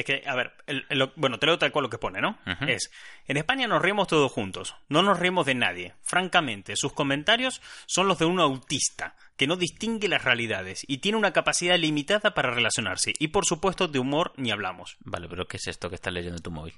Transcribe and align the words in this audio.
Es 0.00 0.06
que, 0.06 0.22
a 0.26 0.34
ver, 0.34 0.54
el- 0.66 0.86
el- 0.88 0.98
lo- 0.98 1.12
bueno, 1.16 1.38
te 1.38 1.44
leo 1.44 1.58
tal 1.58 1.70
cual 1.72 1.82
lo 1.82 1.90
que 1.90 1.98
pone, 1.98 2.22
¿no? 2.22 2.38
Es, 2.66 2.90
en 3.26 3.36
España 3.36 3.66
nos 3.66 3.82
reímos 3.82 4.08
todos 4.08 4.32
juntos, 4.32 4.74
no 4.88 5.02
nos 5.02 5.18
reímos 5.18 5.44
de 5.44 5.54
nadie. 5.54 5.94
Francamente, 6.04 6.74
sus 6.74 6.94
comentarios 6.94 7.60
son 7.84 8.08
los 8.08 8.18
de 8.18 8.24
un 8.24 8.40
autista, 8.40 9.14
que 9.36 9.46
no 9.46 9.56
distingue 9.56 10.08
las 10.08 10.24
realidades 10.24 10.84
y 10.88 10.98
tiene 10.98 11.18
una 11.18 11.34
capacidad 11.34 11.76
limitada 11.78 12.32
para 12.32 12.50
relacionarse. 12.50 13.12
Y 13.18 13.28
por 13.28 13.44
supuesto, 13.44 13.88
de 13.88 13.98
humor 13.98 14.32
ni 14.38 14.50
hablamos. 14.50 14.96
Vale, 15.00 15.28
pero 15.28 15.46
¿qué 15.46 15.58
es 15.58 15.66
esto 15.66 15.90
que 15.90 15.96
estás 15.96 16.14
leyendo 16.14 16.38
en 16.38 16.42
tu 16.42 16.50
móvil? 16.50 16.72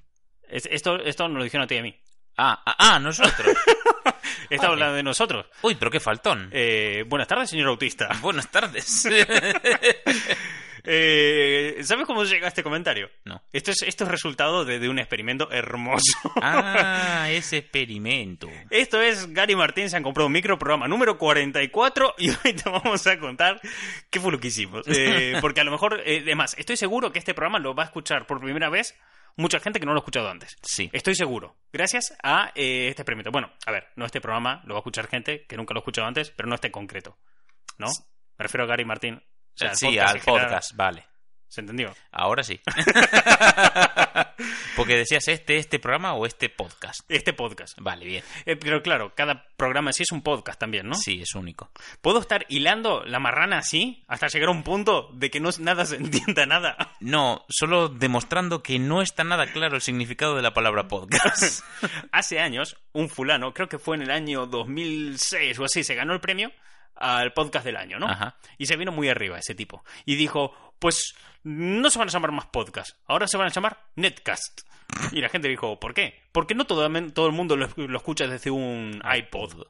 Es- 0.49 0.67
esto, 0.73 0.97
esto 0.99 1.29
nos 1.29 1.39
lo 1.39 1.45
dijeron 1.45 1.63
a 1.63 1.69
ti 1.69 1.77
y 1.77 1.79
a 1.79 1.83
mí. 1.83 1.95
Ah, 2.37 2.61
ah, 2.67 2.75
ah, 2.77 2.99
nosotros. 2.99 3.57
Está 4.51 4.67
Vale. 4.67 4.73
hablando 4.73 4.97
de 4.97 5.03
nosotros. 5.05 5.47
Uy, 5.63 5.77
pero 5.77 5.93
qué 5.93 6.01
faltón. 6.01 6.49
Eh, 6.53 7.05
buenas 7.07 7.29
tardes, 7.29 7.51
señor 7.51 7.69
autista. 7.69 8.09
Buenas 8.21 8.51
tardes. 8.51 9.07
Eh, 10.85 11.79
¿Sabes 11.83 12.07
cómo 12.07 12.25
llega 12.25 12.49
este 12.49 12.63
comentario? 12.63 13.11
no. 13.25 13.43
Esto 13.53 13.71
es, 13.71 13.83
esto 13.83 14.05
es 14.05 14.11
resultado 14.11 14.65
de, 14.65 14.79
de 14.79 14.89
un 14.89 14.99
experimento 14.99 15.51
hermoso. 15.51 16.03
Ah, 16.45 17.27
ese 17.31 17.59
experimento. 17.59 18.49
Esto 18.71 19.01
es 19.01 19.33
Gary 19.33 19.55
Martín, 19.55 19.89
se 19.89 19.97
han 19.97 20.03
comprado 20.03 20.27
un 20.27 20.33
micro 20.33 20.59
programa 20.59 20.89
número 20.89 21.19
44 21.19 22.15
y 22.19 22.31
hoy 22.45 22.53
te 22.53 22.69
vamos 22.69 23.07
a 23.07 23.19
contar 23.19 23.61
qué 24.11 24.21
fue 24.21 24.33
lo 24.33 24.41
que 24.41 24.49
hicimos. 24.49 24.87
Eh, 24.89 25.39
porque 25.41 25.61
a 25.61 25.65
lo 25.65 25.71
mejor, 25.71 26.03
eh, 26.05 26.21
además, 26.23 26.55
estoy 26.59 26.77
seguro 26.77 27.13
que 27.13 27.19
este 27.19 27.35
programa 27.35 27.59
lo 27.59 27.75
va 27.75 27.85
a 27.85 27.87
escuchar 27.87 28.27
por 28.27 28.41
primera 28.41 28.71
vez 28.71 28.95
mucha 29.37 29.61
gente 29.61 29.81
que 29.81 29.87
no 29.87 29.93
lo 29.93 29.99
ha 29.99 30.03
escuchado 30.03 30.29
antes. 30.29 30.57
Sí. 30.63 30.91
Estoy 30.93 31.15
seguro. 31.15 31.57
Gracias 31.73 32.17
a 32.23 32.53
eh, 32.55 32.89
este 32.89 33.03
experimento. 33.03 33.31
Bueno, 33.31 33.53
a 33.67 33.73
ver, 33.73 33.89
no 33.97 34.05
este 34.05 34.21
programa 34.21 34.63
lo 34.65 34.75
va 34.75 34.79
a 34.79 34.83
escuchar 34.83 35.09
gente 35.09 35.47
que 35.47 35.57
nunca 35.57 35.75
lo 35.75 35.79
ha 35.79 35.83
escuchado 35.83 36.07
antes, 36.07 36.31
pero 36.31 36.49
no 36.49 36.55
este 36.55 36.71
concreto. 36.71 37.17
¿No? 37.79 37.89
Me 38.39 38.45
refiero 38.45 38.65
a 38.65 38.67
Gary 38.67 38.85
Martín. 38.85 39.23
O 39.55 39.59
sea, 39.59 39.75
sí, 39.75 39.99
al 39.99 40.21
general. 40.21 40.23
podcast, 40.25 40.75
vale. 40.75 41.05
¿Se 41.53 41.61
entendió? 41.61 41.95
Ahora 42.11 42.43
sí. 42.43 42.59
Porque 44.75 44.97
decías 44.97 45.29
este, 45.29 45.59
este 45.59 45.79
programa 45.79 46.15
o 46.15 46.25
este 46.25 46.49
podcast. 46.49 47.01
Este 47.11 47.35
podcast. 47.35 47.77
Vale, 47.79 48.07
bien. 48.07 48.25
Eh, 48.47 48.57
pero 48.57 48.83
claro, 48.83 49.13
cada 49.15 49.49
programa 49.59 49.93
sí 49.93 50.03
es 50.03 50.13
un 50.13 50.23
podcast 50.23 50.59
también, 50.59 50.89
¿no? 50.89 50.95
Sí, 50.95 51.21
es 51.21 51.35
único. 51.35 51.71
¿Puedo 52.01 52.21
estar 52.21 52.47
hilando 52.49 53.05
la 53.05 53.19
marrana 53.19 53.59
así 53.59 54.03
hasta 54.09 54.29
llegar 54.29 54.49
a 54.49 54.53
un 54.53 54.63
punto 54.63 55.11
de 55.13 55.31
que 55.31 55.41
no 55.41 55.51
nada 55.59 55.85
se 55.85 55.97
entienda 55.97 56.47
nada? 56.47 56.97
No, 57.01 57.45
solo 57.51 57.91
demostrando 57.91 58.63
que 58.63 58.79
no 58.79 59.03
está 59.03 59.23
nada 59.23 59.53
claro 59.53 59.77
el 59.77 59.83
significado 59.83 60.35
de 60.35 60.43
la 60.43 60.55
palabra 60.55 60.89
podcast. 60.89 61.63
Hace 62.13 62.41
años, 62.41 62.79
un 62.93 63.11
fulano, 63.11 63.53
creo 63.53 63.69
que 63.69 63.79
fue 63.79 63.97
en 63.97 64.05
el 64.05 64.11
año 64.11 64.47
2006 64.47 65.59
o 65.59 65.67
así, 65.67 65.85
se 65.85 65.95
ganó 65.95 66.15
el 66.15 66.21
premio 66.21 66.51
al 67.03 67.33
podcast 67.33 67.65
del 67.65 67.77
año, 67.77 67.99
¿no? 67.99 68.07
Ajá. 68.07 68.37
Y 68.59 68.67
se 68.67 68.77
vino 68.77 68.93
muy 68.93 69.09
arriba 69.09 69.39
ese 69.39 69.55
tipo. 69.55 69.85
Y 70.05 70.15
dijo, 70.15 70.55
pues 70.79 71.15
no 71.43 71.91
se 71.91 71.99
van 71.99 72.09
a 72.09 72.13
llamar 72.13 72.33
más 72.33 72.47
podcast, 72.47 72.97
ahora 73.07 73.27
se 73.27 73.37
van 73.37 73.49
a 73.49 73.51
llamar 73.51 73.79
Netcast. 73.97 74.63
Y 75.11 75.21
la 75.21 75.29
gente 75.29 75.49
dijo, 75.49 75.81
¿por 75.81 75.95
qué? 75.95 76.21
Porque 76.33 76.55
no 76.55 76.67
todo, 76.67 76.89
todo 77.13 77.27
el 77.27 77.33
mundo 77.33 77.57
lo, 77.57 77.69
lo 77.77 77.97
escucha 77.97 78.27
desde 78.27 78.51
un 78.51 79.03
iPod. 79.05 79.67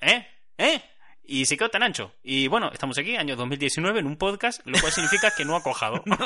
¿Eh? 0.00 0.26
¿Eh? 0.58 0.82
Y 1.26 1.46
se 1.46 1.56
quedó 1.56 1.70
tan 1.70 1.82
ancho. 1.82 2.12
Y 2.22 2.48
bueno, 2.48 2.70
estamos 2.72 2.98
aquí, 2.98 3.16
año 3.16 3.34
2019, 3.36 4.00
en 4.00 4.06
un 4.06 4.16
podcast, 4.16 4.60
lo 4.66 4.78
cual 4.78 4.92
significa 4.92 5.30
que 5.34 5.44
no 5.44 5.56
ha 5.56 5.62
cojado. 5.62 6.02
No. 6.14 6.18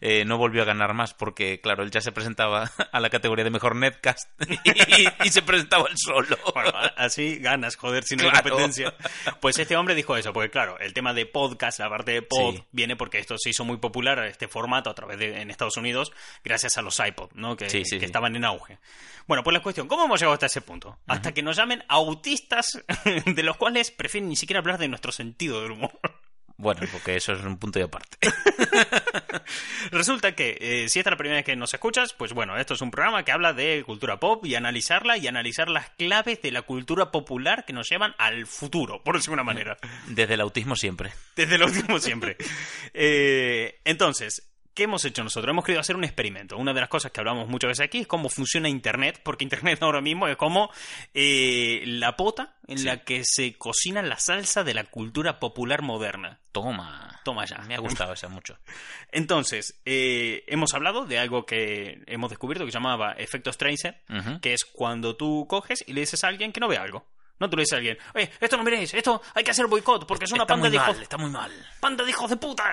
Eh, 0.00 0.24
no 0.24 0.38
volvió 0.38 0.62
a 0.62 0.64
ganar 0.64 0.94
más 0.94 1.12
porque, 1.14 1.60
claro, 1.60 1.82
él 1.82 1.90
ya 1.90 2.00
se 2.00 2.10
presentaba 2.12 2.70
a 2.92 3.00
la 3.00 3.10
categoría 3.10 3.44
de 3.44 3.50
mejor 3.50 3.76
netcast 3.76 4.28
y, 4.64 5.26
y 5.26 5.30
se 5.30 5.42
presentaba 5.42 5.88
él 5.90 5.96
solo. 5.98 6.36
Bueno, 6.54 6.72
así 6.96 7.36
ganas, 7.38 7.76
joder, 7.76 8.04
sin 8.04 8.18
Claro. 8.18 8.40
competencia. 8.42 8.94
Pues 9.40 9.58
este 9.58 9.76
hombre 9.76 9.94
dijo 9.94 10.16
eso, 10.16 10.32
porque 10.32 10.50
claro, 10.50 10.78
el 10.80 10.94
tema 10.94 11.12
de 11.14 11.26
podcast, 11.26 11.78
la 11.80 11.88
parte 11.90 12.12
de 12.12 12.22
pod, 12.22 12.54
Sí. 12.54 12.64
viene 12.72 12.96
porque 12.96 13.18
esto 13.18 13.36
se 13.38 13.50
hizo 13.50 13.64
muy 13.64 13.76
popular, 13.76 14.18
este 14.24 14.48
formato, 14.48 14.88
a 14.90 14.94
través 14.94 15.18
de 15.18 15.40
en 15.40 15.50
Estados 15.50 15.76
Unidos, 15.76 16.12
gracias 16.42 16.78
a 16.78 16.82
los 16.82 16.98
iPod, 16.98 17.30
¿no? 17.34 17.56
Que, 17.56 17.68
Sí, 17.68 17.84
sí, 17.84 17.96
que 17.96 18.00
sí. 18.00 18.06
estaban 18.06 18.34
en 18.36 18.44
auge. 18.44 18.78
Bueno, 19.26 19.42
pues 19.44 19.52
la 19.54 19.60
cuestión, 19.62 19.86
¿cómo 19.88 20.04
hemos 20.06 20.18
llegado 20.20 20.32
hasta 20.34 20.46
ese 20.46 20.62
punto? 20.62 20.98
Hasta 21.06 21.32
que 21.34 21.42
nos 21.42 21.56
llamen 21.56 21.84
autistas, 21.88 22.82
de 23.26 23.42
los 23.42 23.56
cuales 23.58 23.90
prefieren 23.98 24.30
ni 24.30 24.36
siquiera 24.36 24.60
hablar 24.60 24.78
de 24.78 24.88
nuestro 24.88 25.12
sentido 25.12 25.60
del 25.60 25.72
humor. 25.72 25.92
Bueno, 26.60 26.80
porque 26.90 27.14
eso 27.14 27.34
es 27.34 27.44
un 27.44 27.56
punto 27.56 27.78
de 27.78 27.84
aparte. 27.84 28.18
Resulta 29.92 30.34
que 30.34 30.58
eh, 30.60 30.88
si 30.88 30.98
esta 30.98 31.10
es 31.10 31.12
la 31.12 31.16
primera 31.16 31.36
vez 31.36 31.44
que 31.44 31.54
nos 31.54 31.72
escuchas, 31.72 32.14
pues 32.14 32.32
bueno, 32.32 32.56
esto 32.56 32.74
es 32.74 32.80
un 32.80 32.90
programa 32.90 33.24
que 33.24 33.30
habla 33.30 33.52
de 33.52 33.84
cultura 33.86 34.18
pop 34.18 34.44
y 34.44 34.56
analizarla 34.56 35.18
y 35.18 35.28
analizar 35.28 35.68
las 35.68 35.90
claves 35.90 36.42
de 36.42 36.50
la 36.50 36.62
cultura 36.62 37.12
popular 37.12 37.64
que 37.64 37.72
nos 37.72 37.88
llevan 37.88 38.12
al 38.18 38.48
futuro, 38.48 39.04
por 39.04 39.14
decirlo 39.14 39.36
de 39.36 39.42
una 39.42 39.44
manera. 39.44 39.78
Desde 40.08 40.34
el 40.34 40.40
autismo 40.40 40.74
siempre. 40.74 41.12
Desde 41.36 41.54
el 41.54 41.62
último 41.62 42.00
siempre. 42.00 42.36
Eh, 42.92 43.80
entonces, 43.84 44.50
¿qué 44.78 44.84
hemos 44.84 45.04
hecho 45.04 45.24
nosotros? 45.24 45.50
Hemos 45.50 45.64
querido 45.64 45.80
hacer 45.80 45.96
un 45.96 46.04
experimento. 46.04 46.56
Una 46.56 46.72
de 46.72 46.78
las 46.78 46.88
cosas 46.88 47.10
que 47.10 47.18
hablamos 47.20 47.48
muchas 47.48 47.66
veces 47.66 47.84
aquí 47.84 47.98
es 47.98 48.06
cómo 48.06 48.28
funciona 48.28 48.68
Internet, 48.68 49.20
porque 49.24 49.42
Internet 49.42 49.82
ahora 49.82 50.00
mismo 50.00 50.28
es 50.28 50.36
como 50.36 50.70
eh, 51.14 51.82
la 51.84 52.14
pota 52.16 52.54
en 52.68 52.78
Sí. 52.78 52.84
la 52.84 52.98
que 53.02 53.22
se 53.24 53.58
cocina 53.58 54.02
la 54.02 54.20
salsa 54.20 54.62
de 54.62 54.74
la 54.74 54.84
cultura 54.84 55.40
popular 55.40 55.82
moderna. 55.82 56.38
Toma. 56.52 57.20
Toma 57.24 57.44
ya. 57.44 57.58
Me 57.66 57.74
ha 57.74 57.80
gustado 57.80 58.12
esa 58.12 58.28
mucho. 58.28 58.56
Entonces, 59.10 59.80
eh, 59.84 60.44
hemos 60.46 60.72
hablado 60.74 61.06
de 61.06 61.18
algo 61.18 61.44
que 61.44 62.04
hemos 62.06 62.30
descubierto 62.30 62.64
que 62.64 62.70
se 62.70 62.78
llamaba 62.78 63.14
efecto 63.14 63.50
Tracer, 63.50 64.00
que 64.40 64.52
es 64.54 64.64
cuando 64.64 65.16
tú 65.16 65.46
coges 65.48 65.82
y 65.88 65.92
le 65.92 66.02
dices 66.02 66.22
a 66.22 66.28
alguien 66.28 66.52
que 66.52 66.60
no 66.60 66.68
ve 66.68 66.76
algo. 66.76 67.04
No 67.40 67.50
tú 67.50 67.56
le 67.56 67.62
dices 67.62 67.74
a 67.74 67.76
alguien, 67.78 67.98
oye, 68.14 68.30
esto 68.40 68.56
no 68.56 68.64
miréis, 68.64 68.94
esto 68.94 69.22
hay 69.34 69.42
que 69.44 69.50
hacer 69.52 69.66
boicot 69.66 70.06
porque 70.06 70.24
es 70.24 70.32
una 70.32 70.42
está 70.44 70.54
panda 70.54 70.68
muy 70.68 70.70
de 70.70 70.76
hijos, 70.76 70.94
mal, 70.94 71.02
está 71.02 71.16
muy 71.18 71.30
mal. 71.30 71.66
panda 71.80 72.04
de 72.04 72.10
hijos 72.10 72.30
de 72.30 72.36
puta. 72.36 72.64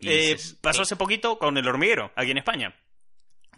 Eh, 0.00 0.32
dices, 0.34 0.56
pasó 0.60 0.80
"Eh". 0.80 0.82
hace 0.82 0.96
poquito 0.96 1.38
con 1.38 1.56
el 1.58 1.66
hormiguero, 1.68 2.12
aquí 2.16 2.30
en 2.30 2.38
España. 2.38 2.74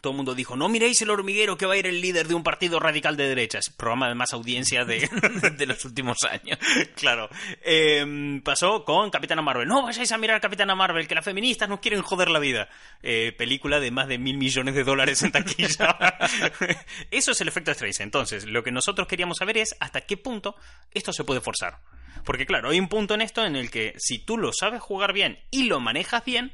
Todo 0.00 0.12
el 0.14 0.16
mundo 0.16 0.34
dijo, 0.34 0.56
no 0.56 0.70
miréis 0.70 1.02
el 1.02 1.10
hormiguero 1.10 1.58
que 1.58 1.66
va 1.66 1.74
a 1.74 1.76
ir 1.76 1.86
el 1.86 2.00
líder 2.00 2.26
de 2.26 2.32
un 2.34 2.42
partido 2.42 2.80
radical 2.80 3.18
de 3.18 3.28
derechas. 3.28 3.68
Programa 3.68 4.08
de 4.08 4.14
más 4.14 4.32
audiencia 4.32 4.86
de... 4.86 5.00
de 5.58 5.66
los 5.66 5.84
últimos 5.84 6.16
años. 6.22 6.58
claro. 6.96 7.28
Eh, 7.62 8.40
pasó 8.42 8.82
con 8.86 9.10
Capitana 9.10 9.42
Marvel. 9.42 9.68
No 9.68 9.82
vayáis 9.82 10.10
a 10.10 10.16
mirar 10.16 10.40
Capitana 10.40 10.74
Marvel, 10.74 11.06
que 11.06 11.14
las 11.14 11.22
feministas 11.26 11.68
nos 11.68 11.80
quieren 11.80 12.00
joder 12.00 12.30
la 12.30 12.38
vida. 12.38 12.70
Eh, 13.02 13.34
película 13.36 13.78
de 13.78 13.90
más 13.90 14.08
de 14.08 14.16
mil 14.16 14.38
millones 14.38 14.74
de 14.74 14.84
dólares 14.84 15.22
en 15.22 15.32
taquilla. 15.32 15.98
Eso 17.10 17.32
es 17.32 17.40
el 17.42 17.48
efecto 17.48 17.74
Strays. 17.74 18.00
Entonces, 18.00 18.46
lo 18.46 18.62
que 18.62 18.72
nosotros 18.72 19.06
queríamos 19.06 19.36
saber 19.36 19.58
es 19.58 19.76
hasta 19.80 20.00
qué 20.00 20.16
punto 20.16 20.56
esto 20.92 21.12
se 21.12 21.24
puede 21.24 21.42
forzar. 21.42 21.78
Porque 22.24 22.46
claro, 22.46 22.70
hay 22.70 22.78
un 22.78 22.88
punto 22.88 23.14
en 23.14 23.22
esto 23.22 23.44
en 23.44 23.56
el 23.56 23.70
que 23.70 23.94
si 23.98 24.18
tú 24.18 24.36
lo 24.36 24.52
sabes 24.52 24.80
jugar 24.80 25.12
bien 25.12 25.38
y 25.50 25.64
lo 25.64 25.80
manejas 25.80 26.24
bien, 26.24 26.52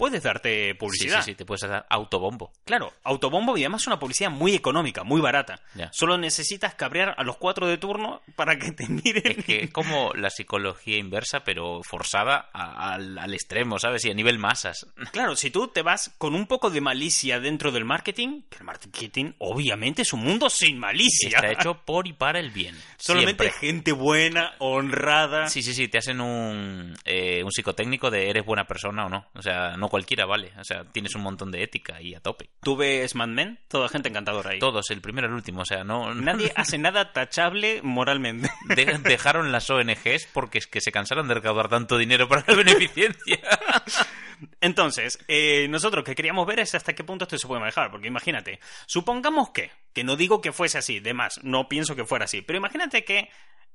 puedes 0.00 0.22
darte 0.22 0.68
Sí, 0.70 0.74
publicidad. 0.74 1.20
sí, 1.22 1.32
sí, 1.32 1.34
te 1.34 1.44
puedes 1.44 1.60
dar 1.68 1.84
autobombo. 1.90 2.50
Claro, 2.64 2.90
autobombo 3.04 3.58
y 3.58 3.60
además 3.64 3.86
una 3.86 3.98
publicidad 3.98 4.30
muy 4.30 4.54
económica, 4.54 5.04
muy 5.04 5.20
barata. 5.20 5.60
Ya. 5.74 5.90
Solo 5.92 6.16
necesitas 6.16 6.74
cabrear 6.74 7.14
a 7.18 7.22
los 7.22 7.36
cuatro 7.36 7.66
de 7.66 7.76
turno 7.76 8.22
para 8.34 8.58
que 8.58 8.72
te 8.72 8.88
miren. 8.88 9.38
Es 9.38 9.44
que 9.44 9.64
es 9.64 9.70
como 9.70 10.12
la 10.14 10.30
psicología 10.30 10.96
inversa, 10.96 11.44
pero 11.44 11.82
forzada 11.82 12.48
a- 12.54 12.94
al, 12.94 13.18
al 13.18 13.34
extremo, 13.34 13.78
¿sabes? 13.78 14.02
Y 14.06 14.10
a 14.10 14.14
nivel 14.14 14.38
masas. 14.38 14.86
Claro, 15.12 15.36
si 15.36 15.50
tú 15.50 15.68
te 15.68 15.82
vas 15.82 16.10
con 16.16 16.34
un 16.34 16.46
poco 16.46 16.70
de 16.70 16.80
malicia 16.80 17.38
dentro 17.38 17.70
del 17.70 17.84
marketing, 17.84 18.42
que 18.48 18.58
el 18.58 18.64
marketing 18.64 19.32
obviamente 19.38 20.00
es 20.02 20.12
un 20.14 20.20
mundo 20.24 20.48
sin 20.48 20.78
malicia. 20.78 21.28
Está 21.28 21.50
hecho 21.52 21.82
por 21.84 22.08
y 22.08 22.14
para 22.14 22.40
el 22.40 22.50
bien. 22.50 22.74
Solamente 22.96 23.44
Siempre. 23.44 23.68
gente 23.68 23.92
buena, 23.92 24.52
honrada. 24.58 25.48
Sí, 25.48 25.62
sí, 25.62 25.74
sí, 25.74 25.88
te 25.88 25.98
hacen 25.98 26.20
un, 26.22 26.94
eh, 27.04 27.42
un 27.44 27.52
psicotécnico 27.52 28.10
de 28.10 28.30
eres 28.30 28.46
buena 28.46 28.64
persona 28.66 29.04
o 29.04 29.08
no. 29.10 29.26
O 29.34 29.42
sea, 29.42 29.76
no 29.76 29.89
cualquiera 29.90 30.24
vale. 30.24 30.52
O 30.58 30.64
sea, 30.64 30.84
tienes 30.84 31.14
un 31.14 31.20
montón 31.22 31.50
de 31.50 31.62
ética 31.62 32.00
y 32.00 32.14
a 32.14 32.20
tope. 32.20 32.48
Tú 32.62 32.76
ves 32.76 33.14
Mad 33.14 33.28
Men, 33.28 33.58
toda 33.68 33.90
gente 33.90 34.08
encantadora 34.08 34.52
ahí. 34.52 34.58
Todos, 34.58 34.88
el 34.90 35.02
primero 35.02 35.26
el 35.26 35.34
último. 35.34 35.60
O 35.60 35.64
sea, 35.66 35.84
no. 35.84 36.14
Nadie 36.14 36.50
hace 36.56 36.78
nada 36.78 37.12
tachable 37.12 37.82
moralmente. 37.82 38.48
de- 38.74 38.96
dejaron 39.02 39.52
las 39.52 39.68
ONGs 39.68 40.28
porque 40.32 40.56
es 40.58 40.66
que 40.66 40.80
se 40.80 40.90
cansaron 40.92 41.28
de 41.28 41.34
recaudar 41.34 41.68
tanto 41.68 41.98
dinero 41.98 42.26
para 42.28 42.44
la 42.46 42.54
beneficencia. 42.54 43.38
Entonces, 44.60 45.18
eh, 45.28 45.66
nosotros 45.68 46.02
que 46.04 46.14
queríamos 46.14 46.46
ver 46.46 46.60
es 46.60 46.74
hasta 46.74 46.94
qué 46.94 47.04
punto 47.04 47.24
esto 47.24 47.36
se 47.36 47.46
puede 47.46 47.60
manejar, 47.60 47.90
porque 47.90 48.06
imagínate, 48.08 48.58
supongamos 48.86 49.50
que, 49.50 49.70
que 49.92 50.02
no 50.04 50.16
digo 50.16 50.40
que 50.40 50.52
fuese 50.52 50.78
así, 50.78 50.98
de 51.00 51.12
más, 51.12 51.40
no 51.42 51.68
pienso 51.68 51.94
que 51.94 52.06
fuera 52.06 52.24
así, 52.24 52.40
pero 52.40 52.56
imagínate 52.58 53.04
que 53.04 53.28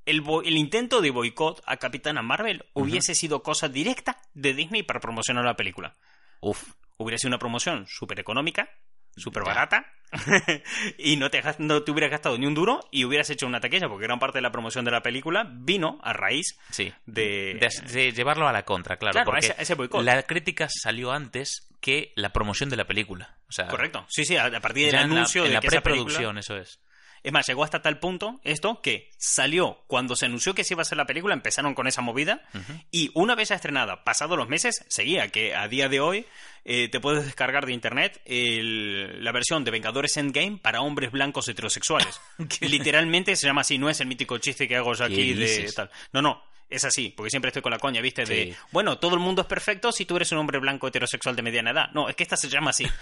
el, 0.05 0.23
el 0.45 0.57
intento 0.57 1.01
de 1.01 1.09
boicot 1.11 1.61
a 1.65 1.77
Capitana 1.77 2.21
Marvel 2.21 2.65
hubiese 2.73 3.15
sido 3.15 3.41
cosa 3.43 3.67
directa 3.69 4.17
de 4.33 4.53
Disney 4.53 4.83
para 4.83 4.99
promocionar 4.99 5.45
la 5.45 5.55
película. 5.55 5.95
Uf, 6.41 6.63
Hubiera 6.97 7.17
sido 7.17 7.29
una 7.29 7.39
promoción 7.39 7.85
súper 7.89 8.19
económica, 8.21 8.69
súper 9.17 9.43
barata, 9.43 9.85
y 10.97 11.17
no 11.17 11.29
te, 11.29 11.41
no 11.59 11.83
te 11.83 11.91
hubieras 11.91 12.11
gastado 12.11 12.37
ni 12.37 12.45
un 12.45 12.53
duro 12.53 12.79
y 12.91 13.03
hubieras 13.05 13.29
hecho 13.29 13.45
una 13.47 13.59
taquilla, 13.59 13.87
porque 13.89 14.05
gran 14.05 14.19
parte 14.19 14.37
de 14.37 14.41
la 14.41 14.51
promoción 14.51 14.85
de 14.85 14.91
la 14.91 15.01
película 15.01 15.45
vino 15.51 15.99
a 16.03 16.13
raíz 16.13 16.57
sí. 16.71 16.93
de... 17.05 17.55
De, 17.59 17.91
de 17.91 18.11
llevarlo 18.13 18.47
a 18.47 18.53
la 18.53 18.63
contra, 18.63 18.97
claro. 18.97 19.13
Claro, 19.13 19.25
porque 19.31 19.47
ese- 19.47 19.55
ese 19.61 19.75
boicot. 19.75 20.03
la 20.03 20.23
crítica 20.23 20.67
salió 20.69 21.11
antes 21.11 21.67
que 21.81 22.13
la 22.15 22.29
promoción 22.31 22.69
de 22.69 22.77
la 22.77 22.85
película. 22.85 23.37
O 23.49 23.51
sea, 23.51 23.67
Correcto. 23.67 24.05
Sí, 24.09 24.25
sí, 24.25 24.37
a, 24.37 24.45
a 24.45 24.59
partir 24.61 24.85
del 24.85 24.95
la- 24.95 25.01
anuncio 25.01 25.43
en 25.43 25.49
de 25.49 25.53
la, 25.55 25.59
esa 25.59 25.67
película- 25.69 25.81
preproducción, 25.83 26.37
eso 26.37 26.57
es. 26.57 26.79
Es 27.25 27.31
más, 27.33 27.48
llegó 27.48 27.63
hasta 27.63 27.81
tal 27.81 27.98
punto 28.00 28.39
esto 28.44 28.81
que 28.81 29.10
salió 29.18 29.80
cuando 29.88 30.16
se 30.16 30.27
anunció 30.27 30.54
que 30.54 30.63
se 30.63 30.75
iba 30.75 30.81
a 30.81 30.83
hacer 30.83 30.98
la 30.98 31.06
película, 31.07 31.33
empezaron 31.33 31.74
con 31.74 31.88
esa 31.88 32.01
movida 32.01 32.44
y 32.92 33.10
una 33.16 33.33
vez 33.33 33.50
ya 33.50 33.56
estrenada, 33.56 34.04
pasados 34.04 34.38
los 34.38 34.48
meses, 34.48 34.86
seguía 34.88 35.30
que 35.30 35.56
a 35.56 35.68
día 35.68 35.89
de 35.89 36.00
hoy 36.00 36.25
eh, 36.66 36.88
te 36.89 37.00
puedes 37.00 37.25
descargar 37.25 37.66
de 37.66 37.74
internet 37.74 38.22
el- 38.25 39.24
la 39.24 39.31
versión 39.31 39.63
de 39.63 39.72
Vengadores 39.72 40.18
Endgame 40.18 40.57
para 40.62 40.81
hombres 40.81 41.12
blancos 41.12 41.48
heterosexuales. 41.48 42.19
Literalmente 42.62 43.36
se 43.36 43.48
llama 43.48 43.62
así, 43.62 43.77
no 43.77 43.89
es 43.89 44.00
el 44.01 44.07
mítico 44.07 44.38
chiste 44.38 44.68
que 44.68 44.75
hago 44.75 44.94
yo 44.94 45.07
¿Qué 45.07 45.13
aquí 45.13 45.33
de 45.33 45.72
tal. 45.75 45.89
No, 46.13 46.22
no. 46.22 46.44
Es 46.75 46.83
así, 46.83 47.13
porque 47.16 47.30
siempre 47.30 47.50
estoy 47.50 47.62
con 47.62 47.72
la 47.72 47.80
coña, 47.80 48.01
¿viste? 48.01 48.25
De, 48.25 48.36
Sí. 48.48 48.56
bueno, 48.72 48.98
todo 49.00 49.13
el 49.16 49.22
mundo 49.22 49.44
es 49.44 49.48
perfecto 49.48 49.94
si 49.94 50.06
tú 50.06 50.18
eres 50.18 50.31
un 50.33 50.39
hombre 50.39 50.60
blanco 50.60 50.88
heterosexual 50.88 51.33
de 51.36 51.42
mediana 51.42 51.72
edad. 51.72 51.89
No, 51.94 52.10
es 52.10 52.16
que 52.18 52.24
esta 52.24 52.36
se 52.36 52.50
llama 52.50 52.72
así. 52.72 52.86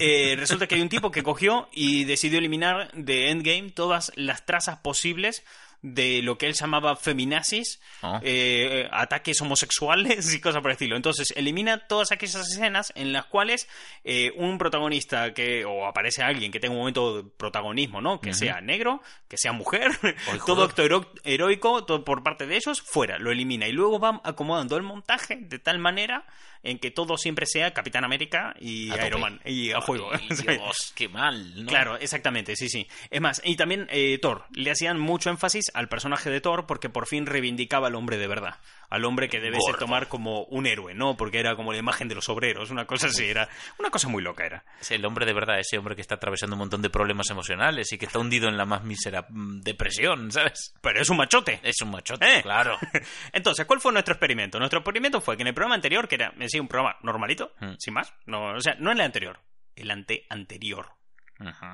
Eh, 0.00 0.34
resulta 0.36 0.66
que 0.66 0.74
hay 0.74 0.80
un 0.80 0.88
tipo 0.88 1.12
que 1.12 1.22
cogió 1.22 1.68
y 1.72 2.04
decidió 2.04 2.38
eliminar 2.38 2.90
de 2.94 3.30
Endgame 3.30 3.70
todas 3.70 4.10
las 4.16 4.44
trazas 4.44 4.78
posibles 4.78 5.44
de 5.86 6.22
lo 6.22 6.38
que 6.38 6.46
él 6.46 6.54
llamaba 6.54 6.96
feminazis, 6.96 7.78
Oh. 8.02 8.18
eh, 8.22 8.88
ataques 8.90 9.38
homosexuales 9.42 10.32
y 10.34 10.40
cosas 10.40 10.62
por 10.62 10.70
el 10.70 10.76
estilo. 10.76 10.96
Entonces, 10.96 11.32
elimina 11.36 11.86
todas 11.86 12.10
aquellas 12.10 12.36
escenas 12.50 12.90
en 12.96 13.12
las 13.12 13.26
cuales 13.26 13.68
eh, 14.02 14.32
un 14.36 14.56
protagonista 14.56 15.34
que, 15.34 15.64
o 15.66 15.86
aparece 15.86 16.22
alguien 16.22 16.50
que 16.50 16.58
tenga 16.60 16.72
un 16.72 16.80
momento 16.80 17.22
de 17.22 17.28
protagonismo, 17.28 18.00
¿no? 18.00 18.20
Que 18.20 18.32
sea 18.32 18.60
negro, 18.62 19.02
que 19.28 19.36
sea 19.36 19.52
mujer, 19.52 19.90
todo 20.46 20.64
acto 20.64 20.82
hero- 20.82 21.12
heroico 21.22 21.84
todo 21.84 22.02
por 22.04 22.22
parte 22.22 22.46
de 22.46 22.56
ellos, 22.56 22.80
fuera, 22.80 23.18
lo 23.18 23.30
elimina. 23.30 23.68
Y 23.68 23.72
luego 23.72 23.98
va 24.00 24.20
acomodando 24.24 24.76
el 24.78 24.82
montaje 24.82 25.36
de 25.40 25.58
tal 25.58 25.78
manera 25.78 26.24
en 26.64 26.78
que 26.78 26.90
todo 26.90 27.16
siempre 27.16 27.46
sea 27.46 27.72
Capitán 27.72 28.04
América 28.04 28.54
y 28.58 28.90
A. 28.90 29.06
Iron 29.06 29.20
Man 29.20 29.40
y 29.44 29.70
a 29.70 29.80
juego. 29.80 30.10
Ay, 30.12 30.28
Dios, 30.42 30.92
qué 30.96 31.08
mal, 31.08 31.64
¿no? 31.64 31.68
Claro, 31.68 31.96
exactamente, 31.96 32.56
sí, 32.56 32.68
sí. 32.68 32.88
Es 33.10 33.20
más, 33.20 33.40
y 33.44 33.56
también 33.56 33.86
eh, 33.90 34.18
Thor. 34.20 34.44
Le 34.52 34.70
hacían 34.70 34.98
mucho 34.98 35.30
énfasis 35.30 35.70
al 35.74 35.88
personaje 35.88 36.30
de 36.30 36.40
Thor 36.40 36.66
porque 36.66 36.88
por 36.88 37.06
fin 37.06 37.26
reivindicaba 37.26 37.88
al 37.88 37.94
hombre 37.94 38.16
de 38.16 38.26
verdad. 38.26 38.56
Al 38.90 39.04
hombre 39.04 39.28
que 39.28 39.38
debes 39.40 39.58
de 39.58 39.72
Gordo. 39.72 39.78
tomar 39.78 40.08
como 40.08 40.44
un 40.44 40.66
héroe, 40.66 40.94
¿no? 40.94 41.16
Porque 41.16 41.38
era 41.40 41.56
como 41.56 41.72
la 41.72 41.78
imagen 41.78 42.08
de 42.08 42.14
los 42.14 42.28
obreros, 42.28 42.70
una 42.70 42.86
cosa 42.86 43.06
así, 43.08 43.24
era 43.28 43.48
una 43.78 43.90
cosa 43.90 44.08
muy 44.08 44.22
loca 44.22 44.44
era. 44.46 44.64
Es 44.80 44.90
el 44.90 45.04
hombre 45.04 45.26
de 45.26 45.32
verdad, 45.32 45.58
ese 45.58 45.78
hombre 45.78 45.94
que 45.94 46.00
está 46.02 46.16
atravesando 46.16 46.54
un 46.56 46.60
montón 46.60 46.82
de 46.82 46.90
problemas 46.90 47.28
emocionales 47.30 47.92
y 47.92 47.98
que 47.98 48.06
está 48.06 48.18
hundido 48.18 48.48
en 48.48 48.56
la 48.56 48.64
más 48.64 48.84
mísera 48.84 49.26
mm, 49.28 49.60
depresión, 49.60 50.30
¿sabes? 50.32 50.74
Pero 50.80 51.00
es 51.00 51.08
un 51.10 51.16
machote. 51.16 51.60
Es 51.62 51.80
un 51.82 51.90
machote, 51.90 52.38
¿Eh? 52.38 52.42
claro. 52.42 52.78
Entonces, 53.32 53.66
¿cuál 53.66 53.80
fue 53.80 53.92
nuestro 53.92 54.14
experimento? 54.14 54.58
Nuestro 54.58 54.80
experimento 54.80 55.20
fue 55.20 55.36
que 55.36 55.42
en 55.42 55.48
el 55.48 55.54
programa 55.54 55.74
anterior, 55.74 56.06
que 56.08 56.14
era 56.16 56.32
en 56.38 56.48
sí 56.48 56.60
un 56.60 56.68
programa 56.68 56.96
normalito, 57.02 57.52
Mm. 57.60 57.74
sin 57.78 57.94
más, 57.94 58.12
no, 58.26 58.54
o 58.54 58.60
sea, 58.60 58.74
no 58.78 58.90
en 58.92 58.98
el 58.98 59.04
anterior, 59.04 59.40
el 59.76 59.90
ante 59.90 60.26
anterior. 60.30 60.90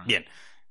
Bien, 0.07 0.27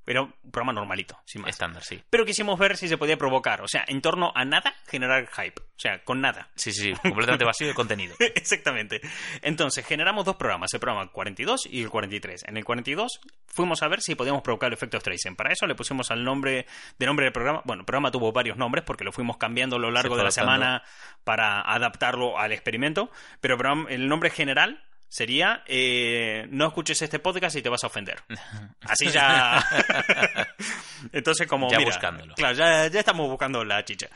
pero 0.10 0.24
un 0.24 0.52
programa 0.52 0.74
normalito, 0.74 1.20
sin 1.24 1.44
más. 1.44 1.52
Estándar, 1.52 1.84
sí. 1.84 2.02
Pero 2.10 2.26
quisimos 2.26 2.58
ver 2.58 2.78
si 2.78 2.88
se 2.88 2.98
podía 2.98 3.16
provocar, 3.16 3.62
o 3.62 3.68
sea, 3.68 3.86
en 3.88 4.02
torno 4.02 4.32
a 4.34 4.44
nada, 4.44 4.74
generar 4.88 5.28
hype. 5.28 5.62
O 5.62 5.80
sea, 5.80 6.04
con 6.04 6.20
nada. 6.20 6.50
Sí, 6.56 6.72
sí, 6.72 6.82
sí, 6.82 6.94
completamente 6.94 7.46
vacío 7.46 7.68
de 7.68 7.76
contenido. 7.76 8.16
Exactamente. 8.20 9.02
Entonces, 9.44 9.86
generamos 9.86 10.26
dos 10.26 10.36
programas, 10.36 10.74
el 10.74 10.80
programa 10.80 11.12
42 11.12 11.68
y 11.70 11.84
el 11.84 11.92
43. 11.92 12.46
En 12.48 12.58
el 12.58 12.66
42 12.66 13.22
fuimos 13.46 13.84
a 13.84 13.88
ver 13.88 14.02
si 14.02 14.16
podíamos 14.16 14.42
provocar 14.42 14.70
el 14.70 14.74
efecto 14.74 15.00
Streisand. 15.00 15.38
Para 15.38 15.54
eso 15.54 15.68
le 15.68 15.76
pusimos 15.76 16.10
al 16.10 16.24
nombre 16.24 16.66
de 16.98 17.06
nombre 17.06 17.26
del 17.26 17.32
programa. 17.32 17.62
Bueno, 17.64 17.82
el 17.82 17.86
programa 17.86 18.10
tuvo 18.10 18.32
varios 18.32 18.58
nombres 18.58 18.84
porque 18.86 19.04
lo 19.04 19.12
fuimos 19.12 19.38
cambiando 19.38 19.76
a 19.76 19.80
lo 19.80 19.92
largo 19.92 20.18
de 20.18 20.24
la 20.24 20.30
adaptando. 20.30 20.54
semana 20.54 20.84
para 21.24 21.62
adaptarlo 21.62 22.40
al 22.40 22.52
experimento. 22.52 23.12
Pero 23.42 23.60
el 23.90 24.08
nombre 24.08 24.32
general 24.32 24.84
sería 25.10 25.64
eh, 25.66 26.48
No 26.52 26.68
escuches 26.68 27.02
este 27.02 27.20
podcast 27.20 27.58
y 27.58 27.62
te 27.62 27.70
vas 27.70 27.84
a 27.84 27.88
ofender. 27.88 28.22
Así 28.82 29.08
ya... 29.10 29.62
Entonces, 31.12 31.48
como... 31.48 31.70
Ya 31.70 31.78
mira, 31.78 31.90
buscándolo. 31.90 32.36
Claro, 32.36 32.56
ya, 32.56 32.88
ya 32.88 33.00
estamos 33.00 33.28
buscando 33.28 33.66
la 33.66 33.84
chicha. 33.84 34.08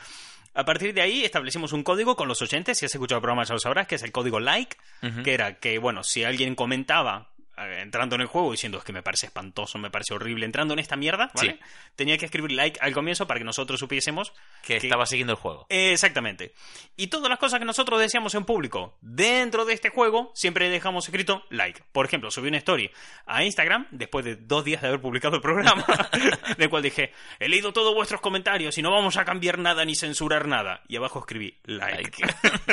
A 0.54 0.64
partir 0.64 0.94
de 0.94 1.02
ahí 1.02 1.24
establecimos 1.24 1.72
un 1.72 1.82
código 1.82 2.14
con 2.14 2.28
los 2.28 2.40
oyentes, 2.40 2.78
si 2.78 2.86
has 2.86 2.94
escuchado 2.94 3.18
el 3.18 3.22
programa 3.22 3.42
ya 3.42 3.54
lo 3.54 3.58
sabrás, 3.58 3.88
que 3.88 3.96
es 3.96 4.02
el 4.04 4.12
código 4.12 4.38
like, 4.38 4.76
que 5.24 5.34
era 5.34 5.58
que, 5.58 5.78
bueno, 5.78 6.04
si 6.04 6.22
alguien 6.22 6.54
comentaba 6.54 7.26
entrando 7.56 8.14
en 8.14 8.22
el 8.22 8.26
juego 8.26 8.50
diciendo 8.52 8.78
es 8.78 8.84
que 8.84 8.92
me 8.92 9.02
parece 9.02 9.26
espantoso, 9.26 9.78
me 9.78 9.90
parece 9.90 10.14
horrible, 10.14 10.44
entrando 10.44 10.74
en 10.74 10.80
esta 10.80 10.96
mierda, 10.96 11.30
¿vale? 11.34 11.52
Sí. 11.52 11.60
Tenía 11.96 12.18
que 12.18 12.26
escribir 12.26 12.52
like 12.52 12.78
al 12.80 12.92
comienzo 12.92 13.26
para 13.26 13.38
que 13.38 13.44
nosotros 13.44 13.80
supiésemos 13.80 14.32
Que 14.62 14.76
estaba 14.76 15.06
siguiendo 15.06 15.32
el 15.32 15.38
juego. 15.38 15.66
Eh, 15.68 15.92
Exactamente. 15.92 16.52
Y 16.96 17.08
todas 17.08 17.28
las 17.28 17.38
cosas 17.38 17.58
que 17.58 17.64
nosotros 17.64 18.00
decíamos 18.00 18.34
en 18.34 18.44
público 18.44 18.96
dentro 19.00 19.64
de 19.64 19.74
este 19.74 19.88
juego, 19.88 20.32
siempre 20.34 20.68
dejamos 20.68 21.06
escrito 21.06 21.44
like. 21.50 21.82
Por 21.92 22.06
ejemplo, 22.06 22.30
subí 22.30 22.48
una 22.48 22.58
story 22.58 22.90
a 23.26 23.44
Instagram 23.44 23.86
después 23.90 24.24
de 24.24 24.36
dos 24.36 24.64
días 24.64 24.82
de 24.82 24.88
haber 24.88 25.00
publicado 25.00 25.36
el 25.36 25.42
programa, 25.42 25.84
del 26.58 26.68
cual 26.68 26.82
dije, 26.82 27.12
he 27.38 27.48
leído 27.48 27.72
todos 27.72 27.94
vuestros 27.94 28.20
comentarios 28.20 28.76
y 28.78 28.82
no 28.82 28.90
vamos 28.90 29.16
a 29.16 29.24
cambiar 29.24 29.58
nada 29.58 29.84
ni 29.84 29.94
censurar 29.94 30.46
nada. 30.46 30.82
Y 30.88 30.96
abajo 30.96 31.20
escribí 31.20 31.58
like. 31.64 32.22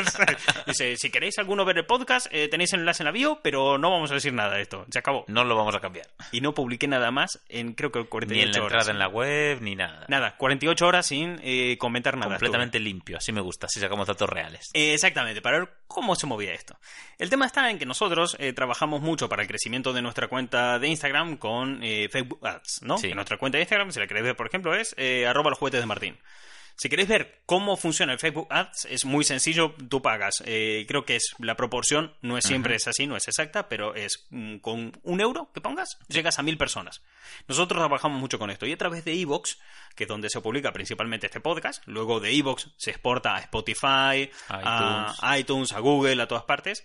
Dice, 0.68 0.98
si 0.98 1.10
queréis 1.10 1.38
alguno 1.40 1.66
ver 1.66 1.78
el 1.78 1.86
podcast, 1.86 2.28
eh, 2.32 2.48
tenéis 2.48 2.74
el 2.74 2.82
enlace 2.82 3.04
en 3.04 3.06
la 3.06 3.12
bio, 3.12 3.40
pero 3.42 3.78
no 3.78 3.92
vamos 3.92 4.12
a 4.12 4.16
decir 4.16 4.34
nada 4.34 4.56
de 4.56 4.62
esto. 4.62 4.71
Se 4.90 5.00
acabó. 5.00 5.26
No 5.28 5.44
lo 5.44 5.56
vamos 5.56 5.76
a 5.76 5.80
cambiar. 5.80 6.08
Y 6.32 6.42
no 6.42 6.54
publiqué 6.54 6.88
nada 6.88 7.12
más 7.12 7.40
en 7.50 7.74
creo 7.74 7.92
que 7.92 8.04
48 8.06 8.36
Ni 8.36 8.42
en 8.44 8.52
la 8.52 8.60
horas. 8.66 8.74
entrada 8.74 8.92
en 8.92 9.00
la 9.00 9.08
web, 9.08 9.62
ni 9.62 9.76
nada. 9.76 10.06
Nada, 10.08 10.36
48 10.38 10.88
horas 10.88 11.06
sin 11.06 11.40
eh, 11.44 11.78
comentar 11.80 12.16
nada. 12.18 12.32
Completamente 12.32 12.80
limpio, 12.80 13.18
así 13.18 13.32
me 13.32 13.42
gusta, 13.42 13.68
así 13.68 13.80
sacamos 13.80 14.08
datos 14.08 14.30
reales. 14.30 14.70
Eh, 14.74 14.94
Exactamente, 14.94 15.42
para 15.42 15.60
ver 15.60 15.70
cómo 15.88 16.16
se 16.16 16.28
movía 16.28 16.54
esto. 16.54 16.78
El 17.18 17.30
tema 17.30 17.46
está 17.46 17.70
en 17.70 17.80
que 17.80 17.86
nosotros 17.86 18.36
eh, 18.40 18.54
trabajamos 18.54 19.02
mucho 19.02 19.28
para 19.30 19.42
el 19.42 19.48
crecimiento 19.48 19.94
de 19.94 20.02
nuestra 20.02 20.28
cuenta 20.28 20.80
de 20.80 20.88
Instagram 20.88 21.38
con 21.38 21.82
Facebook 21.82 22.46
Ads, 22.46 22.82
¿no? 22.84 22.98
Sí. 22.98 23.10
Que 23.10 23.16
nuestra 23.16 23.38
cuenta 23.38 23.58
de 23.58 23.64
Instagram, 23.64 23.92
si 23.92 24.00
la 24.00 24.08
queréis 24.08 24.26
ver, 24.26 24.36
por 24.36 24.48
ejemplo, 24.48 24.76
es 24.76 24.96
arroba 25.28 25.50
los 25.50 25.60
juguetes 25.60 25.80
de 25.82 25.86
Martín. 25.86 26.18
Si 26.82 26.90
queréis 26.90 27.10
ver 27.10 27.44
cómo 27.46 27.78
funciona 27.78 28.12
el 28.12 28.18
Facebook 28.18 28.48
Ads, 28.50 28.86
es 28.90 29.06
muy 29.06 29.24
sencillo, 29.24 29.76
tú 29.88 30.02
pagas. 30.02 30.42
Eh, 30.48 30.86
creo 30.88 31.06
que 31.06 31.16
es 31.16 31.36
la 31.38 31.56
proporción, 31.56 32.16
no 32.24 32.40
es 32.40 32.46
siempre 32.46 32.74
es 32.74 32.88
así, 32.88 33.06
no 33.06 33.16
es 33.16 33.28
exacta, 33.28 33.70
pero 33.70 33.94
es 33.94 34.26
mm, 34.32 34.58
con 34.58 35.00
un 35.04 35.22
euro 35.22 35.52
que 35.54 35.62
pongas, 35.62 36.00
llegas 36.08 36.40
a 36.40 36.42
mil 36.42 36.58
personas. 36.58 37.04
Nosotros 37.48 37.78
trabajamos 37.78 38.20
mucho 38.20 38.40
con 38.40 38.50
esto 38.50 38.66
y 38.66 38.72
a 38.72 38.78
través 38.80 39.06
de 39.06 39.14
Evox, 39.14 39.60
que 39.96 40.06
es 40.06 40.08
donde 40.08 40.32
se 40.32 40.42
publica 40.42 40.74
principalmente 40.74 41.28
este 41.28 41.40
podcast, 41.40 41.84
luego 41.86 42.20
de 42.20 42.36
Evox 42.36 42.72
se 42.78 42.90
exporta 42.90 43.36
a 43.36 43.42
Spotify, 43.42 44.32
a 44.50 45.38
iTunes, 45.38 45.74
a 45.74 45.80
Google, 45.82 46.20
a 46.20 46.28
todas 46.28 46.46
partes. 46.46 46.84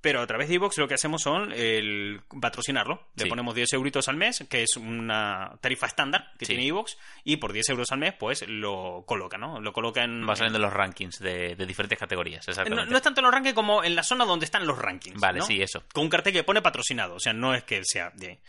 Pero 0.00 0.22
a 0.22 0.26
través 0.26 0.48
de 0.48 0.54
Evox 0.54 0.78
lo 0.78 0.88
que 0.88 0.94
hacemos 0.94 1.22
son 1.22 1.52
el 1.52 2.22
patrocinarlo. 2.40 3.08
Le 3.16 3.24
Sí. 3.24 3.28
ponemos 3.28 3.54
10 3.54 3.72
euritos 3.74 4.08
al 4.08 4.16
mes, 4.16 4.46
que 4.48 4.62
es 4.62 4.76
una 4.76 5.58
tarifa 5.60 5.86
estándar 5.86 6.32
que 6.38 6.46
Sí. 6.46 6.52
tiene 6.54 6.66
Evox, 6.68 6.96
y 7.24 7.36
por 7.36 7.52
10 7.52 7.68
euros 7.68 7.92
al 7.92 7.98
mes, 7.98 8.14
pues 8.18 8.44
lo 8.48 9.04
coloca, 9.06 9.36
¿no? 9.36 9.60
Lo 9.60 9.72
coloca 9.72 10.02
en. 10.02 10.26
Va 10.28 10.34
saliendo 10.36 10.58
los 10.58 10.72
rankings 10.72 11.18
de, 11.18 11.54
de 11.54 11.66
diferentes 11.66 11.98
categorías, 11.98 12.46
no, 12.46 12.52
exactamente. 12.52 12.90
no 12.90 12.96
es 12.96 13.02
tanto 13.02 13.20
en 13.20 13.24
los 13.26 13.34
rankings 13.34 13.54
como 13.54 13.84
en 13.84 13.94
la 13.94 14.02
zona 14.02 14.24
donde 14.24 14.46
están 14.46 14.66
los 14.66 14.78
rankings. 14.78 15.20
Vale, 15.20 15.40
¿no? 15.40 15.44
sí, 15.46 15.60
eso. 15.60 15.82
Con 15.92 16.04
un 16.04 16.10
cartel 16.10 16.32
que 16.32 16.44
pone 16.44 16.62
patrocinado, 16.62 17.16
o 17.16 17.20
sea, 17.20 17.32
no 17.32 17.54
es 17.54 17.62
que 17.64 17.82
sea 17.84 18.10
de... 18.14 18.40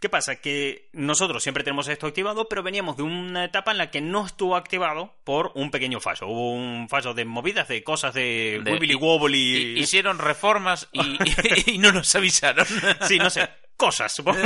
¿Qué 0.00 0.08
pasa? 0.10 0.36
Que 0.36 0.88
nosotros 0.92 1.42
siempre 1.42 1.64
tenemos 1.64 1.88
esto 1.88 2.06
activado, 2.06 2.46
pero 2.48 2.62
veníamos 2.62 2.96
de 2.96 3.04
una 3.04 3.44
etapa 3.44 3.70
en 3.70 3.78
la 3.78 3.90
que 3.90 4.00
no 4.02 4.26
estuvo 4.26 4.56
activado 4.56 5.14
por 5.24 5.52
un 5.54 5.70
pequeño 5.70 6.00
fallo. 6.00 6.26
Hubo 6.26 6.50
un 6.52 6.88
fallo 6.90 7.14
de 7.14 7.24
movidas, 7.24 7.68
de 7.68 7.82
cosas 7.84 8.12
de, 8.12 8.60
De- 8.62 8.72
wibbly 8.72 8.96
wobbly. 8.96 9.78
hicieron 9.78 10.18
reformas 10.18 10.88
y, 10.94 11.72
y 11.74 11.78
no 11.78 11.92
nos 11.92 12.14
avisaron. 12.14 12.66
Sí, 13.08 13.18
no 13.18 13.30
sé, 13.30 13.48
cosas, 13.76 14.14
supongo. 14.14 14.40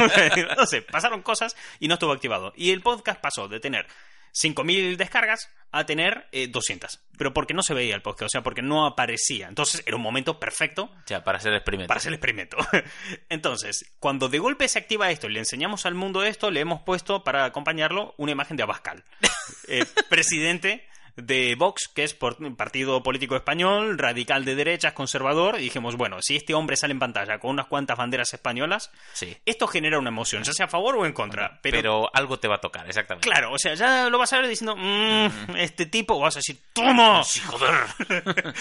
no 0.56 0.66
sé, 0.66 0.82
pasaron 0.82 1.22
cosas 1.22 1.56
y 1.78 1.88
no 1.88 1.94
estuvo 1.94 2.12
activado. 2.12 2.52
Y 2.56 2.70
el 2.72 2.80
podcast 2.82 3.20
pasó 3.20 3.48
de 3.48 3.60
tener 3.60 3.86
5.000 4.34 4.96
descargas 4.96 5.48
a 5.72 5.84
tener 5.84 6.28
eh, 6.32 6.48
200. 6.48 7.00
Pero 7.16 7.32
porque 7.34 7.54
no 7.54 7.62
se 7.62 7.74
veía 7.74 7.94
el 7.94 8.02
podcast, 8.02 8.26
o 8.26 8.30
sea, 8.30 8.42
porque 8.42 8.62
no 8.62 8.86
aparecía. 8.86 9.48
Entonces 9.48 9.82
era 9.86 9.96
un 9.96 10.02
momento 10.02 10.38
perfecto 10.38 10.90
Ya, 11.06 11.24
para 11.24 11.38
hacer 11.38 11.52
el 11.52 11.58
experimento. 11.58 11.88
para 11.88 11.98
hacer 11.98 12.10
el 12.10 12.14
experimento. 12.14 12.56
Entonces, 13.28 13.92
cuando 13.98 14.28
de 14.28 14.38
golpe 14.38 14.68
se 14.68 14.78
activa 14.78 15.10
esto 15.10 15.28
y 15.28 15.32
le 15.32 15.40
enseñamos 15.40 15.86
al 15.86 15.94
mundo 15.94 16.22
esto, 16.24 16.50
le 16.50 16.60
hemos 16.60 16.82
puesto 16.82 17.24
para 17.24 17.44
acompañarlo 17.44 18.14
una 18.18 18.32
imagen 18.32 18.56
de 18.56 18.62
Abascal, 18.62 19.04
eh, 19.66 19.84
presidente 20.08 20.86
de 21.18 21.54
Vox, 21.56 21.88
que 21.94 22.04
es 22.04 22.14
por- 22.14 22.38
partido 22.56 23.02
político 23.02 23.36
español, 23.36 23.98
radical 23.98 24.44
de 24.44 24.54
derechas, 24.54 24.92
conservador, 24.92 25.56
y 25.58 25.64
dijimos, 25.64 25.96
bueno, 25.96 26.18
si 26.22 26.36
este 26.36 26.54
hombre 26.54 26.76
sale 26.76 26.92
en 26.92 26.98
pantalla 26.98 27.38
con 27.38 27.50
unas 27.50 27.66
cuantas 27.66 27.96
banderas 27.98 28.32
españolas, 28.32 28.90
Sí. 29.12 29.36
esto 29.44 29.66
genera 29.66 29.98
una 29.98 30.08
emoción, 30.10 30.42
ya 30.44 30.52
sea 30.52 30.66
a 30.66 30.68
favor 30.68 30.96
o 30.96 31.06
en 31.06 31.12
contra. 31.12 31.58
Pero, 31.62 31.76
Pero, 31.78 32.10
algo 32.14 32.38
te 32.38 32.48
va 32.48 32.56
a 32.56 32.60
tocar, 32.60 32.86
exactamente. 32.86 33.28
claro, 33.28 33.52
o 33.52 33.58
sea, 33.58 33.74
ya 33.74 34.08
lo 34.08 34.18
vas 34.18 34.32
a 34.32 34.38
ver 34.38 34.48
diciendo, 34.48 34.76
"Mm, 34.76 35.56
este 35.56 35.86
tipo, 35.86 36.18
vas 36.20 36.36
a 36.36 36.38
decir, 36.38 36.58
¡toma! 36.72 37.22
Sí, 37.24 37.40
joder. 37.40 37.74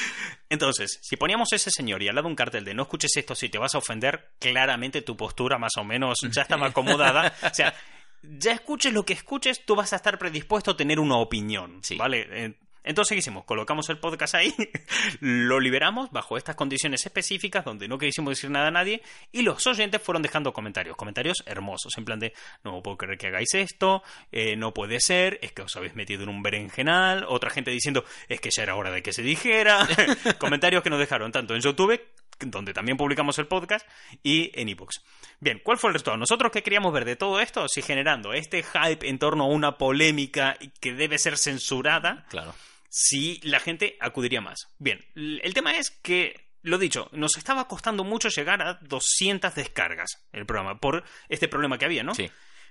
Entonces, 0.50 1.00
si 1.02 1.18
poníamos 1.18 1.52
ese 1.54 1.70
señor 1.72 2.02
y 2.02 2.08
al 2.08 2.16
lado 2.16 2.28
un 2.28 2.36
cartel 2.36 2.64
de 2.66 2.74
no 2.74 2.84
escuches 2.84 3.16
esto 3.18 3.36
si 3.36 3.50
te 3.50 3.58
vas 3.58 3.76
a 3.76 3.80
ofender, 3.80 4.30
claramente 4.40 5.02
tu 5.02 5.16
postura 5.18 5.58
más 5.58 5.74
o 5.78 5.84
menos 5.84 6.18
ya 6.32 6.44
estaba 6.44 6.68
acomodada. 6.68 7.34
o 7.44 7.54
sea, 7.54 7.74
ya 8.22 8.52
escuches 8.54 8.94
lo 8.94 9.04
que 9.06 9.14
escuches, 9.14 9.66
tú 9.66 9.76
vas 9.76 9.94
a 9.94 9.98
estar 9.98 10.18
predispuesto 10.18 10.72
a 10.72 10.78
tener 10.78 11.00
una 11.00 11.18
opinión, 11.18 11.80
Sí. 11.84 11.96
¿vale? 11.98 12.28
Eh, 12.30 12.54
Entonces, 12.84 13.16
¿qué 13.16 13.20
hicimos? 13.20 13.44
Colocamos 13.44 13.90
el 13.90 13.98
podcast 13.98 14.36
ahí, 14.36 14.54
lo 15.20 15.60
liberamos 15.60 16.10
bajo 16.12 16.38
estas 16.38 16.56
condiciones 16.56 17.06
específicas 17.06 17.66
donde 17.66 17.88
no 17.90 17.98
quisimos 17.98 18.32
decir 18.32 18.50
nada 18.50 18.68
a 18.68 18.72
nadie 18.72 19.02
y 19.34 19.42
los 19.42 19.68
oyentes 19.68 20.02
fueron 20.02 20.22
dejando 20.22 20.54
comentarios, 20.54 20.96
comentarios 20.96 21.44
hermosos, 21.46 21.98
en 21.98 22.06
plan 22.06 22.18
de, 22.20 22.32
no 22.64 22.82
puedo 22.82 22.96
creer 22.98 23.18
que 23.18 23.28
hagáis 23.28 23.54
esto, 23.56 24.04
eh, 24.32 24.56
no 24.56 24.74
puede 24.74 25.02
ser, 25.02 25.38
es 25.42 25.52
que 25.52 25.64
os 25.64 25.76
habéis 25.76 25.96
metido 25.96 26.24
en 26.24 26.30
un 26.30 26.42
berenjenal, 26.42 27.26
otra 27.28 27.50
gente 27.50 27.72
diciendo, 27.72 28.06
es 28.30 28.40
que 28.40 28.52
ya 28.56 28.64
era 28.64 28.76
hora 28.76 28.92
de 28.92 29.04
que 29.04 29.12
se 29.12 29.22
dijera, 29.22 29.86
comentarios 30.40 30.82
que 30.82 30.90
nos 30.90 31.00
dejaron 31.00 31.34
tanto 31.34 31.56
en 31.56 31.62
YouTube 31.62 32.00
donde 32.40 32.74
también 32.74 32.98
publicamos 32.98 33.38
el 33.40 33.48
podcast, 33.48 33.88
y 34.24 34.52
en 34.60 34.70
ebooks. 34.70 35.02
Bien, 35.40 35.60
¿cuál 35.64 35.78
fue 35.78 35.90
el 35.90 35.94
resultado? 35.94 36.18
Nosotros 36.18 36.52
que 36.52 36.64
queríamos 36.64 36.94
ver 36.94 37.06
de 37.06 37.16
todo 37.16 37.40
esto, 37.40 37.68
si 37.68 37.82
generando 37.82 38.34
este 38.34 38.64
hype 38.64 39.08
en 39.08 39.20
torno 39.20 39.46
a 39.46 39.48
una 39.48 39.78
polémica 39.78 40.58
que 40.80 40.94
debe 40.94 41.18
ser 41.18 41.38
censurada, 41.38 42.26
Claro. 42.30 42.54
si 42.90 43.40
la 43.44 43.60
gente 43.60 43.98
acudiría 44.00 44.42
más. 44.42 44.68
Bien, 44.80 45.00
el 45.16 45.54
tema 45.54 45.72
es 45.78 45.92
que, 45.92 46.48
lo 46.62 46.78
dicho, 46.78 47.10
nos 47.12 47.38
estaba 47.38 47.68
costando 47.68 48.04
mucho 48.04 48.30
llegar 48.30 48.62
a 48.62 48.76
200 48.82 49.54
descargas 49.56 50.28
el 50.32 50.46
programa, 50.46 50.80
por 50.80 51.04
este 51.30 51.48
problema 51.48 51.78
que 51.78 51.86
había, 51.86 52.04
¿no? 52.04 52.14
Sí. 52.16 52.30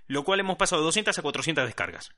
Lo 0.09 0.23
cual 0.25 0.41
hemos 0.41 0.57
pasado 0.57 0.83
de 0.83 0.87
200 0.87 1.19
a 1.19 1.23
400 1.23 1.67
descargas. 1.67 2.11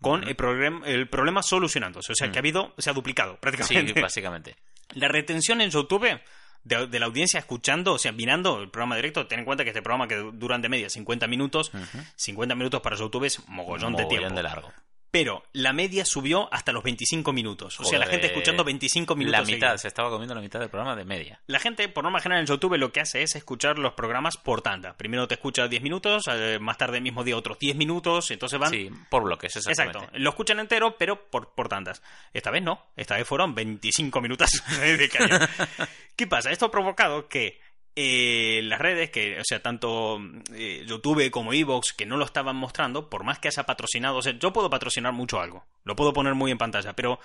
Con 0.00 0.26
el, 0.26 0.34
programa- 0.34 0.84
el 0.86 1.08
problema 1.08 1.44
solucionándose. 1.44 2.10
O 2.12 2.14
sea, 2.16 2.30
que 2.32 2.36
ha 2.38 2.40
habido, 2.40 2.74
se 2.76 2.90
ha 2.90 2.92
duplicado 2.92 3.34
Sí, 3.34 3.38
prácticamente. 3.40 4.00
básicamente. 4.00 4.56
La 4.94 5.06
retención 5.08 5.60
en 5.60 5.70
YouTube 5.70 6.20
de, 6.64 6.86
de 6.86 7.00
la 7.00 7.06
audiencia 7.06 7.38
escuchando, 7.38 7.94
o 7.94 7.98
sea, 7.98 8.12
mirando 8.12 8.60
el 8.60 8.70
programa 8.70 8.96
directo, 8.96 9.26
ten 9.26 9.40
en 9.40 9.44
cuenta 9.44 9.64
que 9.64 9.70
este 9.70 9.82
programa 9.82 10.08
que 10.08 10.16
duran 10.16 10.62
de 10.62 10.68
media 10.68 10.90
50 10.90 11.26
minutos, 11.26 11.72
50 12.16 12.54
minutos 12.54 12.80
para 12.80 12.96
YouTube 12.96 13.24
es 13.24 13.46
mogollón, 13.48 13.94
de 13.94 14.04
tiempo. 14.06 14.34
de 14.34 14.42
largo. 14.42 14.72
Pero 15.12 15.44
la 15.52 15.74
media 15.74 16.06
subió 16.06 16.48
hasta 16.54 16.72
los 16.72 16.82
25 16.82 17.34
minutos. 17.34 17.78
O 17.78 17.84
sea, 17.84 17.98
la 17.98 18.06
gente 18.06 18.28
escuchando 18.28 18.64
25 18.64 19.14
minutos. 19.14 19.40
La 19.40 19.44
mitad, 19.44 19.76
se 19.76 19.86
estaba 19.86 20.08
comiendo 20.08 20.34
la 20.34 20.40
mitad 20.40 20.58
del 20.58 20.70
programa 20.70 20.96
de 20.96 21.04
media. 21.04 21.38
La 21.46 21.58
gente, 21.58 21.86
por 21.90 22.02
norma 22.02 22.18
general, 22.18 22.40
en 22.40 22.46
YouTube 22.46 22.78
lo 22.78 22.92
que 22.92 23.00
hace 23.00 23.22
es 23.22 23.36
escuchar 23.36 23.78
los 23.78 23.92
programas 23.92 24.38
por 24.38 24.62
tanda. 24.62 24.96
Primero 24.96 25.28
te 25.28 25.34
escucha 25.34 25.68
10 25.68 25.82
minutos, 25.82 26.24
eh, 26.28 26.58
más 26.58 26.78
tarde 26.78 27.02
mismo 27.02 27.24
día 27.24 27.36
otros 27.36 27.58
10 27.58 27.76
minutos, 27.76 28.30
entonces 28.30 28.58
van... 28.58 28.70
Sí, 28.70 28.90
por 29.10 29.22
bloques, 29.22 29.54
exactamente. 29.54 29.98
Exacto, 29.98 30.18
lo 30.18 30.30
escuchan 30.30 30.60
entero, 30.60 30.96
pero 30.96 31.28
por, 31.28 31.52
por 31.52 31.68
tandas. 31.68 32.02
Esta 32.32 32.50
vez 32.50 32.62
no, 32.62 32.82
esta 32.96 33.16
vez 33.16 33.28
fueron 33.28 33.54
25 33.54 34.18
minutos 34.22 34.50
de 34.80 35.08
cañón. 35.10 35.40
¿Qué 36.16 36.26
pasa? 36.26 36.50
Esto 36.50 36.66
ha 36.66 36.70
provocado 36.70 37.28
que 37.28 37.60
eh, 37.94 38.60
las 38.64 38.80
redes, 38.80 39.10
que, 39.10 39.38
o 39.38 39.44
sea, 39.44 39.60
tanto 39.62 40.18
eh, 40.54 40.84
YouTube 40.86 41.30
como 41.30 41.52
Evox, 41.52 41.92
que 41.92 42.06
no 42.06 42.16
lo 42.16 42.24
estaban 42.24 42.56
mostrando, 42.56 43.10
por 43.10 43.24
más 43.24 43.38
que 43.38 43.48
haya 43.48 43.64
patrocinado, 43.64 44.16
o 44.18 44.22
sea, 44.22 44.32
yo 44.38 44.52
puedo 44.52 44.70
patrocinar 44.70 45.12
mucho 45.12 45.40
algo, 45.40 45.64
lo 45.84 45.96
puedo 45.96 46.12
poner 46.12 46.34
muy 46.34 46.50
en 46.50 46.58
pantalla, 46.58 46.94
pero 46.94 47.20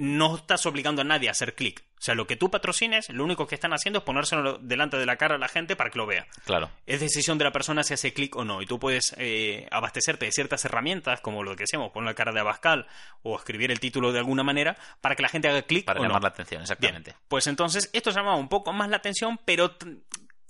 no 0.00 0.36
estás 0.36 0.66
obligando 0.66 1.02
a 1.02 1.04
nadie 1.04 1.28
a 1.28 1.32
hacer 1.32 1.54
clic. 1.54 1.84
O 2.00 2.02
sea, 2.02 2.14
lo 2.14 2.26
que 2.26 2.34
tú 2.36 2.50
patrocines, 2.50 3.10
lo 3.10 3.22
único 3.24 3.46
que 3.46 3.54
están 3.54 3.74
haciendo 3.74 3.98
es 3.98 4.04
ponérselo 4.06 4.56
delante 4.56 4.96
de 4.96 5.04
la 5.04 5.16
cara 5.16 5.34
a 5.34 5.38
la 5.38 5.48
gente 5.48 5.76
para 5.76 5.90
que 5.90 5.98
lo 5.98 6.06
vea. 6.06 6.26
Claro. 6.46 6.70
Es 6.86 7.00
decisión 7.00 7.36
de 7.36 7.44
la 7.44 7.52
persona 7.52 7.82
si 7.82 7.92
hace 7.92 8.14
clic 8.14 8.34
o 8.36 8.44
no. 8.44 8.62
Y 8.62 8.66
tú 8.66 8.78
puedes 8.78 9.14
eh, 9.18 9.68
abastecerte 9.70 10.24
de 10.24 10.32
ciertas 10.32 10.64
herramientas, 10.64 11.20
como 11.20 11.42
lo 11.42 11.54
que 11.56 11.64
decíamos, 11.64 11.92
poner 11.92 12.06
la 12.08 12.14
cara 12.14 12.32
de 12.32 12.40
Abascal 12.40 12.86
o 13.22 13.36
escribir 13.36 13.70
el 13.70 13.80
título 13.80 14.12
de 14.12 14.18
alguna 14.18 14.42
manera, 14.42 14.78
para 15.02 15.14
que 15.14 15.20
la 15.22 15.28
gente 15.28 15.48
haga 15.48 15.60
clic 15.60 15.84
Para 15.84 16.00
o 16.00 16.02
llamar 16.02 16.22
no. 16.22 16.28
la 16.28 16.28
atención, 16.30 16.62
exactamente. 16.62 17.10
Bien, 17.10 17.22
pues 17.28 17.46
entonces 17.46 17.90
esto 17.92 18.10
llamaba 18.12 18.36
un 18.36 18.48
poco 18.48 18.72
más 18.72 18.88
la 18.88 18.96
atención, 18.96 19.38
pero 19.44 19.76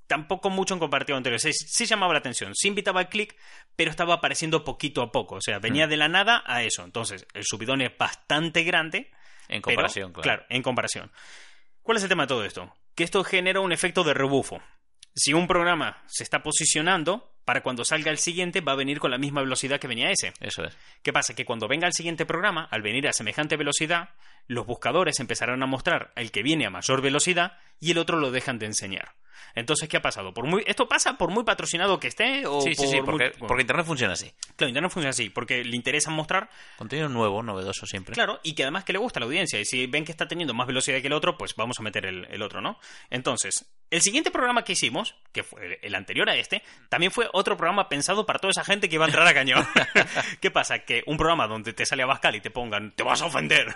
tampoco 0.06 0.50
mucho 0.50 0.74
en 0.74 0.80
comparativo 0.80 1.16
anterior. 1.16 1.40
Sí, 1.40 1.52
sí 1.52 1.84
llamaba 1.86 2.12
la 2.12 2.18
atención, 2.20 2.54
sí 2.54 2.68
invitaba 2.68 3.00
al 3.00 3.08
clic, 3.08 3.36
pero 3.76 3.90
estaba 3.90 4.14
apareciendo 4.14 4.64
poquito 4.64 5.02
a 5.02 5.12
poco. 5.12 5.36
O 5.36 5.40
sea, 5.40 5.58
venía 5.58 5.86
Hmm. 5.86 5.90
de 5.90 5.96
la 5.96 6.08
nada 6.08 6.42
a 6.46 6.62
eso. 6.62 6.84
Entonces, 6.84 7.26
el 7.34 7.44
subidón 7.44 7.80
es 7.80 7.96
bastante 7.96 8.62
grande. 8.64 9.10
En 9.50 9.62
pero- 9.62 9.76
comparación, 9.76 10.12
claro. 10.12 10.44
en 10.48 10.62
comparación. 10.62 11.12
¿Cuál 11.82 11.96
es 11.98 12.02
el 12.02 12.08
tema 12.08 12.24
de 12.24 12.28
todo 12.28 12.44
esto? 12.44 12.74
Que 12.94 13.04
esto 13.04 13.22
genera 13.24 13.60
un 13.60 13.72
efecto 13.72 14.04
de 14.04 14.14
rebufo. 14.14 14.62
Si 15.14 15.32
un 15.32 15.46
programa 15.46 16.02
se 16.06 16.22
está 16.22 16.42
posicionando, 16.42 17.34
para 17.44 17.62
cuando 17.62 17.84
salga 17.84 18.10
el 18.12 18.18
siguiente 18.18 18.60
va 18.60 18.72
a 18.72 18.76
venir 18.76 19.00
con 19.00 19.10
la 19.10 19.18
misma 19.18 19.40
velocidad 19.40 19.80
que 19.80 19.88
venía 19.88 20.10
ese. 20.10 20.32
Eso 20.40 20.62
es. 20.62 20.76
¿Qué 21.02 21.12
pasa? 21.12 21.34
Que 21.34 21.44
cuando 21.44 21.66
venga 21.66 21.86
el 21.88 21.92
siguiente 21.94 22.26
programa, 22.26 22.68
al 22.70 22.82
venir 22.82 23.08
a 23.08 23.12
semejante 23.12 23.56
velocidad, 23.56 24.10
los 24.46 24.66
buscadores 24.66 25.18
empezarán 25.18 25.62
a 25.62 25.66
mostrar 25.66 26.12
el 26.14 26.30
que 26.30 26.42
viene 26.44 26.66
a 26.66 26.70
mayor 26.70 27.02
velocidad 27.02 27.58
y 27.80 27.90
el 27.90 27.98
otro 27.98 28.18
lo 28.18 28.30
dejan 28.30 28.58
de 28.60 28.66
enseñar. 28.66 29.14
Entonces, 29.54 29.88
¿qué 29.88 29.96
ha 29.96 30.02
pasado? 30.02 30.32
Por 30.34 30.46
muy, 30.46 30.62
¿Esto 30.66 30.88
pasa 30.88 31.16
por 31.18 31.30
muy 31.30 31.44
patrocinado 31.44 31.98
que 32.00 32.08
esté? 32.08 32.46
O 32.46 32.60
Sí, 32.60 32.74
sí, 32.74 32.86
sí, 32.86 32.96
por 33.00 33.10
muy- 33.14 33.18
porque, 33.18 33.38
porque 33.38 33.60
Internet 33.62 33.86
funciona 33.86 34.12
así. 34.14 34.32
Claro, 34.56 34.68
Internet 34.68 34.90
funciona 34.92 35.10
así, 35.10 35.30
porque 35.30 35.64
le 35.64 35.76
interesa 35.76 36.10
mostrar 36.10 36.48
Contenido 36.76 37.08
nuevo, 37.08 37.42
novedoso 37.42 37.86
siempre. 37.86 38.14
Claro, 38.14 38.40
y 38.42 38.54
que 38.54 38.62
además 38.62 38.84
que 38.84 38.92
le 38.92 38.98
gusta 38.98 39.18
a 39.18 39.20
la 39.20 39.26
audiencia. 39.26 39.60
Y 39.60 39.64
si 39.64 39.86
ven 39.86 40.04
que 40.04 40.12
está 40.12 40.26
teniendo 40.28 40.54
más 40.54 40.66
velocidad 40.66 41.00
que 41.00 41.06
el 41.06 41.12
otro, 41.12 41.36
pues 41.36 41.54
vamos 41.56 41.78
a 41.78 41.82
meter 41.82 42.06
el, 42.06 42.26
el 42.30 42.42
otro, 42.42 42.60
¿no? 42.60 42.78
Entonces, 43.10 43.66
el 43.90 44.02
siguiente 44.02 44.30
programa 44.30 44.62
que 44.62 44.72
hicimos, 44.72 45.16
que 45.32 45.42
fue 45.42 45.78
el 45.82 45.94
anterior 45.94 46.28
a 46.30 46.36
este, 46.36 46.62
también 46.88 47.10
fue 47.10 47.28
otro 47.32 47.56
programa 47.56 47.88
pensado 47.88 48.24
para 48.24 48.38
toda 48.38 48.52
esa 48.52 48.64
gente 48.64 48.88
que 48.88 48.94
iba 48.94 49.04
a 49.04 49.08
entrar 49.08 49.26
a 49.26 49.34
cañón. 49.34 49.66
¿Qué 50.40 50.50
pasa? 50.50 50.80
Que 50.80 51.02
un 51.06 51.16
programa 51.16 51.46
donde 51.48 51.72
te 51.72 51.84
sale 51.86 52.02
a 52.02 52.06
Bascal 52.06 52.36
y 52.36 52.40
te 52.40 52.50
pongan, 52.50 52.92
te 52.92 53.02
vas 53.02 53.20
a 53.22 53.26
ofender, 53.26 53.66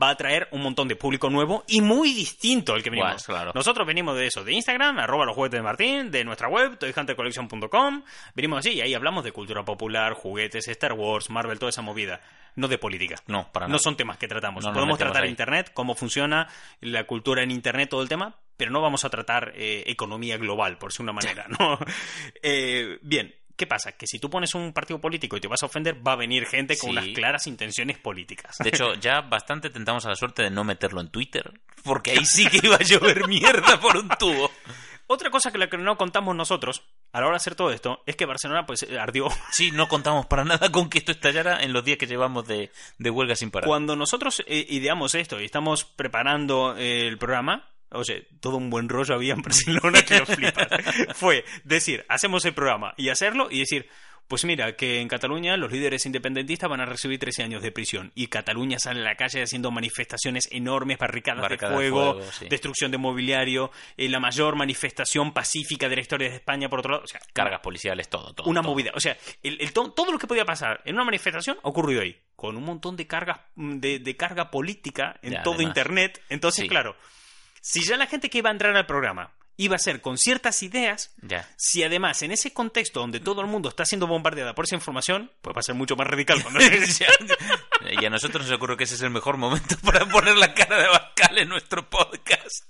va 0.00 0.08
a 0.08 0.12
atraer 0.12 0.48
un 0.52 0.62
montón 0.62 0.86
de 0.88 0.96
público 0.96 1.28
nuevo 1.30 1.64
y 1.66 1.80
muy 1.80 2.12
distinto 2.12 2.74
al 2.74 2.82
que 2.82 2.90
venimos. 2.90 3.12
Pues, 3.14 3.26
claro. 3.26 3.52
Nosotros 3.54 3.86
venimos 3.86 4.16
de 4.16 4.26
eso, 4.26 4.44
de 4.44 4.52
Instagram, 4.52 4.97
arroba 5.02 5.24
los 5.24 5.34
juguetes 5.34 5.58
de 5.58 5.62
Martín, 5.62 6.10
de 6.10 6.24
nuestra 6.24 6.48
web, 6.48 6.78
toyhuntercollection.com. 6.78 8.02
Venimos 8.34 8.58
así 8.60 8.70
y 8.72 8.80
ahí 8.80 8.94
hablamos 8.94 9.24
de 9.24 9.32
cultura 9.32 9.64
popular, 9.64 10.14
juguetes, 10.14 10.68
Star 10.68 10.92
Wars, 10.94 11.30
Marvel, 11.30 11.58
toda 11.58 11.70
esa 11.70 11.82
movida. 11.82 12.20
No 12.56 12.66
de 12.68 12.78
política. 12.78 13.16
No, 13.26 13.50
para 13.52 13.66
No 13.66 13.72
nada. 13.72 13.78
son 13.80 13.96
temas 13.96 14.16
que 14.18 14.26
tratamos. 14.26 14.64
No 14.64 14.72
Podemos 14.72 14.98
tratar 14.98 15.22
ahí. 15.22 15.30
Internet, 15.30 15.70
cómo 15.74 15.94
funciona 15.94 16.48
la 16.80 17.04
cultura 17.04 17.42
en 17.42 17.50
Internet, 17.52 17.88
todo 17.90 18.02
el 18.02 18.08
tema, 18.08 18.34
pero 18.56 18.70
no 18.72 18.80
vamos 18.80 19.04
a 19.04 19.10
tratar 19.10 19.52
eh, 19.54 19.84
economía 19.86 20.36
global, 20.38 20.76
por 20.78 20.92
si 20.92 21.02
una 21.02 21.12
manera, 21.12 21.46
¿no? 21.58 21.78
Eh, 22.42 22.98
bien, 23.02 23.32
¿qué 23.56 23.66
pasa? 23.68 23.92
Que 23.92 24.06
si 24.08 24.18
tú 24.18 24.28
pones 24.28 24.54
un 24.56 24.72
partido 24.72 25.00
político 25.00 25.36
y 25.36 25.40
te 25.40 25.46
vas 25.46 25.62
a 25.62 25.66
ofender, 25.66 26.04
va 26.04 26.12
a 26.12 26.16
venir 26.16 26.46
gente 26.46 26.76
con 26.76 26.90
Sí. 26.90 26.96
unas 26.96 27.08
claras 27.14 27.46
intenciones 27.46 27.98
políticas. 27.98 28.56
De 28.58 28.70
hecho, 28.70 28.94
ya 28.94 29.20
bastante 29.28 29.70
tentamos 29.70 30.04
a 30.06 30.08
la 30.08 30.16
suerte 30.16 30.42
de 30.42 30.50
no 30.50 30.64
meterlo 30.64 31.00
en 31.00 31.10
Twitter, 31.10 31.52
porque 31.84 32.10
ahí 32.12 32.24
sí 32.24 32.46
que 32.48 32.58
iba 32.66 32.74
a 32.76 32.82
llover 32.82 33.28
mierda 33.28 33.78
por 33.80 33.96
un 33.96 34.08
tubo. 34.18 34.50
Otra 35.10 35.30
cosa 35.30 35.50
que 35.50 35.56
la 35.56 35.70
que 35.70 35.78
no 35.78 35.96
contamos 35.96 36.36
nosotros 36.36 36.82
a 37.12 37.20
la 37.20 37.26
hora 37.26 37.34
de 37.34 37.38
hacer 37.38 37.54
todo 37.54 37.70
esto 37.72 38.02
es 38.04 38.14
que 38.14 38.26
Barcelona 38.26 38.66
pues 38.66 38.82
eh, 38.82 38.98
ardió. 38.98 39.28
Sí, 39.50 39.70
no 39.70 39.88
contamos 39.88 40.26
para 40.26 40.44
nada 40.44 40.70
con 40.70 40.90
que 40.90 40.98
esto 40.98 41.12
estallara 41.12 41.62
en 41.62 41.72
los 41.72 41.82
días 41.82 41.96
que 41.96 42.06
llevamos 42.06 42.46
de, 42.46 42.70
de 42.98 43.10
huelga 43.10 43.34
sin 43.34 43.50
parar. 43.50 43.66
Cuando 43.66 43.96
nosotros 43.96 44.44
eh, 44.46 44.66
ideamos 44.68 45.14
esto 45.14 45.40
y 45.40 45.46
estamos 45.46 45.84
preparando 45.84 46.76
eh, 46.76 47.08
el 47.08 47.16
programa, 47.16 47.70
oye, 47.90 48.28
todo 48.40 48.58
un 48.58 48.68
buen 48.68 48.90
rollo 48.90 49.14
había 49.14 49.32
en 49.32 49.40
Barcelona 49.40 50.02
que 50.02 50.18
lo 50.18 50.26
flipas. 50.26 50.68
Fue 51.14 51.42
decir, 51.64 52.04
hacemos 52.10 52.44
el 52.44 52.52
programa 52.52 52.92
y 52.98 53.08
hacerlo 53.08 53.48
y 53.50 53.60
decir, 53.60 53.88
pues 54.28 54.44
mira, 54.44 54.76
que 54.76 55.00
en 55.00 55.08
Cataluña 55.08 55.56
los 55.56 55.72
líderes 55.72 56.04
independentistas 56.06 56.68
van 56.68 56.80
a 56.82 56.84
recibir 56.86 57.18
13 57.18 57.42
años 57.44 57.62
de 57.62 57.72
prisión 57.72 58.12
y 58.14 58.26
Cataluña 58.28 58.78
sale 58.78 59.00
a 59.00 59.04
la 59.04 59.14
calle 59.16 59.42
haciendo 59.42 59.70
manifestaciones 59.70 60.48
enormes, 60.52 60.98
barricadas, 60.98 61.48
de 61.48 61.56
de 61.56 61.74
fuego, 61.74 62.20
sí. 62.32 62.46
destrucción 62.48 62.90
de 62.90 62.98
mobiliario, 62.98 63.70
eh, 63.96 64.08
la 64.08 64.20
mayor 64.20 64.54
manifestación 64.56 65.32
pacífica 65.32 65.88
de 65.88 65.96
la 65.96 66.02
historia 66.02 66.28
de 66.28 66.36
España, 66.36 66.68
por 66.68 66.80
otro 66.80 66.92
lado. 66.92 67.04
O 67.04 67.08
sea, 67.08 67.20
Cargas 67.32 67.60
policiales, 67.60 68.08
todo, 68.08 68.34
todo. 68.34 68.48
una 68.48 68.60
todo. 68.60 68.70
movida. 68.72 68.92
O 68.94 69.00
sea, 69.00 69.16
el, 69.42 69.58
el 69.60 69.72
to- 69.72 69.92
todo 69.92 70.12
lo 70.12 70.18
que 70.18 70.26
podía 70.26 70.44
pasar 70.44 70.82
en 70.84 70.94
una 70.94 71.04
manifestación 71.04 71.56
ha 71.62 71.68
ocurrido 71.68 72.02
ahí. 72.02 72.16
Con 72.36 72.56
un 72.56 72.64
montón 72.64 72.96
de 72.96 73.06
cargas 73.06 73.40
mm, 73.56 73.78
de, 73.78 73.98
de 73.98 74.16
carga 74.16 74.50
política 74.50 75.18
en 75.22 75.32
Ya, 75.32 75.42
todo 75.42 75.54
además. 75.54 75.70
internet. 75.70 76.22
Entonces, 76.28 76.62
Sí. 76.64 76.68
claro, 76.68 76.94
si 77.60 77.82
ya 77.82 77.96
la 77.96 78.06
gente 78.06 78.28
que 78.30 78.38
iba 78.38 78.50
a 78.50 78.52
entrar 78.52 78.76
al 78.76 78.86
programa 78.86 79.32
iba 79.60 79.76
a 79.76 79.78
ser 79.78 80.00
con 80.00 80.16
ciertas 80.16 80.62
ideas, 80.62 81.10
Ya. 81.20 81.46
si 81.56 81.82
además 81.82 82.22
en 82.22 82.30
ese 82.32 82.52
contexto 82.54 83.00
donde 83.00 83.20
todo 83.20 83.40
el 83.42 83.48
mundo 83.48 83.68
está 83.68 83.84
siendo 83.84 84.06
bombardeada 84.06 84.54
por 84.54 84.64
esa 84.64 84.76
información, 84.76 85.30
pues 85.42 85.54
va 85.54 85.60
a 85.60 85.62
ser 85.64 85.74
mucho 85.74 85.96
más 85.96 86.06
radical. 86.06 86.40
cuando- 86.42 86.60
y 88.00 88.04
a 88.04 88.08
nosotros 88.10 88.46
nos 88.46 88.54
ocurre 88.56 88.76
que 88.76 88.84
ese 88.84 88.94
es 88.94 89.02
el 89.02 89.10
mejor 89.10 89.36
momento 89.36 89.76
para 89.84 90.06
poner 90.06 90.36
la 90.36 90.54
cara 90.54 90.80
de 90.80 90.88
Bascal 90.88 91.38
en 91.38 91.48
nuestro 91.48 91.88
podcast. 91.90 92.64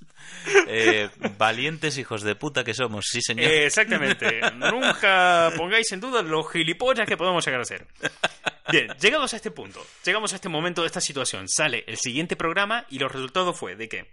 Eh, 0.66 1.10
valientes 1.36 1.98
hijos 1.98 2.22
de 2.22 2.34
puta 2.34 2.64
que 2.64 2.72
somos, 2.74 3.04
sí 3.10 3.20
señor. 3.20 3.50
Eh, 3.50 3.66
Exactamente. 3.66 4.40
Nunca 4.54 5.52
pongáis 5.56 5.90
en 5.92 6.00
duda 6.00 6.22
los 6.22 6.50
gilipollas 6.50 7.06
que 7.06 7.16
podemos 7.16 7.44
llegar 7.44 7.60
a 7.60 7.64
ser. 7.64 7.86
Bien, 8.70 8.88
llegados 9.00 9.32
a 9.34 9.36
este 9.36 9.50
punto, 9.50 9.84
llegamos 10.04 10.32
a 10.32 10.36
este 10.36 10.48
momento 10.48 10.80
de 10.82 10.86
esta 10.86 11.00
situación, 11.00 11.48
sale 11.48 11.84
el 11.86 11.96
siguiente 11.98 12.36
programa 12.36 12.86
y 12.90 12.98
los 12.98 13.10
resultados 13.12 13.58
fue 13.58 13.76
de 13.76 13.88
que 13.88 14.10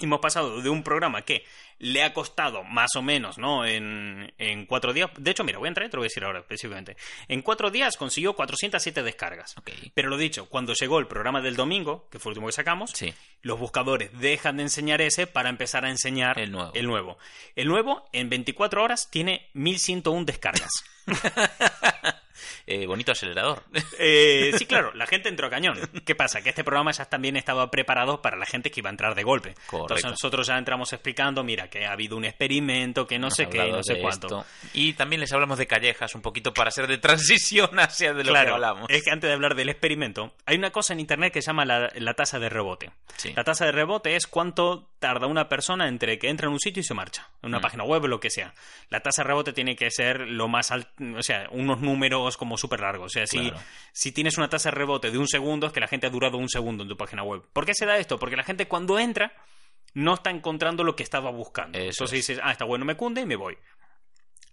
hemos 0.00 0.20
pasado 0.20 0.60
de 0.62 0.68
un 0.68 0.82
programa 0.82 1.22
que 1.22 1.44
le 1.80 2.02
ha 2.02 2.12
costado 2.12 2.64
más 2.64 2.96
o 2.96 3.02
menos, 3.02 3.38
¿no? 3.38 3.64
En, 3.64 4.32
en 4.38 4.66
cuatro 4.66 4.92
días. 4.92 5.10
De 5.16 5.30
hecho, 5.30 5.44
mira, 5.44 5.58
voy 5.58 5.66
a 5.66 5.68
entrar 5.68 5.86
y 5.86 5.90
te 5.90 5.96
lo 5.96 6.00
voy 6.00 6.06
a 6.06 6.10
decir 6.10 6.24
ahora 6.24 6.40
específicamente. 6.40 6.96
En 7.28 7.40
cuatro 7.42 7.70
días 7.70 7.96
consiguió 7.96 8.34
407 8.34 9.02
descargas. 9.02 9.54
Pero 9.94 10.08
lo 10.08 10.16
dicho, 10.16 10.46
cuando 10.48 10.72
llegó 10.74 10.98
el 10.98 11.06
programa 11.06 11.40
del 11.40 11.54
domingo, 11.56 12.08
que 12.10 12.18
fue 12.18 12.30
el 12.30 12.34
último 12.34 12.46
que 12.48 12.52
sacamos, 12.52 12.90
Sí. 12.94 13.14
los 13.42 13.58
buscadores 13.58 14.10
dejan 14.18 14.56
de 14.56 14.64
enseñar 14.64 15.00
ese 15.00 15.26
para 15.26 15.48
empezar 15.50 15.84
a 15.84 15.90
enseñar 15.90 16.38
El 16.38 16.50
nuevo. 16.52 16.72
El 16.74 16.86
nuevo, 16.86 17.18
El 17.54 17.68
nuevo, 17.68 18.08
en 18.12 18.28
24 18.28 18.82
horas 18.82 19.08
tiene 19.10 19.48
1101 19.54 20.24
descargas. 20.24 20.72
Eh, 22.66 22.86
bonito 22.86 23.12
acelerador. 23.12 23.62
Eh, 24.00 24.52
sí, 24.56 24.66
claro, 24.66 24.92
la 24.94 25.06
gente 25.06 25.28
entró 25.28 25.46
a 25.48 25.50
cañón. 25.50 25.78
¿Qué 26.04 26.14
pasa? 26.14 26.40
Que 26.40 26.50
este 26.50 26.62
programa 26.62 26.92
ya 26.92 27.04
también 27.06 27.36
estaba 27.36 27.68
preparado 27.70 28.22
para 28.22 28.36
la 28.36 28.46
gente 28.46 28.70
que 28.70 28.80
iba 28.80 28.88
a 28.88 28.92
entrar 28.92 29.14
de 29.14 29.22
golpe. 29.24 29.54
Correcto. 29.66 29.94
Entonces 29.94 30.04
nosotros 30.10 30.46
ya 30.46 30.56
entramos 30.56 30.92
explicando, 30.92 31.42
mira, 31.42 31.68
que 31.68 31.84
ha 31.84 31.92
habido 31.92 32.16
un 32.16 32.24
experimento, 32.24 33.06
que 33.06 33.18
no 33.18 33.30
sé 33.30 33.48
qué, 33.48 33.70
no 33.72 33.82
sé 33.82 34.00
cuánto. 34.00 34.26
esto. 34.26 34.46
Y 34.72 34.92
también 34.92 35.20
les 35.20 35.32
hablamos 35.32 35.58
de 35.58 35.66
callejas 35.66 36.14
un 36.14 36.22
poquito 36.22 36.52
para 36.54 36.70
ser 36.70 36.86
de 36.86 36.98
transición 36.98 37.70
hacia 37.80 38.14
de 38.14 38.22
lo 38.24 38.30
claro, 38.30 38.46
que 38.50 38.54
hablamos. 38.54 38.86
es 38.90 39.02
que 39.02 39.10
antes 39.10 39.28
de 39.28 39.34
hablar 39.34 39.54
del 39.56 39.68
experimento, 39.68 40.32
hay 40.46 40.56
una 40.56 40.70
cosa 40.70 40.92
en 40.92 41.00
internet 41.00 41.32
que 41.32 41.42
se 41.42 41.46
llama 41.48 41.64
la, 41.64 41.90
la 41.96 42.14
tasa 42.14 42.38
de 42.38 42.48
rebote. 42.48 42.90
Sí. 43.16 43.32
La 43.34 43.42
tasa 43.44 43.64
de 43.66 43.72
rebote 43.72 44.14
es 44.14 44.26
cuánto 44.26 44.88
tarda 45.00 45.26
una 45.26 45.48
persona 45.48 45.88
entre 45.88 46.18
que 46.18 46.28
entra 46.28 46.46
en 46.46 46.52
un 46.52 46.60
sitio 46.60 46.80
y 46.80 46.84
se 46.84 46.94
marcha, 46.94 47.28
en 47.42 47.48
una 47.50 47.58
Mm. 47.58 47.62
página 47.62 47.84
web 47.84 48.04
o 48.04 48.08
lo 48.08 48.20
que 48.20 48.30
sea. 48.30 48.52
La 48.90 49.00
tasa 49.00 49.22
de 49.22 49.28
rebote 49.28 49.52
tiene 49.52 49.74
que 49.76 49.90
ser 49.90 50.20
lo 50.28 50.48
más 50.48 50.70
alto, 50.70 50.90
o 51.16 51.22
sea, 51.22 51.46
unos 51.50 51.80
números 51.80 52.27
como 52.36 52.56
súper 52.58 52.80
largos. 52.80 53.06
O 53.06 53.08
sea, 53.08 53.26
si, 53.26 53.38
Claro. 53.50 53.64
si 53.92 54.12
tienes 54.12 54.36
una 54.38 54.48
tasa 54.48 54.70
de 54.70 54.76
rebote 54.76 55.10
de 55.10 55.18
un 55.18 55.26
segundo, 55.28 55.66
es 55.66 55.72
que 55.72 55.80
la 55.80 55.88
gente 55.88 56.06
ha 56.06 56.10
durado 56.10 56.36
un 56.38 56.48
segundo 56.48 56.82
en 56.82 56.88
tu 56.88 56.96
página 56.96 57.22
web. 57.22 57.42
¿Por 57.52 57.64
qué 57.66 57.74
se 57.74 57.86
da 57.86 57.96
esto? 57.98 58.18
Porque 58.18 58.36
la 58.36 58.44
gente 58.44 58.68
cuando 58.68 58.98
entra 58.98 59.32
no 59.94 60.14
está 60.14 60.30
encontrando 60.30 60.84
lo 60.84 60.94
que 60.94 61.02
estaba 61.02 61.30
buscando. 61.30 61.78
Eso 61.78 62.04
Entonces 62.04 62.18
es. 62.20 62.26
dices, 62.26 62.40
ah, 62.44 62.52
está 62.52 62.64
bueno, 62.64 62.84
me 62.84 62.96
cunde 62.96 63.22
y 63.22 63.26
me 63.26 63.36
voy. 63.36 63.56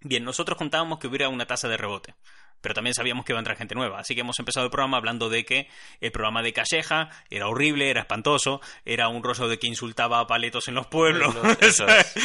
Bien, 0.01 0.23
nosotros 0.23 0.57
contábamos 0.57 0.99
que 0.99 1.07
hubiera 1.07 1.29
una 1.29 1.45
tasa 1.45 1.67
de 1.67 1.77
rebote, 1.77 2.15
pero 2.65 2.73
también 2.73 2.95
sabíamos 2.95 3.23
que 3.25 3.31
iba 3.31 3.37
a 3.37 3.41
entrar 3.41 3.57
gente 3.57 3.75
nueva, 3.75 3.99
así 3.99 4.15
que 4.15 4.21
hemos 4.21 4.39
empezado 4.39 4.65
el 4.65 4.71
programa 4.71 4.97
hablando 4.97 5.29
de 5.29 5.45
que 5.45 5.67
el 6.01 6.11
programa 6.11 6.41
de 6.41 6.51
Calleja 6.51 7.11
era 7.29 7.47
horrible, 7.47 7.91
era 7.91 8.01
espantoso, 8.01 8.59
era 8.85 9.07
un 9.07 9.21
rollo 9.21 9.47
de 9.47 9.59
que 9.59 9.67
insultaba 9.67 10.19
a 10.19 10.25
paletos 10.25 10.67
en 10.67 10.73
los 10.73 10.87
pueblos. 10.87 11.35
Eso 11.59 11.85
es. 11.87 12.15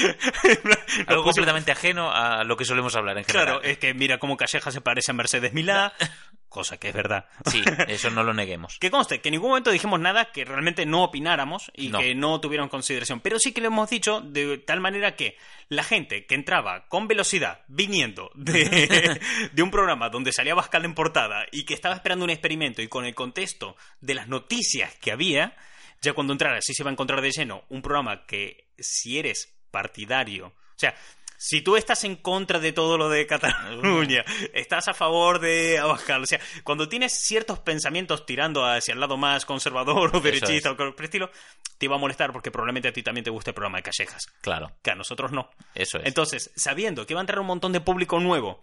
Algo 1.07 1.25
completamente 1.25 1.73
ajeno 1.73 2.11
a 2.11 2.43
lo 2.45 2.57
que 2.57 2.65
solemos 2.65 2.97
hablar 2.97 3.19
en 3.19 3.25
general. 3.25 3.45
Claro, 3.45 3.63
es 3.63 3.77
que 3.77 3.93
mira 3.93 4.17
cómo 4.17 4.39
Calleja 4.39 4.71
se 4.71 4.81
parece 4.81 5.11
a 5.11 5.15
Mercedes 5.15 5.53
Milá, 5.53 5.93
cosa 6.51 6.77
que 6.79 6.89
es 6.89 6.95
verdad. 6.95 7.25
Sí, 7.47 7.63
eso 7.89 8.11
no 8.11 8.23
lo 8.23 8.35
neguemos. 8.35 8.77
Que 8.79 8.91
conste, 8.91 9.23
que 9.23 9.29
en 9.31 9.33
ningún 9.33 9.49
momento 9.49 9.71
dijimos 9.71 9.99
nada 10.01 10.31
que 10.33 10.45
realmente 10.45 10.85
no 10.85 11.05
opináramos 11.05 11.73
y 11.75 11.89
No. 11.89 12.01
que 12.01 12.15
no 12.15 12.39
tuvieran 12.41 12.69
consideración. 12.69 13.21
Pero 13.21 13.39
sí 13.39 13.53
que 13.53 13.63
lo 13.63 13.69
hemos 13.69 13.89
dicho 13.89 14.21
de 14.21 14.59
tal 14.59 14.81
manera 14.81 15.17
que 15.17 15.39
la 15.69 15.83
gente 15.85 16.27
que 16.27 16.35
entraba 16.35 16.87
con 16.89 17.09
velocidad 17.09 17.63
viniendo 17.69 18.31
de, 18.35 19.19
de 19.53 19.63
un 19.63 19.71
programa 19.71 20.11
donde 20.11 20.33
salía 20.33 20.55
Bascal 20.55 20.85
en 20.85 20.95
portada 20.95 21.47
y 21.51 21.65
que 21.65 21.73
estaba 21.75 21.95
esperando 21.95 22.25
un 22.25 22.31
experimento 22.31 22.83
y 22.83 22.89
con 22.89 23.07
el 23.07 23.15
contexto 23.15 23.77
de 24.01 24.15
las 24.15 24.29
noticias 24.29 24.95
que 24.97 25.13
había, 25.13 25.57
ya 26.03 26.13
cuando 26.13 26.33
entrara 26.35 26.61
sí 26.61 26.75
se 26.75 26.83
va 26.83 26.91
a 26.91 26.93
encontrar 26.93 27.21
de 27.23 27.31
lleno 27.31 27.63
un 27.69 27.81
programa 27.81 28.27
que 28.27 28.67
si 28.79 29.19
eres 29.19 29.55
partidario, 29.71 30.49
o 30.49 30.79
sea, 30.81 30.95
si 31.43 31.63
tú 31.63 31.77
estás 31.79 32.05
en 32.05 32.17
contra 32.17 32.59
de 32.59 32.75
todo 32.75 32.99
lo 32.99 33.09
de 33.09 33.27
Cataluña, 33.27 34.23
estás 34.53 34.89
a 34.89 34.95
favor 34.95 35.39
de 35.39 35.79
Abascal, 35.79 36.23
o 36.23 36.27
sea, 36.27 36.39
cuando 36.65 36.87
tienes 36.87 37.15
ciertos 37.15 37.61
pensamientos 37.61 38.27
tirando 38.27 38.63
hacia 38.67 38.93
el 38.93 39.01
lado 39.01 39.17
más 39.17 39.47
conservador 39.47 40.15
o 40.15 40.21
derechista 40.21 40.53
es. 40.53 40.67
o 40.67 40.77
por 40.77 40.95
el 40.99 41.05
estilo, 41.05 41.31
te 41.79 41.87
iba 41.87 41.97
a 41.97 41.99
molestar 41.99 42.31
porque 42.31 42.51
probablemente 42.51 42.89
a 42.89 42.93
ti 42.93 43.03
también 43.03 43.25
te 43.25 43.31
guste 43.31 43.51
el 43.51 43.55
programa 43.55 43.79
de 43.79 43.85
Callejas, 43.85 44.27
Claro, 44.43 44.73
que 44.83 44.91
a 44.91 44.95
nosotros 44.95 45.33
no. 45.33 45.49
eso 45.75 45.97
es. 45.99 46.07
Entonces, 46.07 46.51
sabiendo 46.57 47.07
que 47.07 47.15
iba 47.15 47.21
a 47.21 47.23
entrar 47.23 47.41
un 47.41 47.47
montón 47.47 47.73
de 47.73 47.81
público 47.81 48.21
nuevo, 48.21 48.61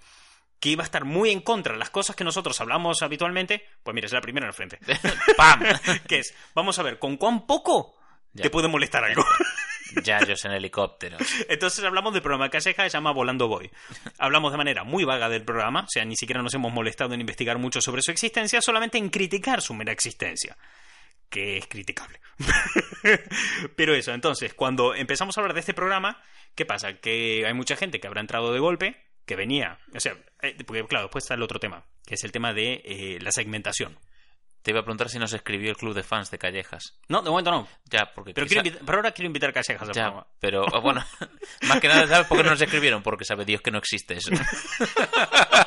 que 0.60 0.70
iba 0.70 0.84
a 0.84 0.86
estar 0.86 1.04
muy 1.04 1.32
en 1.32 1.42
contra 1.42 1.74
de 1.74 1.80
las 1.80 1.90
cosas 1.90 2.16
que 2.16 2.24
nosotros 2.24 2.62
hablamos 2.62 3.02
habitualmente, 3.02 3.66
pues 3.82 3.96
mira, 3.96 4.06
es 4.06 4.14
la 4.14 4.22
primera 4.22 4.46
en 4.46 4.50
el 4.50 4.54
frente. 4.54 4.78
¡Pam! 5.38 5.64
que 6.08 6.20
es, 6.20 6.32
vamos 6.54 6.78
a 6.78 6.84
ver, 6.84 7.00
¿con 7.00 7.18
cuán 7.18 7.48
poco 7.48 7.96
Ya. 8.34 8.44
te 8.44 8.50
puede 8.52 8.68
molestar 8.68 9.04
algo? 9.04 9.24
Yayos 10.04 10.46
en 10.46 10.52
helicóptero. 10.52 11.18
Entonces 11.50 11.84
hablamos 11.84 12.14
del 12.14 12.22
programa 12.22 12.50
que 12.50 12.62
se 12.62 12.74
llama 12.74 13.12
Volando 13.12 13.48
Voy. 13.48 13.70
Hablamos 14.18 14.52
de 14.52 14.58
manera 14.58 14.84
muy 14.84 15.04
vaga 15.04 15.30
del 15.30 15.44
programa, 15.44 15.82
o 15.82 15.90
sea, 15.90 16.06
ni 16.06 16.16
siquiera 16.16 16.42
nos 16.42 16.54
hemos 16.54 16.72
molestado 16.72 17.14
en 17.14 17.22
investigar 17.22 17.58
mucho 17.58 17.82
sobre 17.82 18.02
su 18.02 18.12
existencia, 18.12 18.62
solamente 18.62 18.98
en 18.98 19.10
criticar 19.10 19.62
su 19.62 19.74
mera 19.74 19.92
existencia. 19.92 20.58
Que 21.30 21.58
es 21.58 21.68
criticable. 21.68 22.20
Pero 23.76 23.94
eso, 23.94 24.14
entonces, 24.14 24.54
cuando 24.54 24.96
empezamos 24.96 25.38
a 25.38 25.42
hablar 25.42 25.54
de 25.54 25.60
este 25.60 25.74
programa, 25.74 26.22
¿qué 26.56 26.66
pasa? 26.66 26.94
Que 26.94 27.44
hay 27.46 27.54
mucha 27.54 27.76
gente 27.76 28.00
que 28.00 28.08
habrá 28.08 28.22
entrado 28.22 28.54
de 28.54 28.60
golpe, 28.60 28.96
que 29.26 29.36
venía, 29.36 29.78
o 29.94 30.00
sea, 30.00 30.16
eh, 30.42 30.56
porque 30.66 30.86
claro, 30.86 31.06
después 31.06 31.26
está 31.26 31.34
el 31.34 31.44
otro 31.44 31.60
tema, 31.60 31.84
que 32.06 32.16
es 32.16 32.24
el 32.24 32.32
tema 32.32 32.54
de 32.54 32.82
eh, 32.86 33.20
la 33.22 33.32
segmentación. 33.34 34.00
Te 34.68 34.72
iba 34.72 34.82
a 34.82 34.84
preguntar 34.84 35.08
si 35.08 35.18
nos 35.18 35.32
escribió 35.32 35.70
el 35.70 35.78
club 35.78 35.94
de 35.94 36.04
fans 36.04 36.30
de 36.30 36.38
Callejas. 36.38 36.98
No, 37.08 37.22
de 37.22 37.30
momento 37.30 37.52
no. 37.52 37.70
Ya, 37.90 38.12
porque 38.14 38.34
Pero, 38.34 38.46
quizá- 38.48 38.58
invitar- 38.60 38.82
pero 38.86 38.98
ahora 38.98 39.12
quiero 39.14 39.28
invitar 39.28 39.52
a 39.52 39.54
Callejas 39.54 39.88
al 39.88 39.96
Ya, 39.96 40.04
programa. 40.04 40.28
pero 40.42 40.66
bueno, 40.82 41.06
más 41.70 41.80
que 41.80 41.88
nada, 41.88 42.06
¿sabes 42.06 42.28
por 42.28 42.36
qué 42.38 42.44
no 42.44 42.50
nos 42.50 42.60
escribieron? 42.62 43.02
Porque 43.02 43.24
sabe 43.24 43.46
Dios 43.46 43.62
que 43.62 43.72
no 43.72 43.78
existe 43.78 44.16
eso. 44.16 44.30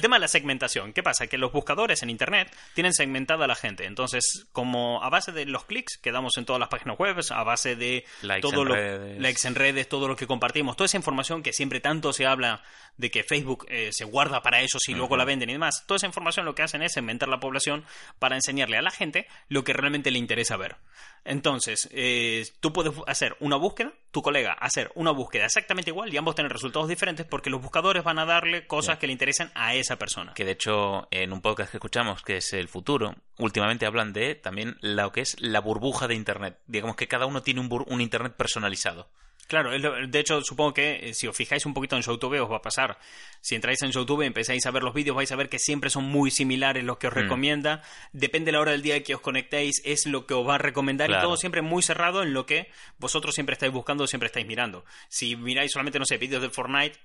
El 0.00 0.02
tema 0.02 0.16
de 0.16 0.20
la 0.20 0.28
segmentación. 0.28 0.94
¿Qué 0.94 1.02
pasa? 1.02 1.26
Que 1.26 1.36
los 1.36 1.52
buscadores 1.52 2.02
en 2.02 2.08
Internet 2.08 2.50
tienen 2.72 2.94
segmentada 2.94 3.44
a 3.44 3.48
la 3.48 3.54
gente. 3.54 3.84
Entonces, 3.84 4.46
como 4.50 5.04
a 5.04 5.10
base 5.10 5.30
de 5.30 5.44
los 5.44 5.66
clics 5.66 5.98
que 5.98 6.10
damos 6.10 6.38
en 6.38 6.46
todas 6.46 6.58
las 6.58 6.70
páginas 6.70 6.98
web, 6.98 7.20
a 7.28 7.44
base 7.44 7.76
de 7.76 8.06
Likes 8.22 8.40
todo 8.40 8.62
en 8.62 8.68
lo, 8.68 8.74
redes. 8.74 9.20
likes 9.20 9.46
en 9.46 9.54
redes, 9.54 9.90
todo 9.90 10.08
lo 10.08 10.16
que 10.16 10.26
compartimos, 10.26 10.74
toda 10.74 10.86
esa 10.86 10.96
información 10.96 11.42
que 11.42 11.52
siempre 11.52 11.80
tanto 11.80 12.14
se 12.14 12.24
habla 12.24 12.62
de 12.96 13.10
que 13.10 13.24
Facebook 13.24 13.66
eh, 13.68 13.90
se 13.92 14.04
guarda 14.04 14.40
para 14.40 14.60
ellos 14.60 14.88
y 14.88 14.94
luego 14.94 15.18
la 15.18 15.26
venden 15.26 15.50
y 15.50 15.52
demás, 15.52 15.84
toda 15.86 15.96
esa 15.96 16.06
información 16.06 16.46
lo 16.46 16.54
que 16.54 16.62
hacen 16.62 16.82
es 16.82 16.92
segmentar 16.92 17.28
la 17.28 17.38
población 17.38 17.84
para 18.18 18.36
enseñarle 18.36 18.78
a 18.78 18.82
la 18.82 18.90
gente 18.90 19.26
lo 19.48 19.64
que 19.64 19.74
realmente 19.74 20.10
le 20.10 20.18
interesa 20.18 20.56
ver. 20.56 20.76
Entonces, 21.24 21.88
eh, 21.92 22.46
tú 22.60 22.72
puedes 22.72 22.94
hacer 23.06 23.36
una 23.40 23.56
búsqueda, 23.56 23.92
tu 24.10 24.22
colega 24.22 24.52
hacer 24.52 24.90
una 24.94 25.10
búsqueda 25.10 25.44
exactamente 25.44 25.90
igual 25.90 26.12
y 26.12 26.16
ambos 26.16 26.34
tener 26.34 26.52
resultados 26.52 26.88
diferentes 26.88 27.26
porque 27.26 27.50
los 27.50 27.60
buscadores 27.60 28.02
van 28.02 28.18
a 28.18 28.24
darle 28.24 28.66
cosas 28.66 28.98
que 28.98 29.06
le 29.06 29.12
interesan 29.12 29.50
a 29.54 29.74
esa 29.74 29.89
persona. 29.96 30.34
que 30.34 30.44
de 30.44 30.52
hecho, 30.52 31.08
en 31.10 31.32
un 31.32 31.40
podcast 31.40 31.70
que 31.70 31.76
escuchamos, 31.78 32.22
que 32.22 32.36
es 32.38 32.52
El 32.52 32.68
Futuro, 32.68 33.14
últimamente 33.38 33.86
hablan 33.86 34.12
de 34.12 34.34
también 34.34 34.76
lo 34.80 35.12
que 35.12 35.20
es 35.22 35.36
la 35.40 35.60
burbuja 35.60 36.08
de 36.08 36.14
Internet. 36.14 36.58
Digamos 36.66 36.96
que 36.96 37.08
cada 37.08 37.26
uno 37.26 37.42
tiene 37.42 37.60
un, 37.60 37.68
bur- 37.70 37.84
un 37.88 38.00
Internet 38.00 38.34
personalizado. 38.36 39.08
Claro, 39.48 39.72
de 39.72 40.18
hecho 40.20 40.40
supongo 40.42 40.72
que 40.74 41.08
eh, 41.08 41.14
si 41.14 41.26
os 41.26 41.36
fijáis 41.36 41.66
un 41.66 41.74
poquito 41.74 41.96
en 41.96 42.02
YouTube 42.02 42.40
os 42.40 42.48
va 42.48 42.58
a 42.58 42.62
pasar. 42.62 42.98
Si 43.40 43.56
entráis 43.56 43.82
en 43.82 43.90
YouTube 43.90 44.22
y 44.22 44.26
empezáis 44.26 44.64
a 44.64 44.70
ver 44.70 44.84
los 44.84 44.94
vídeos 44.94 45.16
vais 45.16 45.32
a 45.32 45.34
ver 45.34 45.48
que 45.48 45.58
siempre 45.58 45.90
son 45.90 46.04
muy 46.04 46.30
similares 46.30 46.84
los 46.84 46.98
que 46.98 47.08
os 47.08 47.12
Mm. 47.14 47.16
recomienda. 47.18 47.82
Depende 48.12 48.46
de 48.46 48.52
la 48.52 48.60
hora 48.60 48.70
del 48.70 48.82
día 48.82 49.02
que 49.02 49.12
os 49.16 49.20
conectéis, 49.20 49.82
es 49.84 50.06
lo 50.06 50.24
que 50.24 50.34
os 50.34 50.46
va 50.48 50.54
a 50.54 50.58
recomendar 50.58 51.10
y 51.10 51.14
todo 51.14 51.36
siempre 51.36 51.62
muy 51.62 51.82
cerrado 51.82 52.22
en 52.22 52.32
lo 52.32 52.46
que 52.46 52.70
vosotros 52.98 53.34
siempre 53.34 53.54
estáis 53.54 53.72
buscando, 53.72 54.06
siempre 54.06 54.28
estáis 54.28 54.46
mirando. 54.46 54.84
Si 55.08 55.34
miráis 55.34 55.72
solamente, 55.72 55.98
no 55.98 56.04
sé, 56.04 56.16
vídeos 56.16 56.42
de 56.42 56.50
Fortnite, 56.50 56.96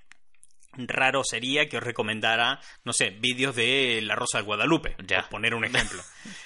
raro 0.77 1.23
sería 1.23 1.67
que 1.69 1.77
os 1.77 1.83
recomendara, 1.83 2.59
no 2.83 2.93
sé, 2.93 3.09
vídeos 3.11 3.55
de 3.55 3.99
La 4.03 4.15
Rosa 4.15 4.39
de 4.39 4.43
Guadalupe, 4.43 4.95
Ya. 5.07 5.21
por 5.21 5.29
poner 5.29 5.53
un 5.55 5.65
ejemplo. 5.65 6.01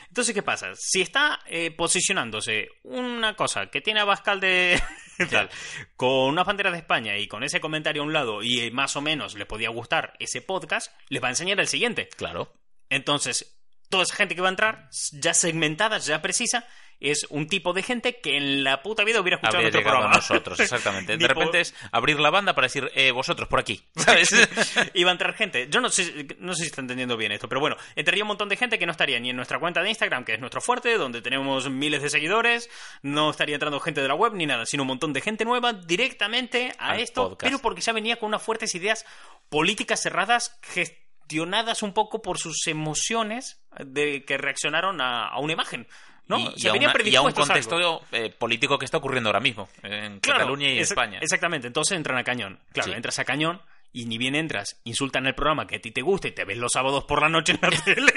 Entonces, 0.07 0.33
¿qué 0.33 0.41
pasa? 0.43 0.71
Si 0.75 1.01
está 1.01 1.39
eh, 1.47 1.71
posicionándose 1.71 2.67
una 2.83 3.35
cosa 3.35 3.67
que 3.67 3.81
tiene 3.81 3.99
a 3.99 4.05
Bascal 4.05 4.39
de 4.39 4.81
tal, 5.29 5.49
con 5.95 6.29
una 6.29 6.43
bandera 6.43 6.71
de 6.71 6.77
España 6.79 7.17
y 7.17 7.27
con 7.27 7.43
ese 7.43 7.59
comentario 7.61 8.01
a 8.01 8.05
un 8.05 8.13
lado 8.13 8.41
y 8.43 8.61
eh, 8.61 8.71
más 8.71 8.95
o 8.95 9.01
menos 9.01 9.35
le 9.35 9.45
podía 9.45 9.69
gustar 9.69 10.13
ese 10.19 10.41
podcast, 10.41 10.91
les 11.09 11.21
va 11.21 11.27
a 11.27 11.31
enseñar 11.31 11.59
el 11.59 11.67
siguiente. 11.67 12.09
Claro. 12.17 12.53
Entonces, 12.89 13.55
toda 13.89 14.03
esa 14.03 14.15
gente 14.15 14.35
que 14.35 14.41
va 14.41 14.47
a 14.47 14.51
entrar, 14.51 14.89
ya 15.13 15.33
segmentada, 15.33 15.97
ya 15.99 16.21
precisa, 16.21 16.65
es 16.99 17.25
un 17.29 17.47
tipo 17.47 17.73
de 17.73 17.81
gente 17.83 18.19
que 18.19 18.35
en 18.37 18.63
la 18.63 18.81
puta 18.83 19.03
vida 19.03 19.21
hubiera 19.21 19.37
escuchado 19.37 19.57
Habría 19.57 19.71
nuestro 19.71 19.89
a 19.89 19.93
programa. 19.93 20.15
nosotros, 20.15 20.59
exactamente. 20.59 21.17
De 21.17 21.27
repente 21.27 21.61
es 21.61 21.73
abrir 21.91 22.19
la 22.19 22.29
banda 22.29 22.53
para 22.53 22.65
decir, 22.65 22.91
eh, 22.93 23.11
vosotros 23.11 23.47
por 23.47 23.59
aquí, 23.59 23.81
¿sabes? 23.95 24.29
Iba 24.93 25.09
a 25.09 25.13
entrar 25.13 25.33
gente. 25.33 25.67
Yo 25.69 25.79
no 25.81 25.89
sé, 25.89 26.27
no 26.39 26.53
sé 26.53 26.63
si 26.63 26.67
está 26.69 26.81
entendiendo 26.81 27.15
bien 27.17 27.31
esto, 27.31 27.47
pero 27.47 27.61
bueno, 27.61 27.77
entraría 27.95 28.23
un 28.23 28.27
montón 28.29 28.49
de 28.49 28.57
gente 28.57 28.77
que 28.77 28.85
no 28.85 28.91
estaría 28.91 29.19
ni 29.19 29.29
en 29.29 29.35
nuestra 29.35 29.59
cuenta 29.59 29.81
de 29.81 29.89
Instagram, 29.89 30.25
que 30.25 30.33
es 30.33 30.39
nuestro 30.39 30.61
fuerte, 30.61 30.97
donde 30.97 31.21
tenemos 31.21 31.69
miles 31.69 32.01
de 32.01 32.09
seguidores, 32.09 32.69
no 33.01 33.29
estaría 33.29 33.55
entrando 33.55 33.79
gente 33.79 34.01
de 34.01 34.07
la 34.07 34.15
web 34.15 34.33
ni 34.33 34.45
nada, 34.45 34.65
sino 34.65 34.83
un 34.83 34.87
montón 34.87 35.13
de 35.13 35.21
gente 35.21 35.45
nueva 35.45 35.73
directamente 35.73 36.73
a 36.79 36.91
Al 36.91 36.99
esto, 36.99 37.29
podcast. 37.29 37.43
pero 37.49 37.59
porque 37.59 37.81
ya 37.81 37.93
venía 37.93 38.17
con 38.17 38.27
unas 38.27 38.41
fuertes 38.43 38.75
ideas 38.75 39.05
políticas 39.49 40.01
cerradas, 40.01 40.59
gestionadas 40.63 41.83
un 41.83 41.93
poco 41.93 42.21
por 42.21 42.37
sus 42.37 42.67
emociones 42.67 43.61
de 43.79 44.25
que 44.25 44.37
reaccionaron 44.37 44.99
a, 45.01 45.27
a 45.27 45.39
una 45.39 45.53
imagen. 45.53 45.87
¿No? 46.29 46.39
y, 46.39 46.47
O 46.47 46.53
y 46.55 46.67
a 46.67 46.71
venían 46.71 46.91
una- 46.95 47.09
y 47.09 47.15
a 47.15 47.21
un 47.21 47.31
a 47.31 47.33
contexto 47.33 48.01
eh, 48.13 48.29
político 48.29 48.79
que 48.79 48.85
está 48.85 48.97
ocurriendo 48.97 49.27
ahora 49.29 49.41
mismo 49.41 49.67
en 49.83 50.19
Claro, 50.21 50.39
Cataluña 50.39 50.69
y 50.69 50.79
España. 50.79 51.19
Exactamente, 51.21 51.67
entonces 51.67 51.97
entran 51.97 52.17
a 52.17 52.23
cañón. 52.23 52.59
Claro, 52.71 52.91
Sí. 52.91 52.95
entras 52.95 53.19
a 53.19 53.25
cañón 53.25 53.61
y 53.91 54.05
ni 54.05 54.17
bien 54.17 54.35
entras, 54.35 54.79
insultan 54.83 55.25
el 55.25 55.33
programa 55.35 55.65
que 55.67 55.77
a 55.77 55.81
ti 55.81 55.91
te 55.91 56.01
gusta 56.01 56.27
y 56.27 56.31
te 56.31 56.45
ves 56.45 56.57
los 56.57 56.71
sábados 56.71 57.03
por 57.05 57.21
la 57.21 57.27
noche 57.29 57.53
en 57.53 57.59
la 57.61 57.69
tele, 57.83 58.13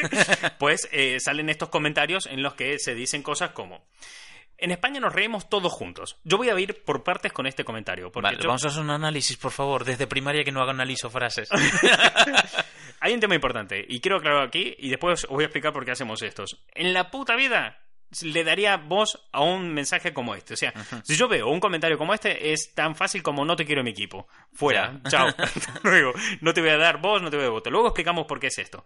pues 0.59 0.87
eh, 0.92 1.18
salen 1.18 1.48
estos 1.48 1.70
comentarios 1.70 2.27
en 2.27 2.42
los 2.42 2.55
que 2.55 2.79
se 2.79 2.94
dicen 2.94 3.22
cosas 3.22 3.51
como... 3.51 3.85
En 4.59 4.70
España 4.70 5.01
nos 5.01 5.12
reímos 5.12 5.48
todos 5.48 5.72
juntos. 5.72 6.18
Yo 6.22 6.37
voy 6.37 6.48
a 6.48 6.61
ir 6.61 6.85
por 6.85 7.03
partes 7.03 7.33
con 7.33 7.48
este 7.48 7.64
comentario. 7.64 8.12
Porque 8.12 8.27
Vale, 8.29 8.38
yo- 8.40 8.46
Vamos 8.46 8.64
a 8.64 8.68
hacer 8.68 8.81
un 8.81 8.90
análisis, 8.90 9.37
por 9.37 9.51
favor, 9.51 9.85
desde 9.85 10.07
primaria 10.07 10.44
que 10.44 10.53
no 10.53 10.61
haga 10.62 10.70
analizo 10.70 11.11
frases. 11.11 11.48
Hay 13.01 13.12
un 13.12 13.18
tema 13.20 13.35
importante 13.35 13.85
y 13.88 14.01
quiero 14.01 14.18
aclarar 14.18 14.46
aquí 14.46 14.77
y 14.79 14.88
después 14.88 15.25
os 15.25 15.31
voy 15.31 15.42
a 15.42 15.46
explicar 15.46 15.72
por 15.72 15.85
qué 15.85 15.90
hacemos 15.90 16.22
estos. 16.22 16.59
En 16.75 16.92
la 16.92 17.11
puta 17.11 17.35
vida 17.35 17.79
le 18.22 18.44
daría 18.44 18.77
voz 18.77 19.18
a 19.33 19.40
un 19.42 19.72
mensaje 19.72 20.12
como 20.12 20.35
este. 20.35 20.55
O 20.55 20.57
sea, 20.57 20.72
si 21.05 21.16
yo 21.16 21.29
veo 21.29 21.48
un 21.48 21.61
comentario 21.61 21.96
como 21.98 22.12
este, 22.14 22.53
es 22.53 22.75
tan 22.75 22.94
fácil 22.94 23.22
como 23.22 23.44
no 23.44 23.57
te 23.57 23.64
quiero 23.64 23.81
en 23.81 23.87
mi 23.87 23.90
equipo. 23.92 24.29
Fuera, 24.53 25.01
chao. 25.09 25.29
Hasta 25.37 25.81
Luego, 25.83 26.12
no 26.40 26.53
te 26.53 26.61
voy 26.61 26.70
a 26.70 26.77
dar 26.77 27.01
voz, 27.01 27.22
no 27.22 27.31
te 27.31 27.37
voy 27.37 27.44
a 27.44 27.46
dar 27.46 27.53
voto. 27.53 27.70
Luego 27.70 27.88
explicamos 27.88 28.27
por 28.27 28.38
qué 28.40 28.48
es 28.48 28.59
esto. 28.59 28.85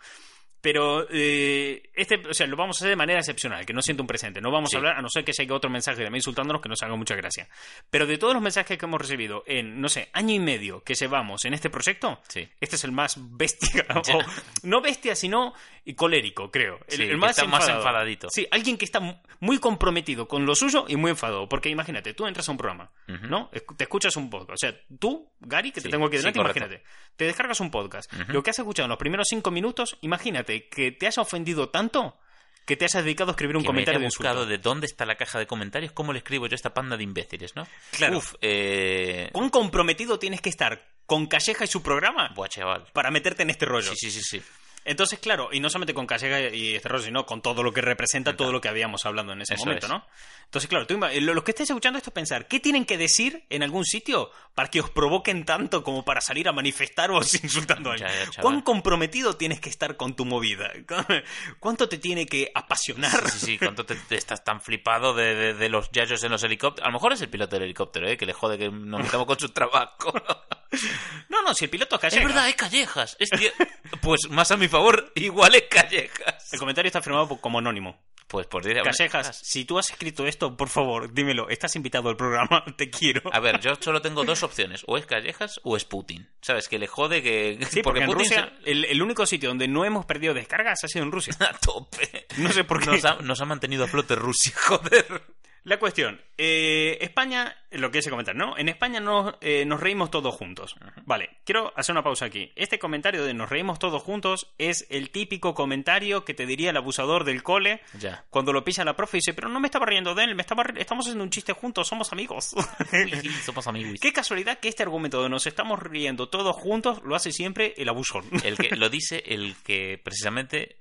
Pero 0.58 1.06
eh, 1.10 1.90
este, 1.94 2.16
o 2.28 2.34
sea, 2.34 2.46
lo 2.48 2.56
vamos 2.56 2.76
a 2.76 2.78
hacer 2.80 2.88
de 2.90 2.96
manera 2.96 3.20
excepcional, 3.20 3.64
que 3.64 3.72
no 3.72 3.82
siente 3.82 4.00
un 4.00 4.06
presente. 4.08 4.40
No 4.40 4.50
vamos 4.50 4.70
Sí. 4.70 4.76
a 4.76 4.78
hablar, 4.78 4.96
a 4.96 5.02
no 5.02 5.08
ser 5.08 5.22
que 5.24 5.32
llegue 5.32 5.52
otro 5.52 5.70
mensaje 5.70 6.02
de 6.02 6.10
mí 6.10 6.16
insultándonos 6.18 6.60
que 6.60 6.68
nos 6.68 6.82
haga 6.82 6.96
mucha 6.96 7.14
gracia. 7.14 7.46
Pero 7.88 8.04
de 8.06 8.18
todos 8.18 8.32
los 8.34 8.42
mensajes 8.42 8.76
que 8.76 8.84
hemos 8.84 9.00
recibido 9.00 9.44
en, 9.46 9.80
no 9.80 9.88
sé, 9.88 10.08
año 10.12 10.34
y 10.34 10.40
medio 10.40 10.82
que 10.82 10.94
llevamos 10.94 11.44
en 11.44 11.54
este 11.54 11.70
proyecto, 11.70 12.20
Sí. 12.28 12.48
este 12.60 12.74
es 12.76 12.84
el 12.84 12.90
más 12.90 13.16
bestia. 13.36 13.86
o- 13.94 14.18
no 14.64 14.80
bestia, 14.80 15.14
sino 15.14 15.52
colérico, 15.94 16.50
creo. 16.50 16.80
El, 16.88 16.96
Sí, 16.96 17.02
el 17.02 17.10
que 17.10 17.16
más, 17.16 17.30
está 17.32 17.44
más 17.44 17.60
enfadado. 17.60 17.78
enfadadito. 17.86 18.28
Sí, 18.30 18.48
alguien 18.50 18.76
que 18.76 18.86
está 18.86 19.15
mu- 19.16 19.26
muy 19.46 19.58
comprometido 19.58 20.26
con 20.28 20.46
lo 20.46 20.54
suyo 20.54 20.86
y 20.88 20.96
muy 20.96 21.10
enfadado. 21.10 21.48
Porque 21.48 21.68
imagínate, 21.68 22.14
tú 22.14 22.26
entras 22.26 22.48
a 22.48 22.52
un 22.52 22.58
programa, 22.58 22.90
¿no? 23.06 23.50
Te 23.76 23.84
escuchas 23.84 24.16
un 24.16 24.30
podcast. 24.30 24.52
O 24.52 24.56
sea, 24.56 24.74
tú, 24.98 25.30
Gary, 25.40 25.70
que 25.72 25.80
te 25.80 25.88
Sí, 25.88 25.90
tengo 25.90 26.06
aquí 26.06 26.16
sí, 26.16 26.22
delante, 26.22 26.38
correcto. 26.38 26.58
imagínate. 26.60 26.84
Te 27.16 27.24
descargas 27.26 27.60
un 27.60 27.70
podcast. 27.70 28.12
Lo 28.28 28.42
que 28.42 28.50
has 28.50 28.58
escuchado 28.58 28.84
en 28.86 28.90
los 28.90 28.98
primeros 28.98 29.26
cinco 29.28 29.50
minutos, 29.50 29.96
imagínate 30.00 30.68
que 30.68 30.92
te 30.92 31.06
has 31.06 31.18
ofendido 31.18 31.68
tanto 31.68 32.18
que 32.64 32.76
te 32.76 32.84
has 32.84 32.92
dedicado 32.94 33.30
a 33.30 33.32
escribir 33.32 33.56
un 33.56 33.62
que 33.62 33.68
me 33.68 33.74
comentario 33.74 34.00
de 34.00 34.06
insulto. 34.06 34.28
buscado 34.28 34.46
de 34.46 34.58
dónde 34.58 34.86
está 34.86 35.06
la 35.06 35.14
caja 35.14 35.38
de 35.38 35.46
comentarios, 35.46 35.92
cómo 35.92 36.12
le 36.12 36.18
escribo 36.18 36.48
yo 36.48 36.54
a 36.54 36.56
esta 36.56 36.74
panda 36.74 36.96
de 36.96 37.04
imbéciles, 37.04 37.54
¿no? 37.54 37.64
Claro. 37.92 38.18
Uf, 38.18 38.34
eh... 38.40 39.30
¿Cuán 39.32 39.50
comprometido 39.50 40.18
tienes 40.18 40.40
que 40.40 40.48
estar 40.48 40.84
con 41.06 41.26
Calleja 41.26 41.62
y 41.62 41.68
su 41.68 41.80
programa 41.84 42.32
Buah, 42.34 42.48
chaval. 42.48 42.86
para 42.92 43.12
meterte 43.12 43.44
en 43.44 43.50
este 43.50 43.66
rollo? 43.66 43.92
Sí, 43.94 44.10
sí, 44.10 44.20
sí, 44.20 44.40
sí. 44.40 44.42
Entonces, 44.86 45.18
claro, 45.18 45.48
y 45.52 45.60
no 45.60 45.68
solamente 45.68 45.92
con 45.94 46.06
Calleja 46.06 46.40
y 46.40 46.78
rollo, 46.78 47.02
sino 47.04 47.26
con 47.26 47.42
todo 47.42 47.62
lo 47.62 47.72
que 47.72 47.80
representa 47.80 48.36
todo 48.36 48.52
lo 48.52 48.60
que 48.60 48.68
habíamos 48.68 49.04
hablando 49.04 49.32
en 49.32 49.42
ese 49.42 49.54
Eso 49.54 49.64
momento, 49.64 49.86
es. 49.86 49.90
¿no? 49.92 50.06
Entonces, 50.44 50.68
claro, 50.70 50.86
tú, 50.86 50.96
lo- 50.98 51.34
los 51.34 51.42
que 51.44 51.50
estéis 51.50 51.70
escuchando 51.70 51.98
esto 51.98 52.12
pensar, 52.12 52.46
¿qué 52.46 52.60
tienen 52.60 52.84
que 52.84 52.96
decir 52.96 53.44
en 53.50 53.64
algún 53.64 53.84
sitio 53.84 54.30
para 54.54 54.70
que 54.70 54.80
os 54.80 54.88
provoquen 54.90 55.44
tanto 55.44 55.82
como 55.82 56.04
para 56.04 56.20
salir 56.20 56.48
a 56.48 56.52
manifestaros 56.52 57.34
insultando 57.42 57.90
a 57.90 57.94
alguien? 57.94 58.08
Ya, 58.10 58.14
ya, 58.26 58.30
chaval. 58.30 58.42
¿Cuán 58.42 58.60
comprometido 58.62 59.34
tienes 59.36 59.60
que 59.60 59.68
estar 59.70 59.96
con 59.96 60.14
tu 60.14 60.24
movida? 60.24 60.70
¿Cuánto 61.60 61.88
te 61.88 61.98
tiene 61.98 62.26
que 62.26 62.50
apasionar? 62.54 63.28
Sí, 63.30 63.38
sí, 63.44 63.58
cuánto 63.58 63.84
te, 63.84 63.96
te 63.96 64.16
estás 64.16 64.44
tan 64.44 64.60
flipado 64.60 65.14
de, 65.14 65.34
de- 65.34 65.54
de 65.54 65.68
los 65.68 65.90
yayos 65.90 66.22
en 66.22 66.30
los 66.30 66.42
helicópteros. 66.44 66.86
A 66.86 66.90
lo 66.90 66.94
mejor 66.94 67.12
es 67.12 67.20
el 67.22 67.28
piloto 67.28 67.56
del 67.56 67.64
helicóptero, 67.64 68.08
¿eh? 68.08 68.16
Que 68.16 68.26
le 68.26 68.32
jode 68.32 68.56
que 68.56 68.70
nos 68.70 69.02
metamos 69.02 69.26
con 69.26 69.38
su 69.38 69.48
trabajo. 69.48 70.12
No, 71.28 71.42
no, 71.42 71.54
si 71.54 71.64
el 71.64 71.70
piloto 71.70 71.96
es 71.96 72.00
Calleja. 72.00 72.20
es 72.22 72.26
verdad, 72.28 72.48
es 72.48 72.54
Callejas. 72.56 73.16
Es 73.18 73.30
tío- 73.30 73.50
Pues 74.00 74.28
más 74.30 74.50
a 74.50 74.56
mi 74.56 74.68
favor, 74.68 75.12
igual 75.14 75.54
es 75.54 75.64
Callejas. 75.70 76.52
El 76.52 76.58
comentario 76.58 76.88
está 76.88 77.02
firmado 77.02 77.28
como 77.40 77.58
anónimo. 77.58 78.00
Pues 78.28 78.48
por 78.48 78.64
decir... 78.64 78.82
Callejas, 78.82 79.38
si 79.44 79.64
tú 79.64 79.78
has 79.78 79.88
escrito 79.90 80.26
esto, 80.26 80.56
por 80.56 80.68
favor, 80.68 81.12
dímelo. 81.14 81.48
Estás 81.48 81.76
invitado 81.76 82.08
al 82.08 82.16
programa, 82.16 82.64
te 82.76 82.90
quiero. 82.90 83.22
A 83.32 83.38
ver, 83.38 83.60
yo 83.60 83.74
solo 83.80 84.02
tengo 84.02 84.24
dos 84.24 84.42
opciones. 84.42 84.82
O 84.88 84.96
es 84.98 85.06
Callejas 85.06 85.60
o 85.62 85.76
es 85.76 85.84
Putin. 85.84 86.28
¿Sabes? 86.42 86.66
Que 86.68 86.78
le 86.80 86.88
jode 86.88 87.22
que... 87.22 87.56
Sí, 87.70 87.82
porque, 87.82 88.00
en 88.00 88.06
Putin 88.06 88.18
Rusia, 88.24 88.52
el, 88.64 88.84
el 88.86 89.00
único 89.00 89.26
sitio 89.26 89.48
donde 89.48 89.68
no 89.68 89.84
hemos 89.84 90.06
perdido 90.06 90.34
descargas 90.34 90.82
ha 90.82 90.88
sido 90.88 91.04
en 91.04 91.12
Rusia. 91.12 91.36
A 91.38 91.56
tope. 91.56 92.26
No 92.38 92.50
sé 92.52 92.64
por 92.64 92.80
qué. 92.80 92.86
Nos 92.90 93.04
ha, 93.04 93.14
nos 93.22 93.40
ha 93.40 93.44
mantenido 93.44 93.84
a 93.84 93.88
flote 93.88 94.16
Rusia, 94.16 94.52
joder. 94.66 95.22
La 95.66 95.80
cuestión, 95.80 96.20
eh, 96.38 96.96
España, 97.00 97.56
lo 97.72 97.90
que 97.90 98.00
se 98.00 98.08
comentar, 98.08 98.36
¿no? 98.36 98.56
En 98.56 98.68
España 98.68 99.00
nos, 99.00 99.34
eh, 99.40 99.64
nos 99.66 99.80
reímos 99.80 100.12
todos 100.12 100.32
juntos. 100.32 100.76
Vale, 101.06 101.38
quiero 101.42 101.72
hacer 101.74 101.92
una 101.92 102.04
pausa 102.04 102.26
aquí. 102.26 102.52
Este 102.54 102.78
comentario 102.78 103.24
de 103.24 103.34
nos 103.34 103.50
reímos 103.50 103.80
todos 103.80 104.00
juntos 104.00 104.54
es 104.58 104.86
el 104.90 105.10
típico 105.10 105.54
comentario 105.54 106.24
que 106.24 106.34
te 106.34 106.46
diría 106.46 106.70
el 106.70 106.76
abusador 106.76 107.24
del 107.24 107.42
cole 107.42 107.80
Ya. 107.98 108.24
cuando 108.30 108.52
lo 108.52 108.62
pilla 108.62 108.84
la 108.84 108.94
profe 108.94 109.16
y 109.16 109.18
dice, 109.18 109.34
pero 109.34 109.48
no 109.48 109.58
me 109.58 109.66
estaba 109.66 109.86
riendo 109.86 110.14
de 110.14 110.22
él, 110.22 110.36
me 110.36 110.42
estaba 110.42 110.62
estamos 110.76 111.06
haciendo 111.06 111.24
un 111.24 111.30
chiste 111.30 111.52
juntos, 111.52 111.88
somos 111.88 112.12
amigos. 112.12 112.54
Sí, 112.88 113.28
somos 113.44 113.66
amigos. 113.66 113.98
Qué 114.00 114.12
casualidad 114.12 114.60
que 114.60 114.68
este 114.68 114.84
argumento 114.84 115.20
de 115.20 115.28
nos 115.28 115.48
estamos 115.48 115.80
riendo 115.80 116.28
todos 116.28 116.54
juntos 116.54 117.02
lo 117.02 117.16
hace 117.16 117.32
siempre 117.32 117.74
el 117.76 117.88
abusón. 117.88 118.24
El 118.44 118.56
que 118.56 118.70
lo 118.76 118.88
dice 118.88 119.20
el 119.26 119.56
que 119.64 120.00
precisamente 120.00 120.76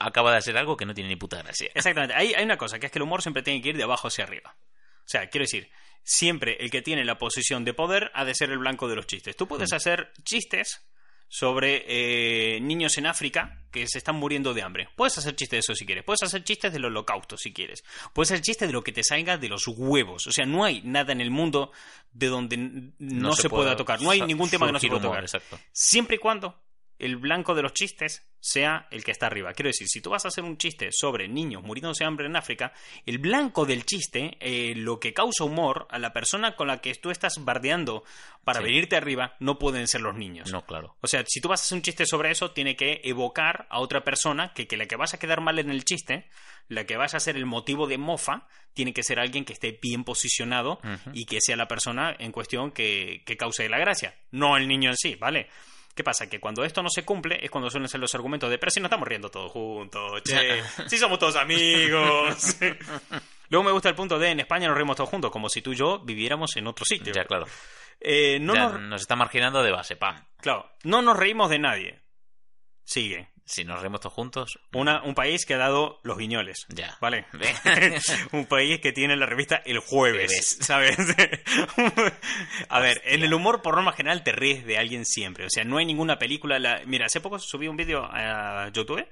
acaba 0.00 0.32
de 0.32 0.38
hacer 0.38 0.56
algo 0.56 0.76
que 0.76 0.86
no 0.86 0.94
tiene 0.94 1.10
ni 1.10 1.16
puta 1.16 1.42
gracia. 1.42 1.70
Exactamente. 1.74 2.14
Hay, 2.14 2.34
hay 2.34 2.44
una 2.44 2.56
cosa, 2.58 2.78
que 2.78 2.86
es 2.86 2.92
que 2.92 2.98
el 2.98 3.02
humor 3.02 3.22
siempre 3.22 3.42
tiene 3.42 3.60
que 3.62 3.70
ir 3.70 3.76
de 3.76 3.82
abajo 3.84 4.08
hacia 4.08 4.24
arriba. 4.24 4.56
O 5.00 5.08
sea, 5.10 5.28
quiero 5.28 5.44
decir, 5.44 5.70
siempre 6.02 6.56
el 6.60 6.70
que 6.70 6.82
tiene 6.82 7.04
la 7.04 7.18
posición 7.18 7.64
de 7.64 7.74
poder 7.74 8.10
ha 8.14 8.24
de 8.24 8.34
ser 8.34 8.50
el 8.50 8.58
blanco 8.58 8.88
de 8.88 8.96
los 8.96 9.06
chistes. 9.06 9.36
Tú 9.36 9.46
puedes 9.48 9.72
hacer 9.72 10.12
chistes 10.24 10.84
sobre 11.30 11.84
eh, 11.86 12.60
niños 12.60 12.96
en 12.96 13.06
África 13.06 13.62
que 13.70 13.86
se 13.86 13.98
están 13.98 14.16
muriendo 14.16 14.54
de 14.54 14.62
hambre. 14.62 14.88
Puedes 14.96 15.18
hacer 15.18 15.36
chistes 15.36 15.56
de 15.56 15.60
eso 15.60 15.74
si 15.74 15.84
quieres. 15.84 16.02
Puedes 16.04 16.22
hacer 16.22 16.42
chistes 16.42 16.72
del 16.72 16.86
holocausto 16.86 17.36
si 17.36 17.52
quieres. 17.52 17.84
Puedes 18.14 18.30
hacer 18.32 18.42
chistes 18.42 18.66
de 18.68 18.72
lo 18.72 18.82
que 18.82 18.92
te 18.92 19.04
salga 19.04 19.36
de 19.36 19.48
los 19.48 19.66
huevos. 19.68 20.26
O 20.26 20.32
sea, 20.32 20.46
no 20.46 20.64
hay 20.64 20.80
nada 20.82 21.12
en 21.12 21.20
el 21.20 21.30
mundo 21.30 21.70
de 22.12 22.28
donde 22.28 22.54
n- 22.56 22.92
no, 22.98 23.34
se, 23.36 23.50
pueda 23.50 23.76
tocar. 23.76 24.00
No 24.00 24.10
hay 24.10 24.22
ningún 24.22 24.48
tema 24.48 24.66
que 24.68 24.72
no 24.72 24.80
se 24.80 24.88
pueda 24.88 25.02
tocar. 25.02 25.22
Exacto. 25.22 25.60
Siempre 25.70 26.16
y 26.16 26.18
cuando 26.18 26.58
el 26.98 27.16
blanco 27.16 27.54
de 27.54 27.62
los 27.62 27.72
chistes 27.74 28.24
sea 28.40 28.86
el 28.92 29.02
que 29.02 29.10
está 29.10 29.26
arriba. 29.26 29.52
Quiero 29.52 29.68
decir, 29.68 29.88
si 29.88 30.00
tú 30.00 30.10
vas 30.10 30.24
a 30.24 30.28
hacer 30.28 30.44
un 30.44 30.56
chiste 30.58 30.90
sobre 30.92 31.26
niños 31.28 31.62
muriéndose 31.64 32.04
de 32.04 32.08
hambre 32.08 32.26
en 32.26 32.36
África, 32.36 32.72
el 33.04 33.18
blanco 33.18 33.66
del 33.66 33.84
chiste, 33.84 34.36
eh, 34.40 34.74
lo 34.76 35.00
que 35.00 35.12
causa 35.12 35.42
humor 35.44 35.88
a 35.90 35.98
la 35.98 36.12
persona 36.12 36.54
con 36.54 36.68
la 36.68 36.80
que 36.80 36.94
tú 36.94 37.10
estás 37.10 37.44
bardeando 37.44 38.04
para 38.44 38.60
Sí. 38.60 38.64
venirte 38.66 38.96
arriba, 38.96 39.34
no 39.40 39.58
pueden 39.58 39.88
ser 39.88 40.00
los 40.02 40.14
niños. 40.14 40.52
No, 40.52 40.64
claro. 40.64 40.96
O 41.00 41.06
sea, 41.08 41.24
si 41.26 41.40
tú 41.40 41.48
vas 41.48 41.60
a 41.60 41.64
hacer 41.64 41.76
un 41.76 41.82
chiste 41.82 42.06
sobre 42.06 42.30
eso, 42.30 42.52
tiene 42.52 42.76
que 42.76 43.00
evocar 43.04 43.66
a 43.70 43.80
otra 43.80 44.04
persona 44.04 44.52
que, 44.54 44.66
que 44.68 44.76
la 44.76 44.86
que 44.86 44.96
vas 44.96 45.14
a 45.14 45.18
quedar 45.18 45.40
mal 45.40 45.58
en 45.58 45.70
el 45.70 45.84
chiste, 45.84 46.28
la 46.68 46.84
que 46.84 46.96
vas 46.96 47.14
a 47.14 47.20
ser 47.20 47.36
el 47.36 47.44
motivo 47.46 47.86
de 47.88 47.98
mofa, 47.98 48.46
tiene 48.72 48.92
que 48.94 49.02
ser 49.02 49.18
alguien 49.18 49.44
que 49.44 49.52
esté 49.52 49.78
bien 49.82 50.04
posicionado 50.04 50.80
y 51.12 51.26
que 51.26 51.40
sea 51.40 51.56
la 51.56 51.66
persona 51.66 52.14
en 52.18 52.30
cuestión 52.30 52.70
que, 52.70 53.22
que 53.26 53.36
cause 53.36 53.68
la 53.68 53.78
gracia, 53.78 54.14
no 54.30 54.56
el 54.56 54.68
niño 54.68 54.90
en 54.90 54.96
sí, 54.96 55.16
¿vale? 55.16 55.48
¿Qué 55.98 56.04
pasa? 56.04 56.28
Que 56.28 56.38
cuando 56.38 56.62
esto 56.62 56.80
no 56.80 56.90
se 56.90 57.04
cumple 57.04 57.40
es 57.42 57.50
cuando 57.50 57.68
suelen 57.68 57.88
ser 57.88 57.98
los 57.98 58.14
argumentos 58.14 58.48
de, 58.48 58.56
pero 58.56 58.70
si 58.70 58.78
nos 58.78 58.86
estamos 58.86 59.08
riendo 59.08 59.32
todos 59.32 59.50
juntos, 59.50 60.22
che, 60.24 60.62
si 60.86 60.96
somos 60.96 61.18
todos 61.18 61.34
amigos. 61.34 62.56
Luego 63.48 63.64
me 63.64 63.72
gusta 63.72 63.88
el 63.88 63.96
punto 63.96 64.16
de, 64.16 64.28
en 64.30 64.38
España 64.38 64.68
nos 64.68 64.76
reímos 64.76 64.94
todos 64.94 65.10
juntos, 65.10 65.32
como 65.32 65.48
si 65.48 65.60
tú 65.60 65.72
y 65.72 65.74
yo 65.74 65.98
viviéramos 65.98 66.54
en 66.56 66.68
otro 66.68 66.84
sitio. 66.84 67.12
Ya, 67.12 67.24
claro. 67.24 67.46
Eh, 67.98 68.38
no 68.38 68.54
Ya 68.54 68.68
nos, 68.68 68.80
nos 68.80 69.00
está 69.00 69.16
marginando 69.16 69.60
de 69.60 69.72
base, 69.72 69.96
pam. 69.96 70.24
claro, 70.36 70.70
no 70.84 71.02
nos 71.02 71.16
reímos 71.16 71.50
de 71.50 71.58
nadie. 71.58 72.00
Sigue. 72.84 73.30
Si 73.50 73.64
nos 73.64 73.80
reímos 73.80 74.00
todos 74.00 74.12
juntos, 74.12 74.58
Una, 74.74 75.02
un 75.02 75.14
país 75.14 75.46
que 75.46 75.54
ha 75.54 75.58
dado 75.58 76.00
los 76.02 76.18
guiñoles. 76.18 76.66
ya. 76.68 76.96
¿Vale? 77.00 77.24
un 78.32 78.44
país 78.46 78.78
que 78.80 78.92
tiene 78.92 79.16
la 79.16 79.24
revista 79.26 79.62
El 79.64 79.78
Jueves. 79.78 80.58
¿sabes? 80.60 80.96
a 82.68 82.80
ver, 82.80 83.00
en 83.04 83.22
el 83.22 83.32
humor 83.32 83.62
por 83.62 83.74
norma 83.74 83.92
general 83.92 84.22
te 84.22 84.32
ríes 84.32 84.64
de 84.66 84.78
alguien 84.78 85.04
siempre. 85.04 85.46
O 85.46 85.50
sea, 85.50 85.64
no 85.64 85.78
hay 85.78 85.86
ninguna 85.86 86.18
película... 86.18 86.58
la- 86.58 86.82
Mira, 86.86 87.06
hace 87.06 87.20
poco 87.20 87.38
subí 87.38 87.68
un 87.68 87.76
vídeo 87.76 88.04
a 88.04 88.70
YouTube 88.72 89.06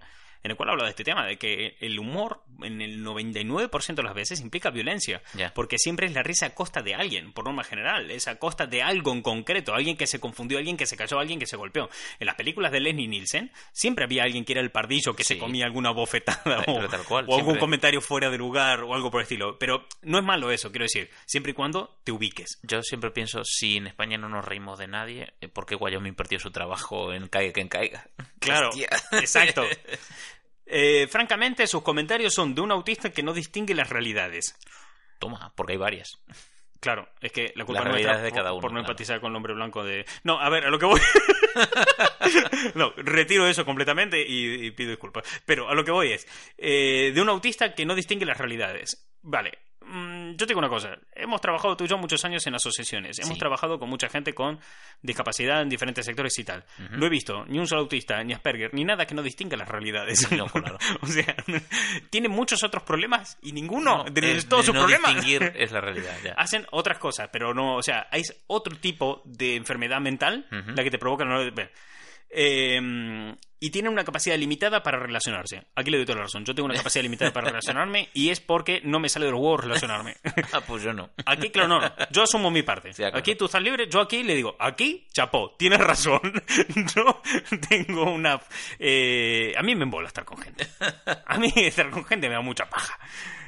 en 0.46 0.52
el 0.52 0.56
cual 0.56 0.70
habla 0.70 0.84
de 0.84 0.90
este 0.90 1.04
tema, 1.04 1.26
de 1.26 1.36
que 1.38 1.76
el 1.80 1.98
humor 1.98 2.42
en 2.62 2.80
el 2.80 3.04
99% 3.04 3.94
de 3.94 4.02
las 4.02 4.14
veces 4.14 4.40
implica 4.40 4.70
violencia. 4.70 5.20
Porque 5.54 5.76
siempre 5.76 6.06
es 6.06 6.14
la 6.14 6.22
risa 6.22 6.46
a 6.46 6.54
costa 6.54 6.82
de 6.82 6.94
alguien, 6.94 7.32
por 7.32 7.44
norma 7.44 7.64
general. 7.64 8.10
Es 8.10 8.28
a 8.28 8.38
costa 8.38 8.66
de 8.66 8.82
algo 8.82 9.12
en 9.12 9.22
concreto. 9.22 9.74
Alguien 9.74 9.96
que 9.96 10.06
se 10.06 10.20
confundió, 10.20 10.58
alguien 10.58 10.76
que 10.76 10.86
se 10.86 10.96
cayó, 10.96 11.18
alguien 11.18 11.38
que 11.38 11.46
se 11.46 11.56
golpeó. 11.56 11.90
En 12.20 12.26
las 12.26 12.36
películas 12.36 12.72
de 12.72 12.80
Leslie 12.80 13.08
Nielsen 13.08 13.50
siempre 13.72 14.04
había 14.04 14.22
alguien 14.22 14.44
que 14.44 14.52
era 14.52 14.62
el 14.62 14.70
pardillo 14.70 15.14
que 15.14 15.24
se 15.24 15.36
comía 15.36 15.66
alguna 15.66 15.90
bofetada 15.90 16.64
o, 16.66 16.88
tal 16.88 17.04
cual, 17.04 17.26
o 17.28 17.36
algún 17.36 17.58
comentario 17.58 18.00
fuera 18.00 18.30
de 18.30 18.38
lugar 18.38 18.82
o 18.82 18.94
algo 18.94 19.10
por 19.10 19.20
el 19.20 19.24
estilo. 19.24 19.58
Pero 19.58 19.86
no 20.02 20.18
es 20.18 20.24
malo 20.24 20.50
eso, 20.52 20.70
quiero 20.70 20.84
decir, 20.84 21.10
siempre 21.26 21.50
y 21.50 21.54
cuando 21.54 21.98
te 22.04 22.12
ubiques. 22.12 22.60
Yo 22.62 22.82
siempre 22.82 23.10
pienso, 23.10 23.42
si 23.44 23.78
en 23.78 23.88
España 23.88 24.16
no 24.16 24.28
nos 24.28 24.44
reímos 24.44 24.78
de 24.78 24.86
nadie, 24.86 25.34
¿por 25.52 25.66
qué 25.66 25.74
Wyoming 25.74 26.14
perdió 26.14 26.38
su 26.38 26.50
trabajo 26.52 27.12
en 27.12 27.26
Caiga 27.28 27.52
quien 27.52 27.68
caiga? 27.68 28.06
Claro, 28.38 28.68
Hostia. 28.68 28.88
exacto. 29.12 29.64
Eh, 30.66 31.06
francamente, 31.08 31.66
sus 31.66 31.82
comentarios 31.82 32.34
son 32.34 32.54
de 32.54 32.60
un 32.60 32.72
autista 32.72 33.10
que 33.10 33.22
no 33.22 33.32
distingue 33.32 33.74
las 33.74 33.88
realidades. 33.88 34.56
Toma, 35.18 35.52
porque 35.56 35.72
hay 35.72 35.78
varias. 35.78 36.18
Claro, 36.80 37.08
es 37.20 37.32
que 37.32 37.52
la 37.56 37.64
culpa 37.64 37.80
La 37.80 37.86
no 37.86 37.92
realidad 37.92 38.18
es 38.18 38.22
de 38.22 38.32
cada 38.32 38.52
uno, 38.52 38.60
por 38.60 38.70
no 38.70 38.78
claro. 38.78 38.90
empatizar 38.90 39.20
con 39.20 39.30
el 39.30 39.36
hombre 39.36 39.54
blanco 39.54 39.82
de... 39.82 40.04
No, 40.24 40.38
a 40.40 40.48
ver, 40.50 40.66
a 40.66 40.70
lo 40.70 40.78
que 40.78 40.86
voy... 40.86 41.00
no, 42.74 42.92
retiro 42.96 43.46
eso 43.46 43.64
completamente 43.64 44.20
y, 44.20 44.66
y 44.66 44.70
pido 44.72 44.90
disculpas. 44.90 45.24
Pero 45.46 45.68
a 45.68 45.74
lo 45.74 45.84
que 45.84 45.90
voy 45.90 46.12
es, 46.12 46.26
eh, 46.58 47.12
de 47.14 47.22
un 47.22 47.28
autista 47.28 47.74
que 47.74 47.86
no 47.86 47.94
distingue 47.94 48.26
las 48.26 48.38
realidades. 48.38 49.08
Vale, 49.22 49.58
mm, 49.80 50.05
yo 50.32 50.38
te 50.38 50.46
digo 50.46 50.58
una 50.58 50.68
cosa, 50.68 50.96
hemos 51.14 51.40
trabajado 51.40 51.76
tú 51.76 51.84
y 51.84 51.88
yo 51.88 51.98
muchos 51.98 52.24
años 52.24 52.46
en 52.46 52.54
asociaciones, 52.54 53.18
hemos 53.18 53.34
Sí. 53.34 53.38
trabajado 53.38 53.78
con 53.78 53.88
mucha 53.88 54.08
gente 54.08 54.34
con 54.34 54.58
discapacidad 55.02 55.62
en 55.62 55.68
diferentes 55.68 56.04
sectores 56.04 56.38
y 56.38 56.44
tal. 56.44 56.64
No 56.90 57.06
he 57.06 57.08
visto 57.08 57.44
ni 57.46 57.58
un 57.58 57.66
solo 57.66 57.82
autista, 57.82 58.22
ni 58.24 58.32
Asperger, 58.32 58.72
ni 58.74 58.84
nada 58.84 59.06
que 59.06 59.14
no 59.14 59.22
distinga 59.22 59.56
las 59.56 59.68
realidades. 59.68 60.30
No, 60.32 60.46
claro. 60.46 60.78
o 61.02 61.06
sea, 61.06 61.34
tiene 62.10 62.28
muchos 62.28 62.62
otros 62.64 62.82
problemas 62.82 63.38
y 63.42 63.52
ninguno 63.52 64.04
No, 64.04 64.10
de 64.10 64.36
es- 64.38 64.48
todos 64.48 64.62
de 64.64 64.66
sus 64.66 64.74
no 64.74 64.80
problemas 64.82 65.14
distinguir 65.14 65.52
es 65.56 65.72
la 65.72 65.80
realidad, 65.80 66.16
ya. 66.24 66.32
hacen 66.32 66.66
otras 66.72 66.98
cosas, 66.98 67.28
pero 67.32 67.54
no, 67.54 67.76
o 67.76 67.82
sea, 67.82 68.08
hay 68.10 68.22
otro 68.46 68.76
tipo 68.76 69.22
de 69.24 69.56
enfermedad 69.56 70.00
mental 70.00 70.46
la 70.50 70.82
que 70.82 70.90
te 70.90 70.98
provoca 70.98 71.24
no-. 71.24 71.36
Eh, 72.30 73.34
y 73.58 73.70
tienen 73.70 73.90
una 73.92 74.04
capacidad 74.04 74.36
limitada 74.36 74.82
para 74.82 74.98
relacionarse. 74.98 75.66
Aquí 75.74 75.90
le 75.90 75.96
doy 75.96 76.06
toda 76.06 76.16
la 76.18 76.24
razón. 76.24 76.44
Yo 76.44 76.54
tengo 76.54 76.66
una 76.66 76.76
capacidad 76.76 77.02
limitada 77.02 77.32
para 77.32 77.48
relacionarme 77.48 78.10
y 78.12 78.28
es 78.28 78.38
porque 78.38 78.82
no 78.84 79.00
me 79.00 79.08
sale 79.08 79.26
de 79.26 79.32
los 79.32 79.40
huevos 79.40 79.62
relacionarme. 79.64 80.16
Ah, 80.52 80.60
pues 80.60 80.82
yo 80.82 80.92
no. 80.92 81.10
Aquí, 81.24 81.50
claro, 81.50 81.68
no, 81.68 81.80
no. 81.80 81.92
Yo 82.10 82.22
asumo 82.22 82.50
mi 82.50 82.62
parte. 82.62 82.92
Sí, 82.92 83.02
claro. 83.02 83.18
Aquí 83.18 83.34
tú 83.34 83.46
estás 83.46 83.62
libre, 83.62 83.88
yo 83.88 84.00
aquí 84.00 84.22
le 84.22 84.34
digo, 84.34 84.56
aquí, 84.58 85.06
chapó, 85.12 85.54
tienes 85.58 85.80
razón. 85.80 86.20
Yo 86.94 87.20
tengo 87.68 88.10
una... 88.12 88.40
eh, 88.78 89.52
a 89.56 89.62
mí 89.62 89.74
me 89.74 89.82
embola 89.84 90.06
estar 90.08 90.24
con 90.24 90.38
gente. 90.38 90.66
A 91.26 91.38
mí 91.38 91.52
estar 91.56 91.90
con 91.90 92.04
gente 92.04 92.28
me 92.28 92.34
da 92.34 92.40
mucha 92.40 92.68
paja. 92.70 92.98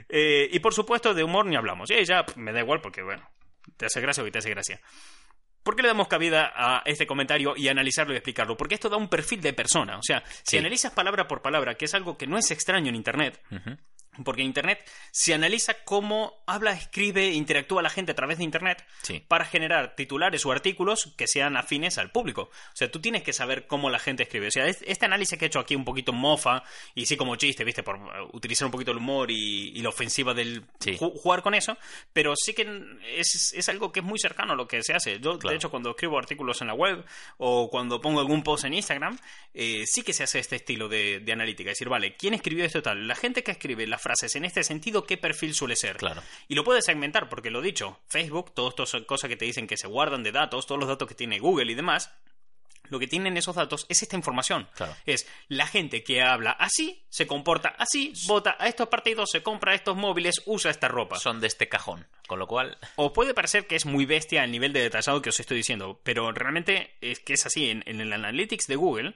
Eh, 0.09 0.49
y 0.51 0.59
por 0.59 0.75
supuesto, 0.75 1.15
de 1.15 1.23
humor 1.23 1.47
ni 1.47 1.57
hablamos. 1.57 1.91
Y 1.91 2.05
ya 2.05 2.25
me 2.37 2.53
da 2.53 2.61
igual 2.61 2.81
porque, 2.81 3.03
bueno, 3.03 3.29
te 3.77 3.87
hace 3.87 4.01
gracia 4.01 4.23
o 4.25 4.31
te 4.31 4.39
hace 4.39 4.51
gracia. 4.51 4.81
¿Por 5.63 5.77
qué 5.77 5.83
le 5.83 5.89
damos 5.89 6.09
cabida 6.09 6.53
a 6.55 6.83
este 6.87 7.07
comentario 7.07 7.55
y 7.57 7.69
analizarlo 7.69 8.13
y 8.15 8.17
explicarlo? 8.17 8.57
Porque 8.57 8.75
esto 8.75 8.89
da 8.89 8.97
un 8.97 9.09
perfil 9.09 9.41
de 9.41 9.53
persona. 9.53 9.99
O 9.99 10.03
sea, 10.03 10.23
si 10.27 10.43
Sí. 10.53 10.59
analizas 10.59 10.93
palabra 10.93 11.29
por 11.29 11.43
palabra, 11.43 11.75
que 11.75 11.85
es 11.85 11.95
algo 11.95 12.17
que 12.17 12.27
no 12.27 12.39
es 12.39 12.51
extraño 12.51 12.89
en 12.89 12.95
Internet. 12.97 13.41
Porque 14.25 14.43
Internet 14.43 14.85
se 15.11 15.35
analiza 15.35 15.75
cómo 15.85 16.43
habla, 16.47 16.73
escribe, 16.73 17.29
interactúa 17.33 17.83
la 17.83 17.91
gente 17.91 18.13
a 18.13 18.15
través 18.15 18.39
de 18.39 18.45
Internet 18.45 18.85
Sí. 19.03 19.25
para 19.27 19.45
generar 19.45 19.95
titulares 19.97 20.45
o 20.47 20.53
artículos 20.53 21.15
que 21.17 21.27
sean 21.27 21.57
afines 21.57 21.99
al 21.99 22.11
público. 22.11 22.43
O 22.43 22.77
sea, 22.77 22.91
tú 22.91 23.01
tienes 23.01 23.23
que 23.23 23.33
saber 23.33 23.67
cómo 23.67 23.91
la 23.91 23.99
gente 23.99 24.23
escribe. 24.25 24.49
O 24.49 24.51
sea, 24.51 24.67
es- 24.67 24.83
este 24.87 25.07
análisis 25.07 25.39
que 25.39 25.45
he 25.45 25.49
hecho 25.49 25.61
aquí 25.61 25.75
un 25.77 25.85
poquito 25.85 26.13
mofa 26.13 26.63
y 26.95 27.07
sí 27.07 27.17
como 27.17 27.37
chiste, 27.37 27.65
¿viste? 27.65 27.83
Por 27.83 27.97
eh, 27.97 28.01
utilizar 28.33 28.67
un 28.67 28.73
poquito 28.73 28.91
el 28.93 28.99
humor 28.99 29.31
y, 29.31 29.69
y 29.79 29.83
la 29.83 29.89
ofensiva 29.91 30.35
del 30.35 30.65
Sí. 30.81 30.97
ju- 30.97 31.13
jugar 31.17 31.43
con 31.43 31.55
eso, 31.55 31.77
pero 32.13 32.35
sí 32.37 32.53
que 32.55 32.67
es, 33.17 33.53
es 33.57 33.69
algo 33.69 33.93
que 33.93 34.01
es 34.01 34.07
muy 34.07 34.19
cercano 34.19 34.53
a 34.53 34.57
lo 34.57 34.67
que 34.69 34.83
se 34.83 34.95
hace. 34.95 35.21
Yo, 35.21 35.39
Claro. 35.39 35.51
de 35.51 35.57
hecho, 35.57 35.71
cuando 35.71 35.91
escribo 35.91 36.19
artículos 36.19 36.61
en 36.61 36.69
la 36.69 36.75
web 36.75 37.05
o 37.37 37.69
cuando 37.71 38.01
pongo 38.01 38.21
algún 38.21 38.43
post 38.43 38.65
en 38.65 38.75
Instagram, 38.75 39.19
eh, 39.55 39.85
sí 39.87 40.03
que 40.03 40.13
se 40.13 40.25
hace 40.25 40.39
este 40.39 40.57
estilo 40.57 40.89
de, 40.89 41.21
de 41.21 41.33
analítica. 41.33 41.71
Es 41.71 41.77
decir, 41.77 41.89
vale, 41.89 42.17
¿quién 42.17 42.35
escribió 42.35 42.65
esto 42.65 42.83
tal? 42.83 43.07
La 43.07 43.15
gente 43.15 43.43
que 43.43 43.51
escribe 43.53 43.87
las 43.87 44.03
frases 44.09 44.37
en 44.37 44.47
este 44.47 44.65
sentido, 44.65 45.05
¿qué 45.05 45.19
perfil 45.19 45.55
suele 45.55 45.77
ser? 45.77 45.99
Claro. 45.99 46.23
Y 46.49 46.55
lo 46.55 46.65
puedes 46.65 46.87
segmentar, 46.87 47.29
porque 47.29 47.51
lo 47.51 47.61
dicho, 47.61 48.01
Facebook, 48.07 48.55
todas 48.55 48.73
estas 48.73 49.03
cosas 49.03 49.29
que 49.29 49.37
te 49.37 49.45
dicen 49.45 49.67
que 49.67 49.77
se 49.77 49.87
guardan 49.87 50.23
de 50.23 50.33
datos, 50.33 50.67
todos 50.67 50.79
los 50.79 50.89
datos 50.89 51.07
que 51.07 51.15
tiene 51.15 51.39
Google 51.39 51.71
y 51.71 51.75
demás, 51.75 52.11
lo 52.89 52.99
que 52.99 53.07
tienen 53.07 53.37
esos 53.37 53.55
datos 53.55 53.85
es 53.91 54.03
esta 54.03 54.17
información. 54.17 54.67
Claro. 54.75 54.97
Es 55.05 55.29
la 55.49 55.67
gente 55.67 56.03
que 56.03 56.23
habla 56.23 56.53
así, 56.53 57.05
se 57.11 57.27
comporta 57.27 57.69
así, 57.77 58.15
vota 58.27 58.57
a 58.59 58.67
estos 58.67 58.89
partidos, 58.89 59.29
se 59.31 59.43
compra 59.43 59.75
estos 59.75 59.95
móviles, 59.95 60.41
usa 60.47 60.71
esta 60.71 60.89
ropa. 60.89 61.19
Son 61.19 61.39
de 61.39 61.49
este 61.49 61.69
cajón. 61.69 62.07
Con 62.27 62.39
lo 62.39 62.47
cual, 62.47 62.79
Os 62.97 63.13
puede 63.13 63.35
parecer 63.35 63.67
que 63.67 63.77
es 63.77 63.85
muy 63.85 64.07
bestia 64.07 64.43
el 64.43 64.51
nivel 64.51 64.73
de 64.73 64.81
detallado 64.81 65.21
que 65.21 65.29
os 65.29 65.39
estoy 65.39 65.59
diciendo, 65.59 66.01
pero 66.03 66.33
realmente 66.33 66.97
es 67.03 67.21
que 67.21 67.35
es 67.35 67.45
así. 67.45 67.69
En, 67.69 67.83
en 67.85 68.01
el 68.01 68.11
Analytics 68.15 68.69
de 68.69 68.77
Google, 68.77 69.15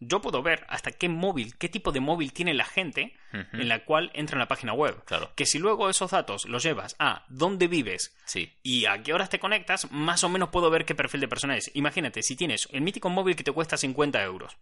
yo 0.00 0.20
puedo 0.20 0.42
ver 0.42 0.64
hasta 0.68 0.90
qué 0.92 1.08
móvil, 1.08 1.56
qué 1.56 1.68
tipo 1.68 1.92
de 1.92 2.00
móvil 2.00 2.32
tiene 2.32 2.54
la 2.54 2.64
gente 2.64 3.14
en 3.52 3.68
la 3.68 3.84
cual 3.84 4.12
entra 4.14 4.36
en 4.36 4.38
la 4.38 4.46
página 4.46 4.74
web. 4.74 5.02
Claro. 5.06 5.32
Que 5.34 5.44
si 5.44 5.58
luego 5.58 5.90
esos 5.90 6.12
datos 6.12 6.44
los 6.44 6.62
llevas 6.62 6.94
a 7.00 7.24
dónde 7.28 7.66
vives 7.66 8.14
sí. 8.26 8.52
y 8.62 8.86
a 8.86 9.02
qué 9.02 9.12
horas 9.12 9.28
te 9.28 9.40
conectas, 9.40 9.90
más 9.90 10.22
o 10.22 10.28
menos 10.28 10.50
puedo 10.50 10.70
ver 10.70 10.84
qué 10.84 10.94
perfil 10.94 11.20
de 11.22 11.26
persona 11.26 11.56
es. 11.56 11.68
Imagínate, 11.74 12.22
si 12.22 12.36
tienes 12.36 12.68
el 12.70 12.82
mítico 12.82 13.10
móvil 13.10 13.34
que 13.34 13.42
te 13.42 13.50
cuesta 13.50 13.76
50 13.76 14.22
euros 14.22 14.56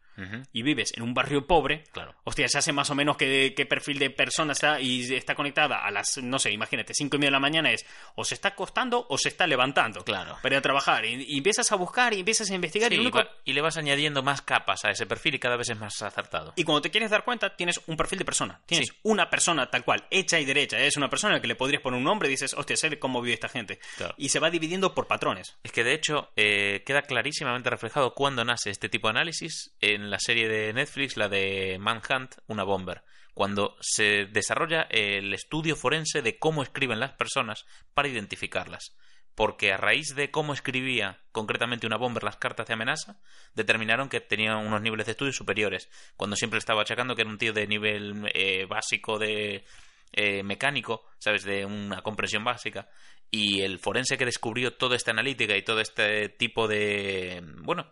y 0.54 0.62
vives 0.62 0.92
en 0.96 1.02
un 1.02 1.12
barrio 1.12 1.46
pobre, 1.46 1.84
Claro. 1.92 2.14
hostia, 2.24 2.46
ya 2.46 2.62
sé 2.62 2.72
más 2.72 2.88
o 2.88 2.94
menos 2.94 3.18
qué, 3.18 3.52
qué 3.54 3.66
perfil 3.66 3.98
de 3.98 4.08
persona 4.08 4.52
está 4.52 4.80
y 4.80 5.02
está 5.14 5.34
conectada 5.34 5.84
a 5.84 5.90
las, 5.90 6.16
no 6.22 6.38
sé, 6.38 6.50
imagínate, 6.52 6.94
5 6.94 7.16
y 7.16 7.18
media 7.18 7.28
de 7.28 7.32
la 7.32 7.40
mañana 7.40 7.72
es 7.72 7.84
o 8.14 8.24
se 8.24 8.34
está 8.34 8.48
acostando 8.48 9.06
o 9.10 9.18
se 9.18 9.28
está 9.28 9.46
levantando 9.46 10.02
Claro. 10.02 10.38
para 10.42 10.54
ir 10.54 10.58
a 10.58 10.62
trabajar. 10.62 11.04
Y, 11.04 11.24
y 11.28 11.36
empiezas 11.38 11.70
a 11.72 11.76
buscar 11.76 12.14
y 12.14 12.20
empiezas 12.20 12.50
a 12.50 12.54
investigar 12.54 12.88
Sí, 12.90 12.96
y, 12.96 13.00
único- 13.00 13.22
y 13.44 13.52
le 13.52 13.60
vas 13.60 13.76
añadiendo 13.76 14.22
más 14.22 14.40
capas 14.40 14.84
a 14.86 14.90
ese 14.90 15.04
perfil 15.04 15.21
y 15.34 15.38
cada 15.38 15.56
vez 15.56 15.68
es 15.70 15.78
más 15.78 16.00
acertado. 16.02 16.52
y 16.56 16.64
cuando 16.64 16.82
te 16.82 16.90
quieres 16.90 17.10
dar 17.10 17.24
cuenta, 17.24 17.56
tienes 17.56 17.80
un 17.86 17.96
perfil 17.96 18.18
de 18.18 18.24
persona. 18.24 18.60
Tienes 18.66 18.88
Sí. 18.88 18.98
una 19.02 19.30
persona 19.30 19.70
tal 19.70 19.84
cual, 19.84 20.06
hecha 20.10 20.38
y 20.40 20.44
derecha. 20.44 20.78
Es 20.78 20.96
una 20.96 21.08
persona 21.08 21.34
a 21.34 21.36
la 21.36 21.40
que 21.42 21.48
le 21.48 21.54
podrías 21.56 21.82
poner 21.82 21.98
un 21.98 22.04
nombre 22.04 22.28
y 22.28 22.32
dices, 22.32 22.54
hostia, 22.54 22.76
sé 22.76 22.98
cómo 22.98 23.20
vive 23.22 23.34
esta 23.34 23.48
gente. 23.48 23.78
Claro. 23.96 24.14
Y 24.18 24.28
se 24.28 24.38
va 24.40 24.50
dividiendo 24.50 24.94
por 24.94 25.06
patrones. 25.06 25.56
Es 25.62 25.72
que 25.72 25.84
de 25.84 25.94
hecho 25.94 26.30
eh, 26.36 26.82
queda 26.84 27.02
clarísimamente 27.02 27.70
reflejado 27.70 28.14
cuando 28.14 28.44
nace 28.44 28.70
este 28.70 28.88
tipo 28.88 29.08
de 29.08 29.12
análisis 29.12 29.74
en 29.80 30.10
la 30.10 30.18
serie 30.18 30.48
de 30.48 30.72
Netflix, 30.72 31.16
la 31.16 31.28
de 31.28 31.78
Manhunt, 31.80 32.34
una 32.48 32.64
bomber. 32.64 33.02
Cuando 33.34 33.76
se 33.80 34.26
desarrolla 34.26 34.82
el 34.90 35.32
estudio 35.32 35.74
forense 35.74 36.20
de 36.20 36.38
cómo 36.38 36.62
escriben 36.62 37.00
las 37.00 37.12
personas 37.12 37.64
para 37.94 38.08
identificarlas. 38.08 38.94
Porque 39.34 39.72
a 39.72 39.76
raíz 39.76 40.14
de 40.14 40.30
cómo 40.30 40.52
escribía 40.52 41.20
concretamente 41.32 41.86
una 41.86 41.96
bomber 41.96 42.22
las 42.22 42.36
cartas 42.36 42.66
de 42.66 42.74
amenaza, 42.74 43.16
determinaron 43.54 44.08
que 44.08 44.20
tenía 44.20 44.56
unos 44.56 44.82
niveles 44.82 45.06
de 45.06 45.12
estudio 45.12 45.32
superiores. 45.32 45.88
Cuando 46.16 46.36
siempre 46.36 46.58
estaba 46.58 46.82
achacando 46.82 47.14
que 47.14 47.22
era 47.22 47.30
un 47.30 47.38
tío 47.38 47.52
de 47.52 47.66
nivel 47.66 48.30
eh, 48.34 48.66
básico 48.66 49.18
de 49.18 49.64
eh, 50.12 50.42
mecánico, 50.42 51.04
¿sabes? 51.18 51.44
De 51.44 51.64
una 51.64 52.02
compresión 52.02 52.44
básica. 52.44 52.88
Y 53.30 53.62
el 53.62 53.78
forense 53.78 54.18
que 54.18 54.26
descubrió 54.26 54.74
toda 54.74 54.96
esta 54.96 55.10
analítica 55.10 55.56
y 55.56 55.62
todo 55.62 55.80
este 55.80 56.28
tipo 56.28 56.68
de. 56.68 57.42
Bueno. 57.62 57.86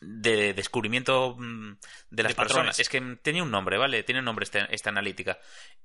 De 0.00 0.54
descubrimiento 0.54 1.34
mm, 1.38 1.72
de 2.10 2.22
las 2.22 2.32
De 2.32 2.36
personas. 2.36 2.78
Es 2.78 2.88
que 2.88 3.00
tenía 3.22 3.42
un 3.42 3.50
nombre, 3.50 3.78
¿vale? 3.78 4.02
Tiene 4.02 4.20
un 4.20 4.24
nombre 4.24 4.44
esta, 4.44 4.60
esta 4.66 4.90
analítica. 4.90 5.38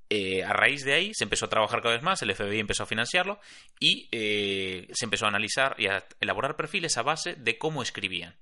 Eh, 0.10 0.43
a 0.43 0.54
raíz 0.54 0.84
de 0.84 0.93
ahí 0.93 1.12
se 1.13 1.23
empezó 1.23 1.45
a 1.45 1.49
trabajar 1.49 1.82
cada 1.82 1.95
vez 1.95 2.04
más, 2.04 2.21
el 2.21 2.34
FBI 2.34 2.60
empezó 2.60 2.84
a 2.84 2.86
financiarlo 2.86 3.39
y 3.80 4.08
eh, 4.12 4.88
se 4.93 5.06
empezó 5.06 5.26
a 5.26 5.30
analizar 5.30 5.76
y 5.80 5.88
a 5.88 6.06
elaborar 6.19 6.56
perfiles 6.56 6.97
a 6.97 7.02
base 7.02 7.36
de 7.36 7.58
cómo 7.58 7.82
escribían. 7.82 8.38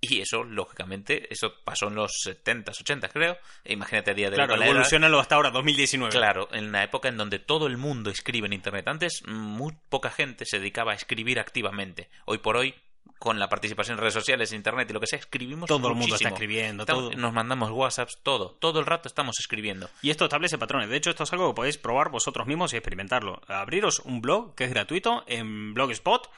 Y 0.00 0.20
eso, 0.20 0.44
lógicamente, 0.44 1.32
eso 1.32 1.54
pasó 1.64 1.88
en 1.88 1.94
los 1.94 2.12
70s, 2.26 2.80
80 2.80 3.08
creo. 3.08 3.38
E 3.64 3.72
imagínate 3.72 4.10
a 4.10 4.14
día 4.14 4.28
de 4.28 4.36
hoy 4.38 4.46
Claro, 4.46 4.62
evolucionalo 4.62 5.18
hasta 5.18 5.36
ahora, 5.36 5.50
2019. 5.50 6.12
Claro, 6.12 6.48
en 6.52 6.72
la 6.72 6.82
época 6.84 7.08
en 7.08 7.16
donde 7.16 7.38
todo 7.38 7.66
el 7.66 7.78
mundo 7.78 8.10
escribe 8.10 8.46
en 8.46 8.52
Internet. 8.52 8.86
Antes 8.86 9.22
muy 9.26 9.72
poca 9.88 10.10
gente 10.10 10.44
se 10.44 10.58
dedicaba 10.58 10.92
a 10.92 10.94
escribir 10.94 11.40
activamente. 11.40 12.10
Hoy 12.26 12.38
por 12.38 12.58
hoy, 12.58 12.74
con 13.18 13.38
la 13.38 13.48
participación 13.48 13.94
en 13.96 14.00
redes 14.00 14.12
sociales, 14.14 14.52
Internet 14.52 14.90
y 14.90 14.92
lo 14.92 15.00
que 15.00 15.06
sea, 15.06 15.18
escribimos 15.18 15.66
Todo 15.66 15.88
el 15.88 15.94
mundo 15.94 16.14
está 16.16 16.28
escribiendo, 16.28 16.82
Estamos- 16.82 17.10
todo. 17.10 17.16
Nos 17.18 17.32
mandamos 17.32 17.70
WhatsApps, 17.70 18.18
todo. 18.22 18.50
Todo 18.60 18.80
el 18.80 18.86
rato 18.86 19.08
estamos 19.08 19.36
escribiendo. 19.40 19.88
Y 20.02 20.10
esto 20.10 20.24
establece 20.24 20.58
patrones. 20.58 20.90
De 20.90 20.96
hecho, 20.96 21.08
esto 21.10 21.22
es 21.24 21.32
algo 21.32 21.48
que 21.48 21.54
podéis 21.56 21.78
probar 21.78 22.10
vosotros 22.10 22.46
mismos 22.46 22.72
y 22.72 22.76
experimentarlo. 22.76 23.40
Abriros 23.48 24.00
un 24.00 24.20
blog 24.20 24.54
que 24.54 24.64
es 24.64 24.70
gratuito 24.70 25.24
en 25.26 25.72
Blogspot, 25.72 26.28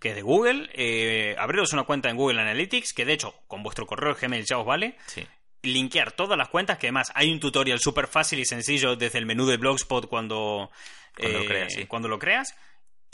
que 0.00 0.10
es 0.10 0.14
de 0.14 0.22
Google. 0.22 0.68
Eh, 0.74 1.34
abriros 1.38 1.72
una 1.72 1.84
cuenta 1.84 2.10
en 2.10 2.16
Google 2.16 2.40
Analytics, 2.42 2.92
que 2.92 3.04
de 3.06 3.14
hecho, 3.14 3.34
con 3.46 3.62
vuestro 3.62 3.86
correo 3.86 4.14
Gmail 4.20 4.44
ya 4.44 4.58
os 4.58 4.66
vale. 4.66 4.98
Sí. 5.06 5.26
Linkear 5.62 6.12
todas 6.12 6.36
las 6.36 6.48
cuentas, 6.50 6.76
que 6.76 6.88
además 6.88 7.10
hay 7.14 7.32
un 7.32 7.40
tutorial 7.40 7.80
súper 7.80 8.06
fácil 8.06 8.38
y 8.38 8.44
sencillo 8.44 8.96
desde 8.96 9.16
el 9.18 9.24
menú 9.24 9.46
de 9.46 9.56
Blogspot 9.56 10.08
cuando, 10.08 10.70
Cuando 11.16 11.38
lo 11.38 11.44
eh, 11.44 11.46
creas, 11.46 11.72
sí. 11.72 11.86
cuando 11.86 12.08
lo 12.08 12.18
creas. 12.18 12.54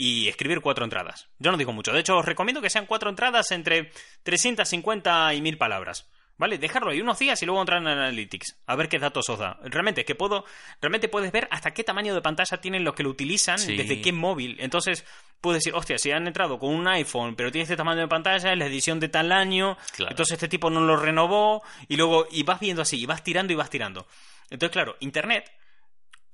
Y 0.02 0.28
escribir 0.28 0.62
cuatro 0.62 0.82
entradas. 0.84 1.28
Yo 1.38 1.50
no 1.50 1.58
digo 1.58 1.74
mucho. 1.74 1.92
De 1.92 2.00
hecho, 2.00 2.16
os 2.16 2.24
recomiendo 2.24 2.62
que 2.62 2.70
sean 2.70 2.86
cuatro 2.86 3.10
entradas 3.10 3.50
entre 3.50 3.90
350 4.22 5.34
y 5.34 5.42
1000 5.42 5.58
palabras. 5.58 6.08
¿Vale? 6.38 6.56
Dejarlo 6.56 6.90
ahí 6.90 7.02
unos 7.02 7.18
días 7.18 7.42
y 7.42 7.44
luego 7.44 7.60
entrar 7.60 7.82
en 7.82 7.88
Analytics. 7.88 8.56
A 8.66 8.74
ver 8.74 8.88
qué 8.88 8.98
datos 8.98 9.28
os 9.28 9.38
da. 9.38 9.58
Realmente, 9.62 10.06
que 10.06 10.14
puedo. 10.14 10.46
Realmente 10.80 11.08
puedes 11.10 11.30
ver 11.32 11.46
hasta 11.50 11.74
qué 11.74 11.84
tamaño 11.84 12.14
de 12.14 12.22
pantalla 12.22 12.56
tienen 12.62 12.82
los 12.82 12.94
que 12.94 13.02
lo 13.02 13.10
utilizan, 13.10 13.58
Sí. 13.58 13.76
desde 13.76 14.00
qué 14.00 14.10
móvil. 14.14 14.56
Entonces, 14.58 15.04
puedes 15.42 15.62
decir, 15.62 15.74
hostia, 15.74 15.98
si 15.98 16.10
han 16.12 16.26
entrado 16.26 16.58
con 16.58 16.74
un 16.74 16.88
iPhone, 16.88 17.36
pero 17.36 17.52
tiene 17.52 17.64
este 17.64 17.76
tamaño 17.76 18.00
de 18.00 18.08
pantalla, 18.08 18.52
es 18.52 18.58
la 18.58 18.64
edición 18.64 19.00
de 19.00 19.10
tal 19.10 19.32
año. 19.32 19.76
Claro. 19.94 20.12
Entonces, 20.12 20.32
este 20.32 20.48
tipo 20.48 20.70
no 20.70 20.80
lo 20.80 20.96
renovó. 20.96 21.62
Y 21.88 21.96
luego, 21.96 22.26
y 22.30 22.42
vas 22.42 22.58
viendo 22.58 22.80
así, 22.80 22.98
y 22.98 23.04
vas 23.04 23.22
tirando 23.22 23.52
y 23.52 23.56
vas 23.56 23.68
tirando. 23.68 24.06
Entonces, 24.48 24.72
claro, 24.72 24.96
Internet 25.00 25.52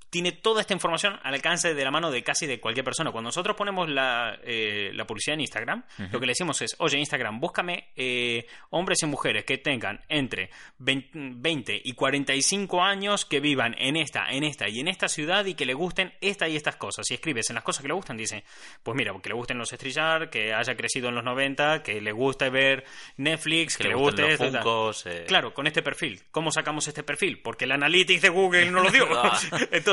tiene 0.09 0.31
toda 0.31 0.61
esta 0.61 0.73
información 0.73 1.19
al 1.23 1.33
alcance 1.33 1.73
de 1.73 1.83
la 1.83 1.91
mano 1.91 2.11
de 2.11 2.23
casi 2.23 2.45
de 2.45 2.59
cualquier 2.59 2.85
persona. 2.85 3.11
Cuando 3.11 3.27
nosotros 3.27 3.55
ponemos 3.55 3.89
la, 3.89 4.39
eh, 4.43 4.91
la 4.93 5.05
publicidad 5.05 5.35
en 5.35 5.41
Instagram, 5.41 5.83
lo 6.11 6.19
que 6.19 6.25
le 6.25 6.31
decimos 6.31 6.61
es, 6.61 6.75
oye, 6.79 6.97
Instagram, 6.97 7.39
búscame 7.39 7.89
eh, 7.95 8.45
hombres 8.69 9.03
y 9.03 9.05
mujeres 9.05 9.45
que 9.45 9.57
tengan 9.57 10.01
entre 10.07 10.49
20 10.79 11.07
20 11.13 11.81
y 11.83 11.93
45 11.93 12.81
años 12.81 13.25
que 13.25 13.39
vivan 13.39 13.75
en 13.77 13.95
esta, 13.95 14.27
en 14.29 14.43
esta 14.43 14.69
y 14.69 14.79
en 14.79 14.87
esta 14.87 15.07
ciudad 15.07 15.45
y 15.45 15.53
que 15.53 15.65
le 15.65 15.73
gusten 15.73 16.13
esta 16.21 16.47
y 16.47 16.55
estas 16.55 16.75
cosas. 16.75 17.09
Y 17.11 17.15
escribes 17.15 17.49
en 17.49 17.55
las 17.55 17.63
cosas 17.63 17.81
que 17.81 17.87
le 17.87 17.93
gustan, 17.93 18.17
dice, 18.17 18.43
pues 18.83 18.95
mira, 18.95 19.13
que 19.21 19.29
le 19.29 19.35
gusten 19.35 19.57
los 19.57 19.71
estrellar, 19.71 20.29
que 20.29 20.53
haya 20.53 20.75
crecido 20.75 21.09
en 21.09 21.15
los 21.15 21.23
90, 21.23 21.83
que 21.83 22.01
le 22.01 22.11
guste 22.11 22.49
ver 22.49 22.85
Netflix, 23.17 23.77
que, 23.77 23.83
Que 23.83 23.89
le 23.89 23.95
guste 23.95 24.37
los 24.37 25.05
eh. 25.05 25.25
Claro, 25.27 25.53
con 25.53 25.67
este 25.67 25.81
perfil. 25.81 26.21
¿Cómo 26.31 26.51
sacamos 26.51 26.87
este 26.87 27.03
perfil? 27.03 27.41
Porque 27.41 27.65
el 27.65 27.71
Analytics 27.71 28.21
de 28.21 28.29
Google 28.29 28.71
no 28.71 28.83
lo 28.83 28.91
dio. 28.91 29.07
Ah. 29.17 29.39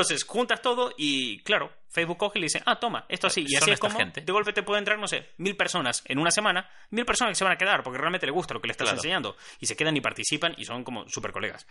Entonces, 0.05 0.27
juntas 0.27 0.61
todo 0.61 0.93
y, 0.97 1.39
claro, 1.43 1.71
Facebook 1.89 2.17
coge 2.17 2.39
y 2.39 2.41
le 2.41 2.45
dice, 2.45 2.61
ah, 2.65 2.79
toma, 2.79 3.05
esto 3.09 3.27
así. 3.27 3.45
Y 3.47 3.55
así 3.55 3.71
es 3.71 3.79
como 3.79 3.97
gente. 3.97 4.21
de 4.21 4.31
golpe 4.31 4.51
te 4.53 4.63
puede 4.63 4.79
entrar, 4.79 4.99
no 4.99 5.07
sé, 5.07 5.29
mil 5.37 5.55
personas 5.55 6.03
en 6.05 6.19
una 6.19 6.29
semana, 6.31 6.69
mil 6.91 7.05
personas 7.05 7.31
que 7.31 7.35
se 7.35 7.43
van 7.43 7.53
a 7.53 7.57
quedar 7.57 7.81
porque 7.83 7.97
realmente 7.97 8.25
le 8.25 8.31
gusta 8.31 8.53
lo 8.53 8.61
que 8.61 8.67
le 8.67 8.71
estás 8.71 8.85
Claro. 8.85 8.97
enseñando. 8.97 9.37
Y 9.59 9.65
se 9.65 9.75
quedan 9.75 9.95
y 9.97 10.01
participan 10.01 10.53
y 10.57 10.65
son 10.65 10.83
como 10.83 11.07
súper 11.09 11.31
colegas. 11.31 11.65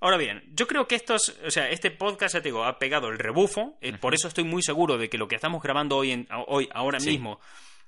Ahora 0.00 0.16
bien, 0.16 0.42
yo 0.54 0.66
creo 0.66 0.86
que 0.86 0.94
estos, 0.96 1.34
o 1.44 1.50
sea, 1.50 1.70
este 1.70 1.90
podcast, 1.90 2.34
ya 2.34 2.40
te 2.40 2.48
digo, 2.48 2.64
ha 2.64 2.78
pegado 2.78 3.08
el 3.08 3.18
rebufo. 3.18 3.78
eh, 3.80 3.92
Por 3.98 4.14
eso 4.14 4.28
estoy 4.28 4.44
muy 4.44 4.62
seguro 4.62 4.98
de 4.98 5.08
que 5.08 5.18
lo 5.18 5.28
que 5.28 5.34
estamos 5.36 5.62
grabando 5.62 5.96
hoy, 5.96 6.12
en, 6.12 6.28
hoy 6.48 6.68
ahora 6.72 7.00
Sí. 7.00 7.10
mismo, 7.10 7.40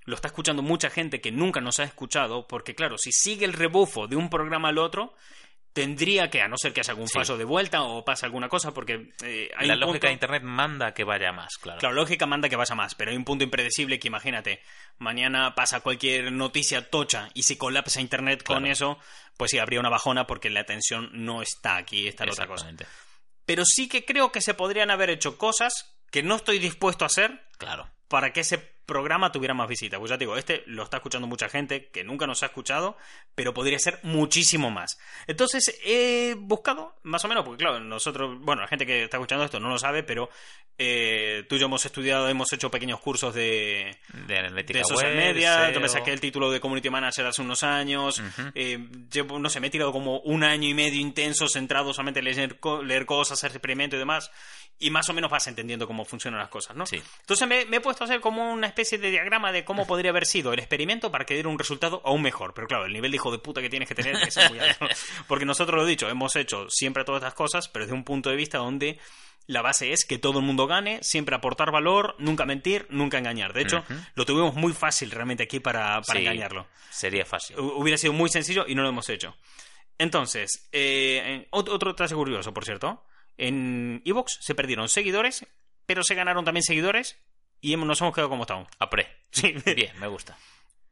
lo 0.06 0.14
está 0.14 0.28
escuchando 0.28 0.62
mucha 0.62 0.90
gente 0.90 1.20
que 1.20 1.30
nunca 1.30 1.60
nos 1.60 1.78
ha 1.78 1.84
escuchado, 1.84 2.46
porque 2.48 2.74
claro, 2.74 2.96
si 2.98 3.12
sigue 3.12 3.44
el 3.44 3.52
rebufo 3.52 4.06
de 4.08 4.16
un 4.16 4.30
programa 4.30 4.68
al 4.70 4.78
otro, 4.78 5.14
tendría 5.72 6.28
que, 6.30 6.42
a 6.42 6.48
no 6.48 6.56
ser 6.58 6.72
que 6.72 6.80
haya 6.80 6.90
algún 6.92 7.06
Sí. 7.08 7.14
fallo 7.18 7.36
de 7.36 7.44
vuelta 7.44 7.82
o 7.82 8.04
pase 8.04 8.26
alguna 8.26 8.48
cosa, 8.48 8.72
porque 8.74 9.12
eh, 9.22 9.50
hay 9.56 9.68
la 9.68 9.74
un 9.74 9.80
lógica 9.80 9.92
punto- 9.92 10.06
de 10.08 10.12
Internet 10.12 10.42
manda 10.42 10.92
que 10.94 11.04
vaya 11.04 11.30
más, 11.32 11.56
claro. 11.60 11.78
Claro, 11.78 11.94
lógica 11.94 12.26
manda 12.26 12.48
que 12.48 12.56
vaya 12.56 12.74
más, 12.74 12.94
pero 12.94 13.10
hay 13.12 13.16
un 13.16 13.24
punto 13.24 13.44
impredecible 13.44 13.98
que 13.98 14.08
imagínate, 14.08 14.62
mañana 14.98 15.54
pasa 15.54 15.80
cualquier 15.80 16.32
noticia 16.32 16.90
tocha 16.90 17.28
y 17.34 17.44
si 17.44 17.56
colapsa 17.56 18.00
internet 18.00 18.42
con 18.42 18.66
eso, 18.66 18.98
pues 19.36 19.52
sí, 19.52 19.58
habría 19.58 19.80
una 19.80 19.88
bajona 19.90 20.26
porque 20.26 20.50
la 20.50 20.60
atención 20.60 21.08
no 21.12 21.40
está 21.42 21.76
aquí, 21.76 22.08
está 22.08 22.24
en 22.24 22.30
otra 22.30 22.46
cosa. 22.46 22.70
Pero 23.46 23.64
sí 23.64 23.88
que 23.88 24.04
creo 24.04 24.32
que 24.32 24.40
se 24.40 24.54
podrían 24.54 24.90
haber 24.90 25.10
hecho 25.10 25.38
cosas 25.38 25.96
que 26.10 26.22
no 26.22 26.36
estoy 26.36 26.58
dispuesto 26.58 27.04
a 27.04 27.06
hacer 27.06 27.46
Claro. 27.58 27.88
para 28.08 28.32
que 28.32 28.40
ese 28.40 28.58
programa 28.90 29.30
tuviera 29.30 29.54
más 29.54 29.68
visitas. 29.68 30.00
Pues 30.00 30.10
ya 30.10 30.18
te 30.18 30.24
digo, 30.24 30.36
este 30.36 30.64
lo 30.66 30.82
está 30.82 30.96
escuchando 30.96 31.28
mucha 31.28 31.48
gente 31.48 31.86
que 31.90 32.02
nunca 32.02 32.26
nos 32.26 32.42
ha 32.42 32.46
escuchado, 32.46 32.96
pero 33.36 33.54
podría 33.54 33.78
ser 33.78 34.00
muchísimo 34.02 34.72
más. 34.72 34.98
Entonces 35.28 35.78
he 35.84 36.34
buscado, 36.36 36.96
más 37.04 37.24
o 37.24 37.28
menos, 37.28 37.44
porque 37.44 37.62
claro, 37.62 37.78
nosotros, 37.78 38.36
bueno, 38.40 38.62
la 38.62 38.68
gente 38.68 38.86
que 38.86 39.04
está 39.04 39.18
escuchando 39.18 39.44
esto 39.44 39.60
no 39.60 39.68
lo 39.68 39.78
sabe, 39.78 40.02
pero 40.02 40.28
eh, 40.76 41.44
tú 41.48 41.54
y 41.54 41.60
yo 41.60 41.66
hemos 41.66 41.86
estudiado, 41.86 42.28
hemos 42.28 42.52
hecho 42.52 42.68
pequeños 42.68 42.98
cursos 42.98 43.32
de, 43.32 43.96
De 44.26 44.50
de 44.50 44.84
social 44.84 45.14
web, 45.14 45.16
media. 45.16 45.70
Yo 45.70 45.80
me 45.80 45.88
saqué 45.88 46.12
el 46.12 46.20
título 46.20 46.50
de 46.50 46.58
Community 46.58 46.90
Manager 46.90 47.26
hace 47.26 47.42
unos 47.42 47.62
años. 47.62 48.18
Ujú. 48.18 48.50
Eh, 48.56 48.88
llevo, 49.12 49.38
no 49.38 49.48
sé, 49.48 49.60
me 49.60 49.68
he 49.68 49.70
tirado 49.70 49.92
como 49.92 50.18
un 50.20 50.42
año 50.42 50.68
y 50.68 50.74
medio 50.74 51.00
intenso 51.00 51.48
centrado 51.48 51.92
solamente 51.92 52.18
en 52.18 52.24
leer, 52.24 52.58
leer 52.84 53.06
cosas, 53.06 53.38
hacer 53.38 53.52
experimentos 53.52 53.96
y 53.96 54.00
demás. 54.00 54.32
Y 54.78 54.88
más 54.90 55.06
o 55.10 55.12
menos 55.12 55.30
vas 55.30 55.46
entendiendo 55.46 55.86
cómo 55.86 56.06
funcionan 56.06 56.40
las 56.40 56.48
cosas, 56.48 56.74
¿no? 56.74 56.86
Sí. 56.86 57.02
Entonces 57.20 57.46
me, 57.46 57.66
me 57.66 57.76
he 57.76 57.80
puesto 57.80 58.02
a 58.02 58.06
hacer 58.06 58.20
como 58.20 58.50
una 58.50 58.66
especie 58.66 58.96
de 58.96 59.10
diagrama 59.10 59.52
de 59.52 59.62
cómo 59.62 59.86
podría 59.86 60.10
haber 60.10 60.24
sido 60.24 60.54
el 60.54 60.58
experimento 60.58 61.10
para 61.10 61.26
que 61.26 61.34
diera 61.34 61.50
un 61.50 61.58
resultado 61.58 62.00
aún 62.04 62.22
mejor. 62.22 62.54
Pero 62.54 62.66
claro, 62.66 62.86
el 62.86 62.92
nivel 62.94 63.10
de 63.10 63.16
hijo 63.16 63.30
de 63.30 63.38
puta 63.38 63.60
que 63.60 63.68
tienes 63.68 63.86
que 63.88 63.94
tener 63.94 64.16
es 64.16 64.38
muy 64.48 64.58
alto. 64.58 64.86
Porque 65.28 65.44
nosotros 65.44 65.76
lo 65.78 65.86
he 65.86 65.90
dicho, 65.90 66.08
hemos 66.08 66.34
hecho 66.36 66.66
siempre 66.70 67.04
todas 67.04 67.20
estas 67.20 67.34
cosas, 67.34 67.68
pero 67.68 67.84
desde 67.84 67.94
un 67.94 68.04
punto 68.04 68.30
de 68.30 68.36
vista 68.36 68.56
donde 68.56 68.98
la 69.46 69.60
base 69.60 69.92
es 69.92 70.06
que 70.06 70.16
todo 70.16 70.38
el 70.38 70.46
mundo 70.46 70.66
gane, 70.66 70.98
siempre 71.02 71.34
aportar 71.36 71.70
valor, 71.72 72.14
nunca 72.18 72.46
mentir, 72.46 72.86
nunca 72.88 73.18
engañar. 73.18 73.52
De 73.52 73.60
hecho, 73.62 73.78
Ujú. 73.80 73.94
lo 74.14 74.24
tuvimos 74.24 74.54
muy 74.54 74.72
fácil 74.72 75.10
realmente 75.10 75.42
aquí 75.42 75.60
para, 75.60 76.00
para 76.00 76.20
Sí, 76.20 76.24
engañarlo. 76.26 76.66
Sería 76.88 77.26
fácil. 77.26 77.56
Hu- 77.56 77.74
Hubiera 77.76 77.98
sido 77.98 78.12
muy 78.14 78.30
sencillo 78.30 78.64
y 78.66 78.74
no 78.74 78.82
lo 78.82 78.88
hemos 78.88 79.08
hecho. 79.10 79.36
Entonces, 79.98 80.68
eh, 80.72 81.22
en- 81.26 81.50
ot- 81.50 81.68
otro 81.68 81.90
detalle 81.92 82.14
curioso, 82.14 82.54
por 82.54 82.64
cierto. 82.64 83.04
En 83.40 84.02
Evox 84.04 84.36
se 84.42 84.54
perdieron 84.54 84.90
seguidores, 84.90 85.46
pero 85.86 86.02
se 86.02 86.14
ganaron 86.14 86.44
también 86.44 86.62
seguidores 86.62 87.18
y 87.62 87.74
nos 87.74 87.98
hemos 88.02 88.14
quedado 88.14 88.28
como 88.28 88.42
estamos. 88.42 88.68
Apre. 88.78 89.08
Sí. 89.32 89.54
Bien, 89.74 89.98
me 89.98 90.08
gusta. 90.08 90.36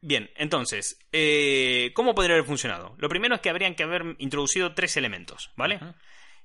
Bien, 0.01 0.31
entonces, 0.35 0.97
eh, 1.11 1.91
¿cómo 1.93 2.15
podría 2.15 2.33
haber 2.35 2.47
funcionado? 2.47 2.95
Lo 2.97 3.07
primero 3.07 3.35
es 3.35 3.41
que 3.41 3.51
habrían 3.51 3.75
que 3.75 3.83
haber 3.83 4.15
introducido 4.17 4.73
tres 4.73 4.97
elementos, 4.97 5.51
¿vale? 5.57 5.79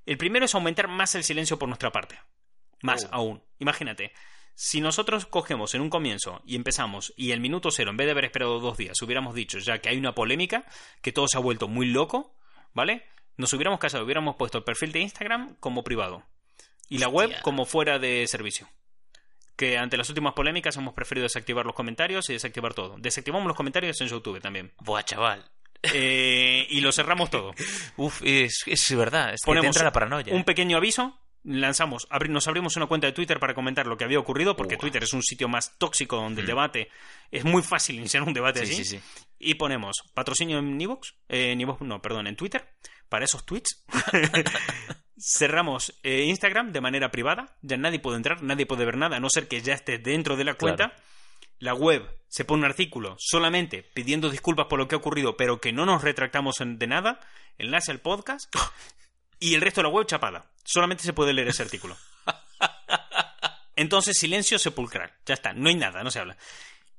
El 0.05 0.19
primero 0.19 0.45
es 0.45 0.55
aumentar 0.55 0.88
más 0.88 1.14
el 1.14 1.25
silencio 1.25 1.59
por 1.59 1.69
nuestra 1.69 1.90
parte. 1.90 2.19
Más 2.83 3.05
Oh. 3.07 3.09
aún. 3.12 3.43
Imagínate, 3.59 4.12
si 4.55 4.83
nosotros 4.83 5.25
cogemos 5.25 5.75
en 5.75 5.81
un 5.81 5.88
comienzo 5.88 6.43
y 6.45 6.57
empezamos 6.57 7.14
y 7.17 7.31
el 7.31 7.40
minuto 7.40 7.71
cero, 7.71 7.93
en 7.93 7.97
vez 7.97 8.07
de 8.07 8.11
haber 8.11 8.27
esperado 8.27 8.61
dos 8.61 8.77
días, 8.77 9.01
hubiéramos 9.01 9.35
dicho 9.35 9.59
ya 9.59 9.79
que 9.79 9.88
hay 9.88 9.97
una 9.97 10.14
polémica, 10.14 10.67
que 11.01 11.12
todo 11.12 11.29
se 11.29 11.38
ha 11.38 11.40
vuelto 11.40 11.67
muy 11.67 11.87
loco, 11.87 12.37
¿vale? 12.75 13.07
Nos 13.37 13.53
hubiéramos 13.53 13.81
casado, 13.81 14.05
hubiéramos 14.05 14.37
puesto 14.37 14.59
el 14.59 14.64
perfil 14.64 14.92
de 14.92 15.01
Instagram 15.01 15.57
como 15.61 15.83
privado 15.83 16.23
y 16.88 16.99
la 16.99 17.09
web 17.09 17.33
como 17.42 17.64
fuera 17.64 17.99
de 17.99 18.27
servicio. 18.27 18.68
Que 19.57 19.79
ante 19.79 19.97
las 19.97 20.09
últimas 20.09 20.35
polémicas 20.35 20.77
hemos 20.77 20.94
preferido 20.94 21.25
desactivar 21.25 21.64
los 21.64 21.75
comentarios 21.75 22.29
y 22.31 22.33
desactivar 22.33 22.75
todo. 22.75 22.97
Desactivamos 22.99 23.47
los 23.47 23.57
comentarios 23.57 24.01
en 24.01 24.09
YouTube 24.09 24.40
también. 24.40 24.73
Buah, 24.81 25.03
chaval. 25.03 25.44
Eh, 25.92 26.66
y 26.70 26.81
lo 26.81 26.90
cerramos 26.92 27.31
todo. 27.31 27.53
Uf, 27.97 28.20
es, 28.25 28.62
es 28.66 28.97
verdad. 28.97 29.35
Es 29.35 29.40
que 29.42 29.44
te 29.44 29.47
Ponemos 29.51 29.66
entra 29.66 29.85
la 29.85 29.92
paranoia. 29.92 30.35
un 30.35 30.42
pequeño 30.44 30.77
aviso, 30.77 31.16
lanzamos, 31.44 32.09
abri- 32.11 32.31
nos 32.31 32.49
abrimos 32.49 32.77
una 32.77 32.87
cuenta 32.87 33.07
de 33.07 33.12
Twitter 33.12 33.38
para 33.38 33.55
comentar 33.55 33.87
lo 33.87 33.97
que 33.97 34.05
había 34.05 34.18
ocurrido, 34.18 34.57
porque. 34.57 34.77
Twitter 34.77 35.03
es 35.05 35.12
un 35.12 35.23
sitio 35.23 35.47
más 35.49 35.77
tóxico 35.79 36.16
donde 36.16 36.40
el 36.40 36.47
Mm. 36.47 36.51
debate 36.51 36.88
es 37.31 37.44
muy 37.44 37.62
fácil 37.62 37.97
iniciar 37.97 38.23
un 38.23 38.33
debate 38.33 38.64
Sí, 38.66 38.73
así. 38.75 38.85
sí, 38.85 38.99
sí. 38.99 39.03
Y 39.38 39.55
ponemos 39.55 40.03
patrocinio 40.14 40.59
en 40.59 40.81
Evox, 40.81 41.14
eh, 41.29 41.53
en 41.53 41.61
Evox, 41.61 41.83
no, 41.83 42.01
perdón, 42.01 42.27
en 42.29 42.37
Twitter, 42.37 42.66
para 43.09 43.25
esos 43.25 43.45
tweets. 43.45 43.85
Cerramos 45.19 45.95
eh, 46.03 46.25
Instagram 46.25 46.73
de 46.73 46.81
manera 46.81 47.11
privada, 47.11 47.57
ya 47.62 47.77
nadie 47.77 48.01
puede 48.01 48.17
entrar, 48.17 48.43
nadie 48.43 48.67
puede 48.67 48.85
ver 48.85 48.97
nada, 48.97 49.17
a 49.17 49.21
no 49.21 49.31
ser 49.31 49.47
que 49.49 49.62
ya 49.62 49.73
esté 49.75 49.99
dentro 49.99 50.37
de 50.37 50.45
la 50.45 50.55
cuenta. 50.55 50.88
Claro. 50.88 51.03
La 51.61 51.73
web 51.75 52.09
se 52.29 52.45
pone 52.45 52.61
un 52.61 52.64
artículo 52.67 53.17
solamente 53.19 53.83
pidiendo 53.95 54.29
disculpas 54.29 54.67
por 54.67 54.79
lo 54.79 54.88
que 54.88 54.97
ha 54.97 54.99
ocurrido, 54.99 55.37
pero 55.37 55.61
que 55.61 55.73
no 55.73 55.87
nos 55.87 56.03
retractamos 56.03 56.57
de 56.61 56.87
nada. 56.87 57.21
Enlace 57.59 57.93
al 57.93 58.01
podcast 58.01 58.53
y 59.38 59.55
el 59.55 59.61
resto 59.61 59.81
de 59.81 59.85
la 59.88 59.95
web 59.95 60.07
chapada. 60.07 60.51
Solamente 60.64 61.05
se 61.05 61.12
puede 61.12 61.33
leer 61.33 61.49
ese 61.49 61.62
artículo. 61.62 61.97
Entonces, 63.77 64.19
silencio 64.19 64.59
sepulcral. 64.59 65.12
Ya 65.27 65.35
está, 65.35 65.53
no 65.53 65.69
hay 65.69 65.75
nada, 65.77 66.03
no 66.03 66.11
se 66.11 66.19
habla. 66.21 66.37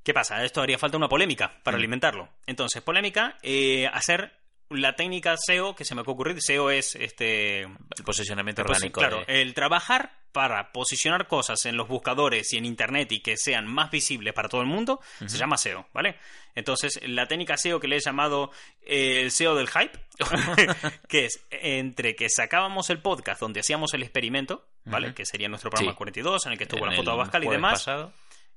¿Qué 0.04 0.13
pasa? 0.13 0.44
Esto 0.44 0.62
haría 0.62 0.78
falta 0.78 0.98
una 0.98 1.10
polémica 1.10 1.60
para 1.63 1.78
Mm. 1.78 1.80
alimentarlo. 1.80 2.30
Entonces, 2.46 2.82
polémica, 2.82 3.38
eh, 3.44 3.88
hacer 3.88 4.34
la 4.69 4.95
técnica 4.95 5.36
SEO 5.38 5.75
que 5.75 5.86
se 5.86 5.95
me 5.95 6.01
ha 6.01 6.04
ocurrido. 6.04 6.39
SEO 6.41 6.69
es 6.71 6.95
este. 6.95 7.62
El 7.62 8.04
posicionamiento 8.06 8.62
orgánico. 8.63 8.99
claro, 8.99 9.23
de- 9.25 9.41
el 9.41 9.54
trabajar 9.54 10.12
para 10.32 10.73
posicionar 10.73 11.28
cosas 11.28 11.65
en 11.65 11.78
los 11.78 11.88
buscadores 11.88 12.51
y 12.51 12.58
en 12.58 12.65
internet 12.65 13.10
y 13.13 13.21
que 13.21 13.38
sean 13.38 13.65
más 13.67 13.89
visibles 13.89 14.34
para 14.34 14.49
todo 14.49 14.60
el 14.60 14.67
mundo 14.67 14.99
se 15.25 15.38
llama 15.38 15.56
SEO, 15.58 15.88
¿vale? 15.93 16.17
Entonces, 16.56 16.99
la 17.08 17.25
técnica 17.28 17.56
SEO 17.56 17.80
que 17.80 17.88
le 17.88 17.95
he 17.95 17.99
llamado 18.01 18.51
eh, 18.82 19.21
el 19.21 19.32
SEO 19.32 19.56
del 19.56 19.69
hype, 19.69 19.97
que 21.08 21.25
es 21.25 21.45
entre 21.51 22.17
que 22.17 22.28
sacábamos 22.30 22.89
el 22.89 23.01
podcast 23.01 23.39
donde 23.39 23.62
hacíamos 23.62 23.93
el 23.93 24.04
experimento, 24.04 24.67
¿vale? 24.84 25.13
Que 25.13 25.25
sería 25.25 25.47
nuestro 25.47 25.69
programa 25.69 25.93
Sí. 25.93 25.97
42, 25.97 26.45
en 26.47 26.51
el 26.51 26.58
que 26.58 26.63
estuvo 26.65 26.84
en 26.86 26.91
la 26.91 26.95
foto 26.97 27.12
de 27.39 27.45
y 27.45 27.49
demás. 27.49 27.73
pasado. 27.73 28.12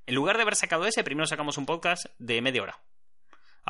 En 0.07 0.15
lugar 0.17 0.37
de 0.37 0.43
haber 0.43 0.57
sacado 0.57 0.85
ese, 0.85 1.05
primero 1.05 1.27
sacamos 1.29 1.59
un 1.59 1.67
podcast 1.67 2.07
de 2.19 2.43
media 2.43 2.63
hora. 2.63 2.79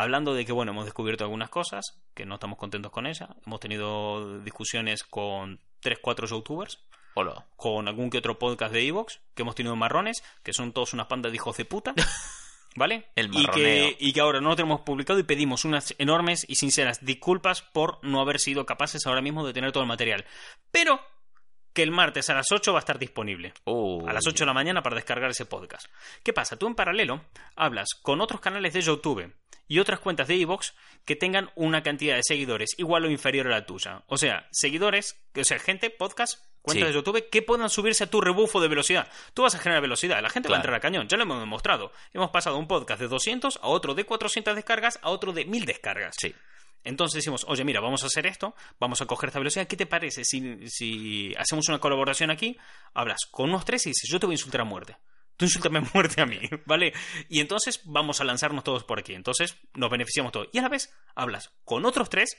Hablando 0.00 0.32
de 0.32 0.44
que, 0.44 0.52
bueno, 0.52 0.70
hemos 0.70 0.84
descubierto 0.84 1.24
algunas 1.24 1.50
cosas, 1.50 1.98
que 2.14 2.24
no 2.24 2.34
estamos 2.34 2.56
contentos 2.56 2.92
con 2.92 3.04
ella. 3.04 3.30
Hemos 3.44 3.58
tenido 3.58 4.38
discusiones 4.42 5.02
con 5.02 5.58
3, 5.80 5.98
4 6.00 6.28
youtubers, 6.28 6.78
Hola. 7.14 7.48
con 7.56 7.88
algún 7.88 8.08
que 8.08 8.18
otro 8.18 8.38
podcast 8.38 8.72
de 8.72 8.86
Evox, 8.86 9.18
que 9.34 9.42
hemos 9.42 9.56
tenido 9.56 9.74
marrones, 9.74 10.22
que 10.44 10.52
son 10.52 10.72
todos 10.72 10.92
unas 10.92 11.08
pandas 11.08 11.32
de 11.32 11.36
hijos 11.36 11.56
de 11.56 11.64
puta. 11.64 11.94
¿Vale? 12.76 13.08
El 13.16 13.34
y, 13.34 13.44
que, 13.48 13.96
y 13.98 14.12
que 14.12 14.20
ahora 14.20 14.40
no 14.40 14.50
lo 14.50 14.54
tenemos 14.54 14.82
publicado 14.82 15.18
y 15.18 15.24
pedimos 15.24 15.64
unas 15.64 15.92
enormes 15.98 16.46
y 16.48 16.54
sinceras 16.54 17.04
disculpas 17.04 17.62
por 17.62 17.98
no 18.04 18.20
haber 18.20 18.38
sido 18.38 18.66
capaces 18.66 19.04
ahora 19.04 19.20
mismo 19.20 19.44
de 19.44 19.52
tener 19.52 19.72
todo 19.72 19.82
el 19.82 19.88
material. 19.88 20.24
Pero 20.70 21.00
que 21.72 21.82
el 21.82 21.90
martes 21.90 22.30
a 22.30 22.34
las 22.34 22.52
8 22.52 22.72
va 22.72 22.78
a 22.78 22.86
estar 22.86 23.00
disponible 23.00 23.52
a 23.66 24.12
las 24.12 24.28
8 24.28 24.44
de 24.44 24.46
la 24.46 24.54
mañana 24.54 24.80
para 24.80 24.94
descargar 24.94 25.30
ese 25.30 25.44
podcast. 25.44 25.86
¿Qué 26.22 26.32
pasa? 26.32 26.56
Tú 26.56 26.68
en 26.68 26.76
paralelo 26.76 27.20
hablas 27.56 27.88
con 28.00 28.20
otros 28.20 28.40
canales 28.40 28.72
de 28.74 28.80
YouTube 28.80 29.32
y 29.68 29.78
otras 29.78 30.00
cuentas 30.00 30.26
de 30.26 30.40
Evox 30.40 30.74
que 31.04 31.14
tengan 31.14 31.50
una 31.54 31.82
cantidad 31.82 32.16
de 32.16 32.22
seguidores 32.24 32.70
igual 32.78 33.04
o 33.04 33.10
inferior 33.10 33.46
a 33.46 33.50
la 33.50 33.66
tuya. 33.66 34.02
O 34.08 34.16
sea, 34.18 34.48
seguidores, 34.50 35.20
o 35.38 35.44
sea, 35.44 35.58
gente, 35.58 35.90
podcast, 35.90 36.42
cuentas 36.62 36.88
Sí. 36.88 36.92
de 36.92 36.98
YouTube 37.00 37.28
que 37.30 37.42
puedan 37.42 37.70
subirse 37.70 38.04
a 38.04 38.10
tu 38.10 38.20
rebufo 38.20 38.60
de 38.60 38.68
velocidad. 38.68 39.08
Tú 39.34 39.42
vas 39.42 39.54
a 39.54 39.58
generar 39.58 39.82
velocidad, 39.82 40.20
la 40.22 40.30
gente 40.30 40.48
va 40.48 40.56
a 40.56 40.58
entrar 40.58 40.74
a 40.74 40.80
cañón, 40.80 41.06
ya 41.08 41.16
lo 41.16 41.22
hemos 41.22 41.38
demostrado. 41.40 41.92
Hemos 42.12 42.30
pasado 42.30 42.56
un 42.58 42.66
podcast 42.66 43.00
de 43.00 43.08
200 43.08 43.58
a 43.62 43.68
otro 43.68 43.94
de 43.94 44.04
400 44.04 44.54
descargas 44.56 44.98
a 45.02 45.10
otro 45.10 45.32
de 45.32 45.44
1000 45.44 45.64
descargas. 45.66 46.14
Sí. 46.18 46.34
Entonces 46.84 47.16
decimos, 47.16 47.44
oye, 47.48 47.64
mira, 47.64 47.80
vamos 47.80 48.04
a 48.04 48.06
hacer 48.06 48.24
esto, 48.26 48.54
vamos 48.78 49.00
a 49.02 49.06
coger 49.06 49.28
esta 49.28 49.40
velocidad. 49.40 49.66
¿Qué 49.66 49.76
te 49.76 49.84
parece 49.86 50.24
si, 50.24 50.68
si 50.70 51.34
hacemos 51.36 51.68
una 51.68 51.80
colaboración 51.80 52.30
aquí? 52.30 52.56
Hablas 52.94 53.26
con 53.30 53.50
unos 53.50 53.64
tres 53.64 53.84
y 53.86 53.90
dices, 53.90 54.08
yo 54.10 54.18
te 54.20 54.26
voy 54.26 54.34
a 54.34 54.36
insultar 54.38 54.60
a 54.60 54.64
muerte. 54.64 54.96
Tú 55.38 55.44
insultame 55.46 55.78
a 55.78 55.82
muerte 55.94 56.20
a 56.20 56.26
mí, 56.26 56.38
¿vale? 56.66 56.92
Y 57.28 57.40
entonces 57.40 57.80
vamos 57.84 58.20
a 58.20 58.24
lanzarnos 58.24 58.64
todos 58.64 58.84
por 58.84 58.98
aquí. 58.98 59.14
Entonces 59.14 59.56
nos 59.74 59.88
beneficiamos 59.88 60.32
todos. 60.32 60.48
Y 60.52 60.58
a 60.58 60.62
la 60.62 60.68
vez 60.68 60.92
hablas 61.14 61.54
con 61.64 61.86
otros 61.86 62.10
tres 62.10 62.36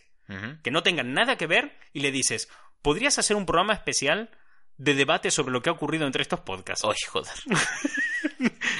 que 0.61 0.69
no 0.69 0.83
tengan 0.83 1.15
nada 1.15 1.37
que 1.37 1.47
ver 1.47 1.75
y 1.91 2.01
le 2.01 2.11
dices, 2.11 2.49
¿podrías 2.83 3.17
hacer 3.17 3.35
un 3.35 3.47
programa 3.47 3.73
especial 3.73 4.29
de 4.77 4.93
debate 4.93 5.31
sobre 5.31 5.51
lo 5.51 5.63
que 5.63 5.71
ha 5.71 5.73
ocurrido 5.73 6.05
entre 6.05 6.21
estos 6.21 6.41
podcasts? 6.41 6.85
Ay, 6.85 6.97
joder. 7.07 7.33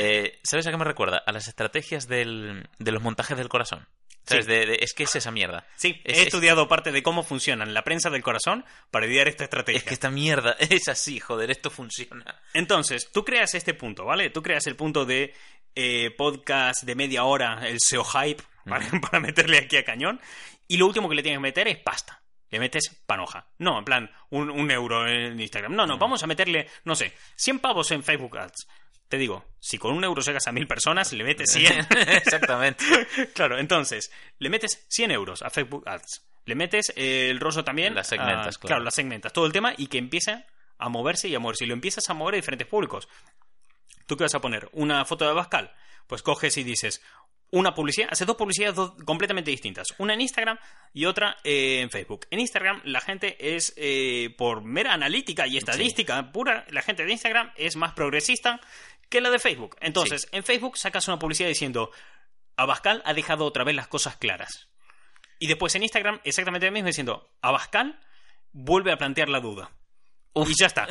Eh, 0.02 0.40
¿Sabes 0.44 0.66
a 0.66 0.72
qué 0.72 0.78
me 0.78 0.86
recuerda? 0.86 1.22
A 1.26 1.34
las 1.34 1.50
estrategias 1.50 2.08
del, 2.08 2.70
de 2.78 2.92
los 2.94 3.04
montajes 3.04 3.38
del 3.38 3.50
corazón. 3.50 3.86
¿Sabes? 4.30 4.46
Sí. 4.46 4.52
De- 4.52 4.66
de- 4.66 4.78
es 4.82 4.94
que 4.94 5.04
es 5.04 5.16
esa 5.16 5.32
mierda. 5.32 5.68
Sí, 5.76 6.02
Es- 6.04 6.18
he 6.18 6.22
es- 6.22 6.28
estudiado 6.28 6.68
parte 6.68 6.92
de 6.92 7.04
cómo 7.04 7.24
funcionan 7.24 7.74
la 7.74 7.84
prensa 7.84 8.10
del 8.10 8.22
corazón 8.24 8.66
para 8.92 9.06
idear 9.08 9.28
esta 9.28 9.44
estrategia. 9.44 9.80
Es 9.80 9.84
que 9.84 9.94
esta 9.94 10.10
mierda 10.10 10.56
es 10.60 10.88
así, 10.88 11.20
joder, 11.20 11.52
esto 11.52 11.70
funciona. 11.70 12.42
Entonces, 12.54 13.12
tú 13.12 13.24
creas 13.26 13.54
este 13.56 13.74
punto, 13.74 14.06
¿vale? 14.06 14.30
Tú 14.30 14.42
creas 14.42 14.66
el 14.68 14.76
punto 14.76 15.06
de 15.06 15.34
eh, 15.76 16.12
podcast 16.18 16.84
de 16.84 16.96
media 16.96 17.24
hora, 17.26 17.68
el 17.68 17.78
SEO 17.80 18.04
hype, 18.04 18.44
¿vale? 18.66 18.86
para 19.02 19.20
meterle 19.20 19.58
aquí 19.60 19.78
a 19.78 19.84
cañón. 19.86 20.20
Y 20.68 20.78
lo 20.78 20.86
último 20.88 21.08
que 21.10 21.16
le 21.16 21.24
tienes 21.24 21.38
que 21.38 21.42
meter 21.44 21.68
es 21.68 21.78
pasta. 21.78 22.22
Le 22.52 22.60
metes 22.60 22.90
panoja. 23.06 23.48
No, 23.60 23.78
en 23.78 23.86
plan, 23.86 24.12
un, 24.32 24.50
un 24.50 24.72
euro 24.72 25.08
en 25.08 25.40
Instagram. 25.40 25.76
No, 25.76 25.86
no, 25.86 26.00
vamos 26.00 26.24
a 26.24 26.28
meterle, 26.28 26.68
no 26.84 26.96
sé, 26.96 27.14
100 27.36 27.60
pavos 27.60 27.92
en 27.92 28.04
Facebook 28.04 28.38
Ads. 28.40 28.68
Te 29.10 29.18
digo, 29.18 29.44
si 29.60 29.78
con 29.78 29.94
un 29.94 30.04
euro 30.04 30.22
llegas 30.22 30.48
a 30.48 30.52
mil 30.52 30.68
personas, 30.68 31.12
le 31.14 31.24
metes 31.24 31.52
100. 31.52 31.88
Exactamente. 32.10 32.86
claro, 33.34 33.58
entonces, 33.60 34.12
le 34.38 34.50
metes 34.50 34.86
100 34.90 35.12
euros 35.12 35.42
a 35.42 35.50
Facebook 35.50 35.84
Ads. 35.88 36.26
Le 36.46 36.56
metes 36.56 36.94
eh, 36.96 37.30
el 37.30 37.40
rollo 37.40 37.64
también. 37.64 37.94
Las 37.96 38.08
segmentas, 38.08 38.56
a- 38.58 38.60
claro. 38.60 38.84
las 38.84 38.94
segmentas. 38.96 39.34
Todo 39.34 39.46
el 39.46 39.52
tema 39.52 39.74
y 39.78 39.88
que 39.88 39.98
empiece 39.98 40.46
a 40.78 40.90
moverse 40.90 41.28
y 41.28 41.36
a 41.36 41.40
moverse. 41.40 41.66
Y 41.66 41.68
lo 41.68 41.74
empiezas 41.74 42.10
a 42.10 42.14
mover 42.14 42.36
a 42.36 42.38
diferentes 42.38 42.68
públicos. 42.68 43.08
¿Tú 44.06 44.16
qué 44.16 44.24
vas 44.24 44.36
a 44.36 44.42
poner? 44.42 44.70
¿Una 44.74 45.04
foto 45.06 45.26
de 45.26 45.32
Abascal? 45.32 45.74
Pues 46.08 46.22
coges 46.24 46.58
y 46.58 46.64
dices 46.64 47.02
una 47.52 47.74
publicidad, 47.74 48.10
haces 48.12 48.28
dos 48.28 48.36
publicidades 48.36 48.76
dos- 48.76 48.94
completamente 49.06 49.50
distintas. 49.50 49.88
Una 49.98 50.14
en 50.14 50.22
Instagram 50.22 50.60
y 50.94 51.06
otra 51.06 51.38
eh, 51.44 51.82
en 51.82 51.90
Facebook. 51.90 52.28
En 52.30 52.40
Instagram 52.40 52.80
la 52.86 53.02
gente 53.02 53.56
es, 53.56 53.74
eh, 53.76 54.34
por 54.38 54.64
mera 54.64 54.94
analítica 54.94 55.48
y 55.48 55.58
estadística 55.58 56.32
pura, 56.32 56.66
la 56.70 56.84
gente 56.84 57.06
de 57.06 57.12
Instagram 57.12 57.52
es 57.56 57.76
más 57.76 57.94
progresista 57.94 58.60
que 59.10 59.22
la 59.22 59.30
de 59.30 59.40
Facebook. 59.40 59.76
Entonces, 59.82 60.28
en 60.32 60.44
Facebook 60.44 60.78
sacas 60.78 61.08
una 61.08 61.20
publicidad 61.20 61.50
diciendo 61.50 61.92
Abascal 62.56 63.02
ha 63.06 63.14
dejado 63.14 63.46
otra 63.46 63.64
vez 63.64 63.76
las 63.76 63.88
cosas 63.88 64.18
claras. 64.18 64.68
Y 65.40 65.48
después 65.48 65.74
en 65.76 65.84
Instagram 65.84 66.20
exactamente 66.24 66.68
lo 66.68 66.72
mismo 66.74 66.88
diciendo 66.88 67.30
Abascal 67.42 68.00
vuelve 68.52 68.92
a 68.92 68.98
plantear 68.98 69.30
la 69.30 69.40
duda. 69.40 69.72
Y 70.36 70.54
ya 70.58 70.68
está. 70.68 70.88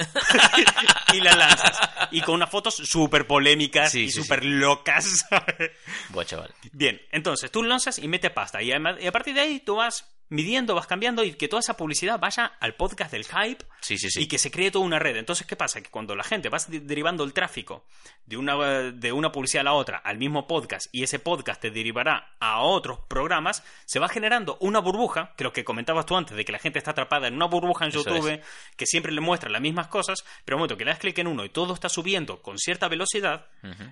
y 1.13 1.21
la 1.21 1.33
lanzas. 1.35 1.79
Y 2.11 2.21
con 2.23 2.35
unas 2.35 2.51
fotos 2.51 2.75
súper 2.75 3.27
polémicas 3.27 3.93
Sí, 3.93 4.05
y 4.05 4.11
sí, 4.11 4.23
súper 4.23 4.45
locas. 4.45 5.25
Buah, 6.11 6.25
chaval. 6.25 6.53
Bien, 6.73 7.01
entonces 7.13 7.51
tú 7.51 7.63
lanzas 7.63 7.99
y 7.99 8.09
mete 8.09 8.31
pasta. 8.31 8.61
Y, 8.63 8.71
además- 8.73 8.97
y 9.01 9.07
a 9.07 9.13
partir 9.13 9.35
de 9.35 9.41
ahí 9.43 9.61
tú 9.61 9.77
vas 9.77 10.05
midiendo, 10.31 10.75
vas 10.75 10.87
cambiando 10.87 11.25
y 11.25 11.33
que 11.35 11.49
toda 11.49 11.61
esa 11.61 11.77
publicidad 11.77 12.19
vaya 12.19 12.47
al 12.61 12.75
podcast 12.75 13.11
del 13.13 13.25
hype 13.25 13.65
Sí, 13.81 13.97
sí, 13.99 14.11
sí. 14.11 14.23
y 14.23 14.27
que 14.29 14.39
se 14.39 14.51
cree 14.51 14.71
toda 14.71 14.85
una 14.85 14.99
red. 14.99 15.17
Entonces, 15.17 15.47
¿qué 15.47 15.57
pasa? 15.57 15.81
Que 15.81 15.91
cuando 15.91 16.15
la 16.17 16.25
gente 16.25 16.49
va 16.49 16.59
de- 16.69 16.81
derivando 16.81 17.25
el 17.25 17.33
tráfico 17.33 17.85
de 18.27 18.37
una, 18.37 18.57
de 18.93 19.13
una 19.13 19.33
publicidad 19.33 19.63
a 19.63 19.65
la 19.65 19.73
otra 19.73 19.99
al 19.99 20.19
mismo 20.19 20.47
podcast 20.47 20.89
y 20.93 21.03
ese 21.03 21.19
podcast 21.19 21.61
te 21.61 21.71
derivará 21.71 22.35
a 22.41 22.61
otros 22.61 23.01
programas, 23.09 23.63
se 23.87 23.99
va 23.99 24.09
generando 24.09 24.59
una 24.61 24.81
burbuja, 24.81 25.35
que 25.37 25.45
lo 25.45 25.53
que 25.53 25.65
comentabas 25.65 26.07
tú 26.07 26.17
antes, 26.17 26.37
de 26.37 26.45
que 26.45 26.53
la 26.53 26.59
gente 26.59 26.79
está 26.79 26.91
atrapada 26.91 27.29
en 27.29 27.35
una 27.35 27.47
burbuja 27.47 27.85
en 27.85 27.91
Eso 27.91 28.05
YouTube, 28.05 28.41
que 28.77 28.87
siempre 28.87 29.13
le 29.13 29.21
muestra 29.21 29.49
las 29.51 29.61
mismas 29.63 29.89
cosas, 29.89 30.25
pero 30.45 30.57
al 30.57 30.59
momento 30.61 30.77
que 30.77 30.85
le 30.85 30.91
das 30.91 31.01
clic 31.01 31.19
en 31.19 31.27
uno 31.27 31.45
y 31.45 31.49
todo 31.49 31.73
está 31.75 31.89
subiendo 31.89 32.43
con 32.43 32.59
cierta 32.59 32.89
velocidad, 32.89 33.47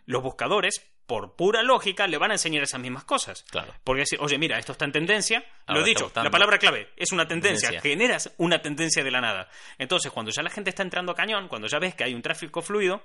los 0.07 0.23
buscadores, 0.23 0.85
por 1.07 1.37
pura 1.37 1.63
lógica, 1.63 2.07
le 2.07 2.19
van 2.19 2.33
a 2.33 2.35
enseñar 2.35 2.63
esas 2.63 2.81
mismas 2.81 3.05
cosas. 3.05 3.45
Claro. 3.51 3.73
Porque 3.85 4.01
decir, 4.01 4.19
oye, 4.21 4.39
mira, 4.39 4.59
esto 4.59 4.73
está 4.73 4.85
en 4.85 4.93
tendencia, 4.93 5.45
lo 5.69 5.81
he 5.81 5.85
dicho, 5.85 6.11
la 6.15 6.31
palabra 6.31 6.59
clave 6.59 6.91
es 6.97 7.13
una 7.13 7.29
tendencia, 7.29 7.69
Tendencia. 7.69 7.91
generas 7.91 8.35
una 8.39 8.61
tendencia 8.61 9.05
de 9.05 9.11
la 9.11 9.21
nada. 9.21 9.49
Entonces, 9.79 10.11
cuando 10.11 10.33
ya 10.33 10.43
la 10.43 10.51
gente 10.51 10.71
está 10.71 10.83
entrando 10.83 11.13
a 11.13 11.15
cañón, 11.15 11.49
cuando 11.49 11.69
ya 11.69 11.79
ves 11.79 11.95
que 11.95 12.05
hay 12.05 12.15
un 12.15 12.23
tráfico 12.23 12.61
fluido, 12.63 13.03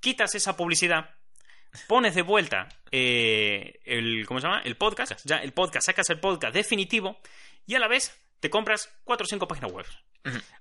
quitas 0.00 0.34
esa 0.34 0.56
publicidad, 0.56 1.10
pones 1.86 2.14
de 2.16 2.22
vuelta 2.22 2.68
eh, 2.90 3.80
el, 3.84 4.26
¿cómo 4.26 4.40
se 4.40 4.46
llama? 4.48 4.62
El 4.64 4.76
podcast, 4.76 5.12
ya 5.24 5.36
el 5.36 5.52
podcast, 5.52 5.86
sacas 5.86 6.10
el 6.10 6.18
podcast 6.18 6.52
definitivo 6.54 7.20
y 7.66 7.76
a 7.76 7.78
la 7.78 7.86
vez 7.86 8.20
te 8.40 8.50
compras 8.50 8.92
cuatro 9.04 9.24
o 9.24 9.28
cinco 9.28 9.46
páginas 9.46 9.70
web. 9.70 9.86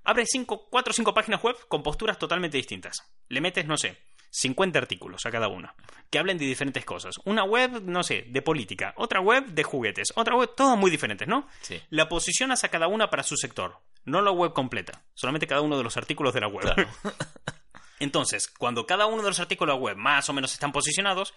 Abres 0.03 0.29
cinco, 0.31 0.67
cuatro 0.69 0.91
o 0.91 0.93
cinco 0.93 1.13
páginas 1.13 1.41
web 1.43 1.55
con 1.67 1.81
posturas 1.81 2.19
totalmente 2.19 2.57
distintas. 2.57 2.97
Le 3.27 3.41
metes, 3.41 3.65
no 3.65 3.75
sé, 3.77 3.97
50 4.31 4.79
artículos 4.79 5.25
a 5.25 5.31
cada 5.31 5.47
una, 5.47 5.75
que 6.09 6.19
hablen 6.19 6.37
de 6.37 6.45
diferentes 6.45 6.85
cosas. 6.85 7.15
Una 7.25 7.43
web, 7.43 7.81
no 7.83 8.03
sé, 8.03 8.25
de 8.29 8.41
política, 8.41 8.93
otra 8.97 9.21
web 9.21 9.45
de 9.47 9.63
juguetes, 9.63 10.09
otra 10.15 10.35
web, 10.35 10.51
todas 10.55 10.77
muy 10.77 10.91
diferentes, 10.91 11.27
¿no? 11.27 11.47
Sí. 11.61 11.81
La 11.89 12.09
posicionas 12.09 12.63
a 12.63 12.69
cada 12.69 12.87
una 12.87 13.09
para 13.09 13.23
su 13.23 13.35
sector, 13.37 13.79
no 14.05 14.21
la 14.21 14.31
web 14.31 14.53
completa, 14.53 15.03
solamente 15.13 15.47
cada 15.47 15.61
uno 15.61 15.77
de 15.77 15.83
los 15.83 15.97
artículos 15.97 16.33
de 16.33 16.41
la 16.41 16.47
web. 16.47 16.73
Claro. 16.73 16.89
Entonces, 17.99 18.47
cuando 18.47 18.85
cada 18.85 19.07
uno 19.07 19.21
de 19.21 19.29
los 19.29 19.39
artículos 19.39 19.73
de 19.73 19.77
la 19.77 19.83
web 19.83 19.97
más 19.97 20.29
o 20.29 20.33
menos 20.33 20.53
están 20.53 20.71
posicionados, 20.71 21.33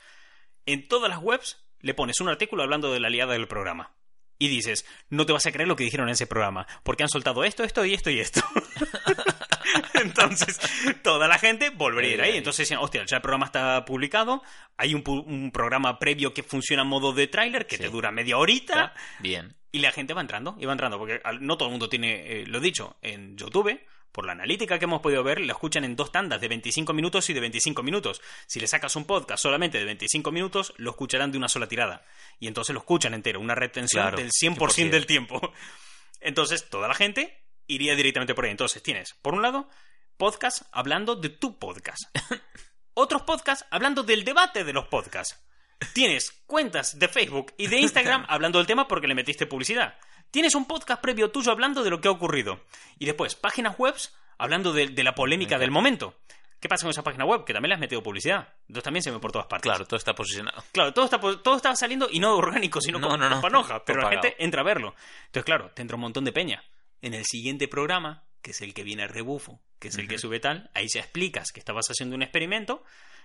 en 0.64 0.86
todas 0.86 1.11
las 1.11 1.20
webs 1.20 1.59
le 1.80 1.95
pones 1.95 2.20
un 2.20 2.28
artículo 2.28 2.62
hablando 2.62 2.93
de 2.93 3.01
la 3.01 3.09
aliada 3.09 3.32
del 3.32 3.49
programa. 3.49 3.95
Y 4.38 4.49
dices, 4.49 4.86
no 5.09 5.26
te 5.26 5.32
vas 5.32 5.47
a 5.47 5.53
creer 5.53 5.68
lo 5.68 5.76
que 5.76 5.84
dijeron 5.84 6.09
en 6.09 6.14
ese 6.14 6.26
programa, 6.26 6.66
porque 6.82 7.03
han 7.03 7.09
soltado 7.09 7.45
esto, 7.45 7.62
esto 7.62 7.84
y 7.84 7.95
esto 7.95 8.11
y 8.11 8.20
esto. 8.20 8.40
Entonces, 9.94 10.60
toda 11.02 11.28
la 11.28 11.38
gente 11.38 11.70
volvería 11.70 12.10
a 12.10 12.14
ir 12.14 12.20
ahí. 12.22 12.36
Entonces 12.36 12.68
decían, 12.68 12.80
hostia, 12.82 13.04
ya 13.06 13.16
el 13.16 13.22
programa 13.22 13.46
está 13.46 13.84
publicado, 13.84 14.42
hay 14.76 14.94
un, 14.94 15.50
programa 15.52 15.98
previo 15.98 16.32
que 16.34 16.42
funciona 16.42 16.82
en 16.82 16.88
modo 16.88 17.12
de 17.12 17.26
tráiler, 17.26 17.66
que 17.66 17.76
Sí. 17.76 17.82
te 17.82 17.88
dura 17.88 18.10
media 18.10 18.36
horita, 18.38 18.94
Bien. 19.20 19.54
y 19.70 19.78
la 19.80 19.92
gente 19.92 20.14
va 20.14 20.20
entrando, 20.20 20.56
y 20.58 20.66
va 20.66 20.72
entrando, 20.72 20.98
porque 20.98 21.20
no 21.40 21.56
todo 21.56 21.68
el 21.68 21.72
mundo 21.72 21.88
tiene, 21.88 22.40
eh, 22.42 22.46
lo 22.46 22.60
dicho, 22.60 22.96
en 23.02 23.36
YouTube, 23.36 23.80
por 24.12 24.26
la 24.26 24.32
analítica 24.32 24.78
que 24.78 24.84
hemos 24.84 25.00
podido 25.00 25.24
ver, 25.24 25.40
lo 25.40 25.50
escuchan 25.52 25.84
en 25.84 25.96
dos 25.96 26.12
tandas 26.12 26.38
de 26.38 26.46
25 26.48 26.92
minutos 26.92 27.30
y 27.30 27.32
de 27.32 27.40
25 27.40 27.82
minutos. 27.82 28.20
Si 28.46 28.60
le 28.60 28.66
sacas 28.66 28.94
un 28.96 29.06
podcast 29.06 29.42
solamente 29.42 29.78
de 29.78 29.86
25 29.86 30.30
minutos, 30.30 30.74
lo 30.76 30.90
escucharán 30.90 31.32
de 31.32 31.38
una 31.38 31.48
sola 31.48 31.66
tirada. 31.66 32.04
Y 32.38 32.46
entonces 32.46 32.74
lo 32.74 32.80
escuchan 32.80 33.14
entero, 33.14 33.40
una 33.40 33.54
retención 33.54 34.02
Claro, 34.02 34.18
del 34.18 34.30
100% 34.30 34.90
del 34.90 35.06
tiempo. 35.06 35.40
Entonces, 36.20 36.68
toda 36.70 36.86
la 36.88 36.94
gente 36.94 37.41
iría 37.72 37.94
directamente 37.94 38.34
por 38.34 38.44
ahí. 38.44 38.50
Entonces, 38.50 38.82
tienes, 38.82 39.14
por 39.22 39.34
un 39.34 39.42
lado, 39.42 39.68
podcast 40.16 40.62
hablando 40.72 41.16
de 41.16 41.30
tu 41.30 41.58
podcast. 41.58 42.02
Otros 42.94 43.22
podcasts 43.22 43.66
hablando 43.70 44.02
del 44.02 44.24
debate 44.24 44.64
de 44.64 44.72
los 44.72 44.86
podcasts. 44.88 45.42
Tienes 45.94 46.32
cuentas 46.46 46.98
de 46.98 47.08
Facebook 47.08 47.54
y 47.56 47.66
de 47.66 47.80
Instagram 47.80 48.26
hablando 48.28 48.58
del 48.58 48.66
tema 48.66 48.86
porque 48.86 49.06
le 49.08 49.14
metiste 49.14 49.46
publicidad. 49.46 49.98
Tienes 50.30 50.54
un 50.54 50.66
podcast 50.66 51.00
previo 51.02 51.30
tuyo 51.30 51.50
hablando 51.50 51.82
de 51.82 51.90
lo 51.90 52.00
que 52.00 52.08
ha 52.08 52.12
ocurrido. 52.12 52.60
Y 52.98 53.06
después, 53.06 53.34
páginas 53.34 53.78
webs 53.78 54.14
hablando 54.38 54.72
de, 54.72 54.88
de 54.88 55.04
la 55.04 55.14
polémica 55.14 55.58
del 55.58 55.70
momento. 55.70 56.16
¿Qué 56.62 56.68
pasa 56.68 56.84
con 56.84 56.90
esa 56.90 57.02
página 57.02 57.24
web? 57.24 57.44
Que 57.44 57.52
también 57.52 57.70
le 57.70 57.74
has 57.74 57.80
metido 57.80 58.04
publicidad. 58.04 58.46
Entonces 58.68 58.84
también 58.84 59.02
se 59.02 59.10
ve 59.10 59.18
por 59.18 59.32
todas 59.32 59.48
partes. 59.48 59.68
Claro, 59.68 59.84
todo 59.84 59.96
está 59.96 60.14
posicionado. 60.14 60.62
Claro, 60.70 60.94
todo, 60.94 61.06
está, 61.06 61.18
todo 61.18 61.56
estaba 61.56 61.74
saliendo 61.74 62.06
y 62.08 62.20
no 62.20 62.36
orgánico, 62.36 62.80
sino 62.80 63.00
No, 63.00 63.08
con, 63.08 63.18
no, 63.18 63.40
panoja. 63.40 63.84
Pero 63.84 64.02
la 64.02 64.10
gente 64.10 64.36
entra 64.38 64.60
a 64.60 64.64
verlo. 64.64 64.94
Entonces, 65.26 65.44
claro, 65.44 65.72
te 65.74 65.82
entra 65.82 65.96
un 65.96 66.02
montón 66.02 66.24
de 66.24 66.30
peña. 66.30 66.62
En 67.03 67.14
el 67.14 67.24
siguiente 67.24 67.68
programa, 67.68 68.24
que 68.40 68.53
es 68.53 68.62
el 68.62 68.72
que 68.72 68.82
viene 68.82 69.03
a 69.03 69.09
rebufo, 69.09 69.61
que 69.78 69.88
es 69.88 69.98
el 69.98 70.09
que 70.09 70.18
sube 70.18 70.40
tal, 70.40 70.70
ahí 70.74 70.86
ya 70.88 71.00
explicas 71.00 71.53
que 71.53 71.61
estabas 71.61 71.86
haciendo 71.88 72.16
un 72.16 72.22
experimento 72.22 72.84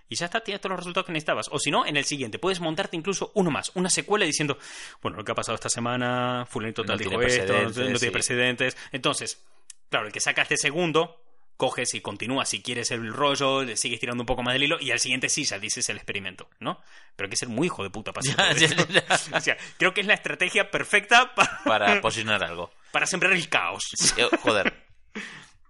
y 0.10 0.16
ya 0.16 0.26
está, 0.26 0.42
tienes 0.42 0.62
todos 0.62 0.72
los 0.72 0.80
resultados 0.80 1.06
que 1.06 1.12
necesitabas. 1.12 1.48
O 1.52 1.60
si 1.60 1.70
no, 1.70 1.86
en 1.86 1.98
el 1.98 2.06
siguiente, 2.06 2.40
puedes 2.40 2.60
montarte 2.60 2.96
incluso 2.96 3.32
uno 3.36 3.52
más, 3.52 3.72
una 3.76 3.90
secuela 3.90 4.26
diciendo, 4.26 4.58
bueno, 5.02 5.18
lo 5.18 5.24
que 5.24 5.32
ha 5.32 5.36
pasado 5.36 5.56
esta 5.56 5.70
semana, 5.70 6.46
fulanito 6.50 6.84
No 6.84 6.88
tal 6.88 6.98
tiene 6.98 7.18
dijo 7.18 7.22
esto, 7.28 7.62
no 7.62 7.72
tiene 7.72 8.00
sí. 8.00 8.10
precedentes. 8.10 8.78
Entonces, 8.92 9.44
claro, 9.90 10.08
el 10.08 10.14
que 10.14 10.20
saca 10.20 10.42
este 10.44 10.58
segundo, 10.58 11.22
coges 11.58 11.94
y 11.96 12.02
continúas 12.02 12.50
si 12.50 12.62
quieres 12.62 12.92
el 12.92 13.12
rollo, 13.12 13.64
le 13.64 13.76
sigues 13.78 14.00
tirando 14.00 14.22
un 14.22 14.26
poco 14.28 14.44
más 14.44 14.54
del 14.54 14.64
hilo 14.64 14.78
y 14.80 14.92
al 14.92 15.00
siguiente 15.00 15.28
sí 15.30 15.44
ya 15.44 15.60
dices 15.60 15.90
el 15.90 15.98
experimento, 15.98 16.50
¿no? 16.60 16.80
Pero 17.16 17.26
hay 17.26 17.30
que 17.32 17.36
ser 17.38 17.50
muy 17.50 17.68
hijo 17.68 17.84
de 17.84 17.90
puta 17.90 18.14
para 18.14 18.22
hacer 18.30 18.36
Ya, 18.70 18.76
todo 18.76 18.88
ya, 18.88 19.00
esto. 19.00 19.30
ya. 19.32 19.38
O 19.38 19.42
sea, 19.42 19.58
creo 19.78 19.94
que 19.94 20.02
es 20.02 20.08
la 20.08 20.14
estrategia 20.14 20.72
perfecta 20.72 21.34
pa- 21.36 21.62
Para 21.66 22.00
posicionar 22.02 22.44
algo. 22.44 22.72
para 22.92 23.06
sembrar 23.08 23.34
el 23.34 23.50
caos. 23.50 23.84
Sí, 23.96 24.14
eh, 24.22 24.30
joder. 24.42 24.86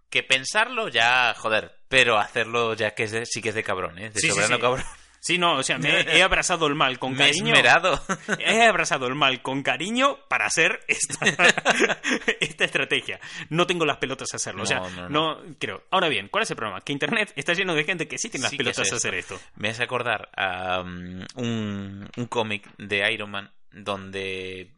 Que 0.10 0.24
pensarlo 0.24 0.88
ya, 0.90 1.34
joder. 1.38 1.76
Pero 1.90 2.18
hacerlo 2.18 2.74
ya 2.74 2.94
que 2.94 3.04
es 3.04 3.12
de- 3.12 3.26
sí 3.26 3.42
que 3.42 3.50
es 3.50 3.56
de 3.56 3.64
cabrón, 3.64 3.98
¿eh? 3.98 4.10
De 4.10 4.20
Sí, 4.20 4.28
sí, 4.28 4.34
soberano 4.34 4.56
sí. 4.58 4.62
cabrón. 4.62 4.86
Sí, 5.28 5.38
no, 5.38 5.58
o 5.58 5.64
sea, 5.64 5.78
me 5.78 5.90
he 6.04 6.24
abrazado 6.24 6.68
el 6.68 6.76
mal 6.76 6.98
con 7.00 7.12
Me 7.18 7.26
he 7.26 7.28
cariño. 7.32 7.48
esmerado. 7.54 8.02
He 8.40 8.64
abrazado 8.64 9.08
el 9.08 9.16
mal 9.16 9.42
con 9.42 9.62
cariño 9.62 10.20
para 10.30 10.46
hacer 10.46 10.80
esta, 10.88 11.26
esta 12.40 12.64
estrategia. 12.64 13.20
No 13.50 13.68
tengo 13.68 13.86
las 13.86 13.98
pelotas 13.98 14.30
a 14.32 14.38
hacerlo. 14.38 14.64
o 14.64 14.66
sea, 14.66 14.80
No, 14.80 15.10
no, 15.10 15.10
no, 15.10 15.56
creo. 15.60 15.84
Ahora 15.92 16.08
bien, 16.08 16.30
¿cuál 16.30 16.44
es 16.44 16.52
el 16.52 16.56
problema? 16.56 16.80
Que 16.80 16.94
Internet 16.94 17.34
está 17.36 17.54
lleno 17.54 17.76
de 17.76 17.84
gente 17.84 18.08
que 18.08 18.18
sí 18.18 18.30
tiene 18.30 18.44
las 18.44 18.52
Sí 18.52 18.58
pelotas 18.58 18.90
a 18.90 18.96
hacer 18.96 19.16
esto. 19.16 19.38
Me 19.58 19.68
hace 19.68 19.84
acordar 19.84 20.30
a 20.34 20.80
um, 20.80 21.20
un, 21.36 22.10
un 22.16 22.26
cómic 22.28 22.70
de 22.78 23.12
Iron 23.12 23.30
Man 23.32 23.52
donde 23.72 24.72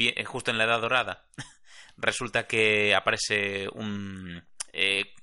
eh, 0.00 0.24
justo 0.24 0.50
en 0.50 0.58
la 0.58 0.64
Edad 0.64 0.82
Dorada 0.82 1.24
resulta 1.96 2.46
que 2.46 2.94
aparece 2.94 3.68
un... 3.72 4.44
eh, 4.74 5.14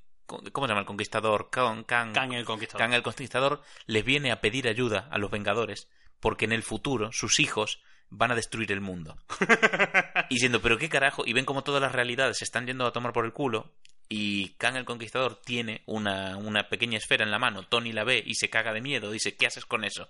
¿Cómo 0.52 0.68
se 0.68 0.72
llama? 0.72 0.82
El 0.82 0.86
conquistador. 0.86 1.50
Kang, 1.50 1.84
Kang, 1.84 2.14
Kang 2.14 2.34
el 2.34 2.46
Conquistador. 2.46 2.80
Kang 2.80 2.94
el 2.94 3.04
conquistador 3.04 3.62
les 3.86 4.06
viene 4.06 4.32
a 4.32 4.42
pedir 4.42 4.68
ayuda 4.68 5.08
a 5.12 5.18
los 5.18 5.32
Vengadores 5.32 5.88
porque 6.20 6.46
en 6.46 6.54
el 6.54 6.64
futuro 6.64 7.12
sus 7.12 7.40
hijos 7.40 7.82
van 8.10 8.32
a 8.32 8.36
destruir 8.36 8.72
el 8.72 8.82
mundo. 8.82 9.18
y 10.30 10.36
diciendo, 10.36 10.62
pero 10.62 10.78
qué 10.78 10.90
carajo, 10.90 11.24
y 11.26 11.34
ven 11.34 11.46
como 11.46 11.64
todas 11.64 11.82
las 11.82 11.92
realidades 11.92 12.38
se 12.38 12.46
están 12.46 12.68
yendo 12.68 12.86
a 12.86 12.92
tomar 12.92 13.14
por 13.14 13.26
el 13.26 13.34
culo 13.34 13.72
y 14.08 14.50
Kang 14.56 14.76
el 14.76 14.86
Conquistador 14.86 15.40
tiene 15.42 15.84
una, 15.86 16.36
una 16.38 16.68
pequeña 16.68 16.98
esfera 16.98 17.24
en 17.24 17.32
la 17.32 17.40
mano, 17.40 17.64
Tony 17.64 17.94
la 17.94 18.04
ve 18.04 18.22
y 18.26 18.36
se 18.36 18.50
caga 18.50 18.74
de 18.74 18.82
miedo, 18.82 19.10
dice, 19.10 19.38
¿qué 19.38 19.48
haces 19.48 19.66
con 19.66 19.86
eso? 19.86 20.10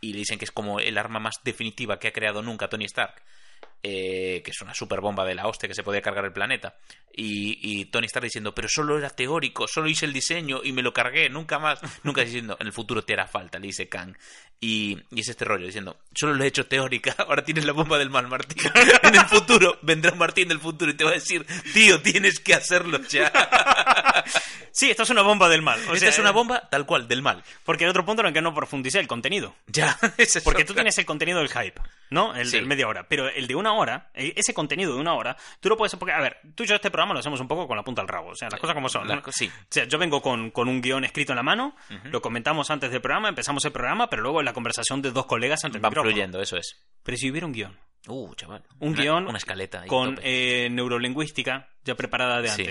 Y 0.00 0.12
le 0.12 0.18
dicen 0.18 0.38
que 0.38 0.44
es 0.44 0.50
como 0.50 0.80
el 0.80 0.98
arma 0.98 1.20
más 1.20 1.36
definitiva 1.44 1.98
que 1.98 2.08
ha 2.08 2.12
creado 2.12 2.42
nunca 2.42 2.68
Tony 2.68 2.84
Stark. 2.86 3.22
Eh, 3.88 4.42
que 4.44 4.50
es 4.50 4.60
una 4.62 4.74
super 4.74 5.00
bomba 5.00 5.24
de 5.24 5.36
la 5.36 5.46
hostia 5.46 5.68
que 5.68 5.74
se 5.74 5.84
podía 5.84 6.02
cargar 6.02 6.24
el 6.24 6.32
planeta. 6.32 6.74
Y, 7.14 7.58
y 7.62 7.84
Tony 7.86 8.06
Stark 8.06 8.24
diciendo, 8.24 8.52
pero 8.54 8.68
solo 8.68 8.98
era 8.98 9.10
teórico, 9.10 9.68
solo 9.68 9.88
hice 9.88 10.06
el 10.06 10.12
diseño 10.12 10.60
y 10.64 10.72
me 10.72 10.82
lo 10.82 10.92
cargué, 10.92 11.30
nunca 11.30 11.58
más. 11.60 11.78
Nunca 12.02 12.22
diciendo, 12.24 12.56
en 12.60 12.66
el 12.66 12.72
futuro 12.72 13.02
te 13.04 13.12
hará 13.12 13.26
falta, 13.28 13.58
le 13.60 13.68
dice 13.68 13.88
Kang. 13.88 14.16
Y, 14.60 14.98
y 15.10 15.20
es 15.20 15.28
este 15.28 15.44
rollo, 15.44 15.66
diciendo, 15.66 15.98
solo 16.14 16.34
lo 16.34 16.42
he 16.42 16.46
hecho 16.48 16.66
teórica, 16.66 17.14
ahora 17.18 17.44
tienes 17.44 17.64
la 17.64 17.72
bomba 17.72 17.96
del 17.98 18.10
mal, 18.10 18.26
Martín. 18.26 18.58
En 19.02 19.14
el 19.14 19.26
futuro 19.26 19.78
vendrá 19.82 20.12
Martín 20.16 20.48
del 20.48 20.58
futuro 20.58 20.90
y 20.90 20.94
te 20.94 21.04
va 21.04 21.10
a 21.10 21.14
decir, 21.14 21.46
tío, 21.72 22.00
tienes 22.02 22.40
que 22.40 22.54
hacerlo 22.54 22.98
ya. 23.08 23.30
Sí, 24.72 24.90
esto 24.90 25.04
es 25.04 25.10
una 25.10 25.22
bomba 25.22 25.48
del 25.48 25.62
mal. 25.62 25.78
O 25.88 25.94
Esta 25.94 25.98
sea, 26.00 26.08
es 26.10 26.18
una 26.18 26.32
bomba 26.32 26.68
tal 26.70 26.84
cual, 26.84 27.08
del 27.08 27.22
mal. 27.22 27.42
Porque 27.64 27.84
el 27.84 27.90
otro 27.90 28.04
punto 28.04 28.22
el 28.22 28.32
que 28.32 28.42
no 28.42 28.52
profundicé 28.54 28.98
el 28.98 29.06
contenido. 29.06 29.54
Ya, 29.68 29.98
es 30.18 30.40
Porque 30.44 30.64
tú 30.64 30.74
tienes 30.74 30.98
el 30.98 31.06
contenido 31.06 31.38
del 31.38 31.48
hype, 31.48 31.80
¿no? 32.10 32.34
El 32.34 32.46
Sí. 32.46 32.56
del 32.56 32.66
media 32.66 32.86
hora. 32.86 33.06
Pero 33.08 33.28
el 33.28 33.46
de 33.46 33.54
una 33.54 33.72
hora, 33.76 34.10
eh, 34.14 34.32
ese 34.36 34.52
contenido 34.52 34.94
de 34.94 35.00
una 35.00 35.14
hora, 35.14 35.36
tú 35.60 35.68
lo 35.68 35.76
puedes... 35.76 35.94
Porque, 35.96 36.12
a 36.12 36.20
ver, 36.20 36.38
tú 36.54 36.64
y 36.64 36.66
yo 36.66 36.74
este 36.74 36.90
programa 36.90 37.14
lo 37.14 37.20
hacemos 37.20 37.40
un 37.40 37.48
poco 37.48 37.66
con 37.68 37.76
la 37.76 37.82
punta 37.84 38.02
al 38.02 38.08
rabo, 38.08 38.30
o 38.30 38.34
sea, 38.34 38.48
las 38.50 38.58
cosas 38.60 38.74
como 38.74 38.88
son. 38.88 39.08
O 39.10 39.22
sea, 39.70 39.84
yo 39.84 39.98
vengo 39.98 40.20
con, 40.20 40.50
con 40.50 40.68
un 40.68 40.80
guion 40.80 41.04
escrito 41.04 41.32
en 41.32 41.36
la 41.36 41.42
mano, 41.42 41.76
lo 42.04 42.20
comentamos 42.20 42.70
antes 42.70 42.90
del 42.90 43.00
programa, 43.00 43.28
empezamos 43.28 43.64
el 43.64 43.72
programa, 43.72 44.08
pero 44.10 44.22
luego 44.22 44.40
en 44.40 44.46
la 44.46 44.52
conversación 44.52 45.02
de 45.02 45.10
dos 45.12 45.26
colegas 45.26 45.64
ante 45.64 45.78
el 45.78 45.82
Van 45.82 45.92
fluyendo, 45.92 46.40
eso 46.40 46.56
es. 46.56 46.82
Pero 47.02 47.16
si 47.18 47.30
hubiera 47.30 47.46
un 47.46 47.52
guion, 47.52 47.78
Uh, 48.08 48.32
chaval. 48.36 48.62
un 48.78 48.90
Una- 48.90 49.02
guion 49.02 49.26
Una 49.26 49.38
escaleta. 49.38 49.80
ahí, 49.80 49.88
con 49.88 50.20
eh, 50.22 50.68
neurolingüística 50.70 51.68
ya 51.84 51.94
preparada 51.96 52.40
de 52.40 52.48
Sí. 52.50 52.62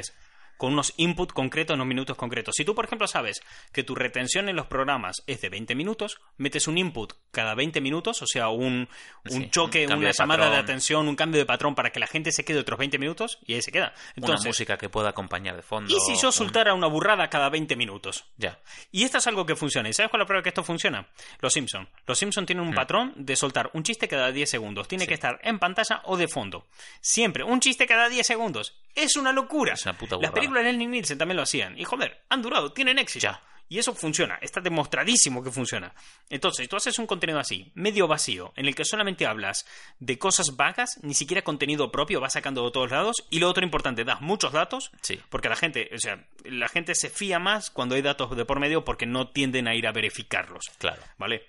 Con 0.57 0.73
unos 0.73 0.93
input 0.97 1.31
concretos 1.33 1.75
unos 1.75 1.87
minutos 1.87 2.15
concretos. 2.17 2.55
Si 2.55 2.63
tú, 2.65 2.73
por 2.75 2.85
ejemplo, 2.85 3.07
sabes 3.07 3.41
que 3.73 3.83
tu 3.83 3.95
retención 3.95 4.47
en 4.49 4.55
los 4.55 4.67
programas 4.67 5.17
es 5.27 5.41
de 5.41 5.49
20 5.49 5.75
minutos, 5.75 6.19
metes 6.37 6.67
un 6.67 6.77
input 6.77 7.13
cada 7.31 7.55
20 7.55 7.81
minutos, 7.81 8.21
o 8.21 8.25
sea, 8.27 8.49
un, 8.49 8.87
un 9.25 9.31
Sí, 9.31 9.49
choque, 9.49 9.85
un 9.87 9.93
una 9.93 10.07
de 10.07 10.13
llamada 10.17 10.49
de 10.49 10.57
atención, 10.57 11.07
un 11.07 11.15
cambio 11.15 11.39
de 11.39 11.45
patrón 11.45 11.75
para 11.75 11.91
que 11.91 11.99
la 11.99 12.07
gente 12.07 12.31
se 12.31 12.45
quede 12.45 12.59
otros 12.59 12.79
20 12.79 12.97
minutos 12.99 13.39
y 13.45 13.53
ahí 13.55 13.61
se 13.61 13.71
queda. 13.71 13.93
Una 14.17 14.35
música 14.45 14.77
que 14.77 14.89
pueda 14.89 15.09
acompañar 15.09 15.55
de 15.55 15.61
fondo. 15.61 15.93
¿y 15.95 15.99
si 16.01 16.21
yo 16.21 16.27
un- 16.29 16.33
soltara 16.33 16.73
una 16.73 16.87
burrada 16.87 17.29
cada 17.29 17.49
20 17.49 17.75
minutos? 17.75 18.25
Ya. 18.37 18.59
Y 18.91 19.03
esto 19.03 19.17
es 19.17 19.27
algo 19.27 19.45
que 19.45 19.55
funciona. 19.55 19.89
¿Y 19.89 19.93
sabes 19.93 20.09
cuál 20.09 20.21
es 20.21 20.23
la 20.23 20.27
prueba 20.27 20.43
que 20.43 20.49
esto 20.49 20.63
funciona? 20.63 21.07
Los 21.41 21.53
Simpson. 21.53 21.89
Los 22.07 22.17
Simpson 22.19 22.45
tienen 22.45 22.65
un 22.65 22.73
patrón 22.73 23.13
de 23.17 23.35
soltar 23.35 23.69
un 23.73 23.83
chiste 23.83 24.07
cada 24.07 24.31
10 24.31 24.49
segundos. 24.49 24.87
Tiene. 24.87 25.03
Sí. 25.05 25.07
que 25.09 25.13
estar 25.15 25.39
en 25.43 25.59
pantalla 25.59 26.01
o 26.05 26.17
de 26.17 26.27
fondo. 26.27 26.67
Siempre. 27.01 27.43
Un 27.43 27.59
chiste 27.59 27.85
cada 27.85 28.09
10 28.09 28.25
segundos. 28.25 28.73
Es 28.95 29.17
una 29.17 29.31
locura. 29.33 29.73
Es 29.73 29.83
una 29.85 29.97
puta 29.97 30.15
Las 30.15 30.31
burrada. 30.47 30.63
películas 30.63 30.63
de 30.65 30.71
Leslie 30.71 30.87
Nielsen 30.87 31.17
también 31.17 31.37
lo 31.37 31.43
hacían. 31.43 31.77
Y 31.77 31.83
joder, 31.83 32.23
han 32.29 32.41
durado, 32.41 32.71
tienen 32.73 32.99
éxito. 32.99 33.23
Ya. 33.23 33.41
Y 33.67 33.79
eso 33.79 33.95
funciona, 33.95 34.37
está 34.43 34.61
demostradísimo 34.61 35.43
que 35.43 35.49
funciona. 35.49 35.91
Entonces, 36.29 36.69
tú 36.69 36.75
haces 36.75 36.99
un 36.99 37.07
contenido 37.07 37.39
así, 37.39 37.71
medio 37.73 38.07
vacío, 38.07 38.53
en 38.55 38.67
el 38.67 38.75
que 38.75 38.85
solamente 38.85 39.25
hablas 39.25 39.65
de 39.97 40.19
cosas 40.19 40.55
vagas, 40.55 40.99
ni 41.01 41.15
siquiera 41.15 41.41
contenido 41.41 41.91
propio, 41.91 42.21
vas 42.21 42.33
sacando 42.33 42.63
de 42.63 42.69
todos 42.69 42.91
lados, 42.91 43.15
y 43.31 43.39
lo 43.39 43.49
otro 43.49 43.63
importante, 43.63 44.03
das 44.03 44.21
muchos 44.21 44.53
datos, 44.53 44.91
Sí. 45.01 45.19
porque 45.31 45.49
la 45.49 45.55
gente, 45.55 45.89
o 45.95 45.97
sea, 45.97 46.23
la 46.43 46.67
gente 46.69 46.93
se 46.93 47.09
fía 47.09 47.39
más 47.39 47.71
cuando 47.71 47.95
hay 47.95 48.03
datos 48.03 48.37
de 48.37 48.45
por 48.45 48.59
medio 48.59 48.85
porque 48.85 49.07
no 49.07 49.29
tienden 49.29 49.67
a 49.67 49.73
ir 49.73 49.87
a 49.87 49.91
verificarlos. 49.91 50.65
Claro. 50.77 51.01
¿Vale? 51.17 51.47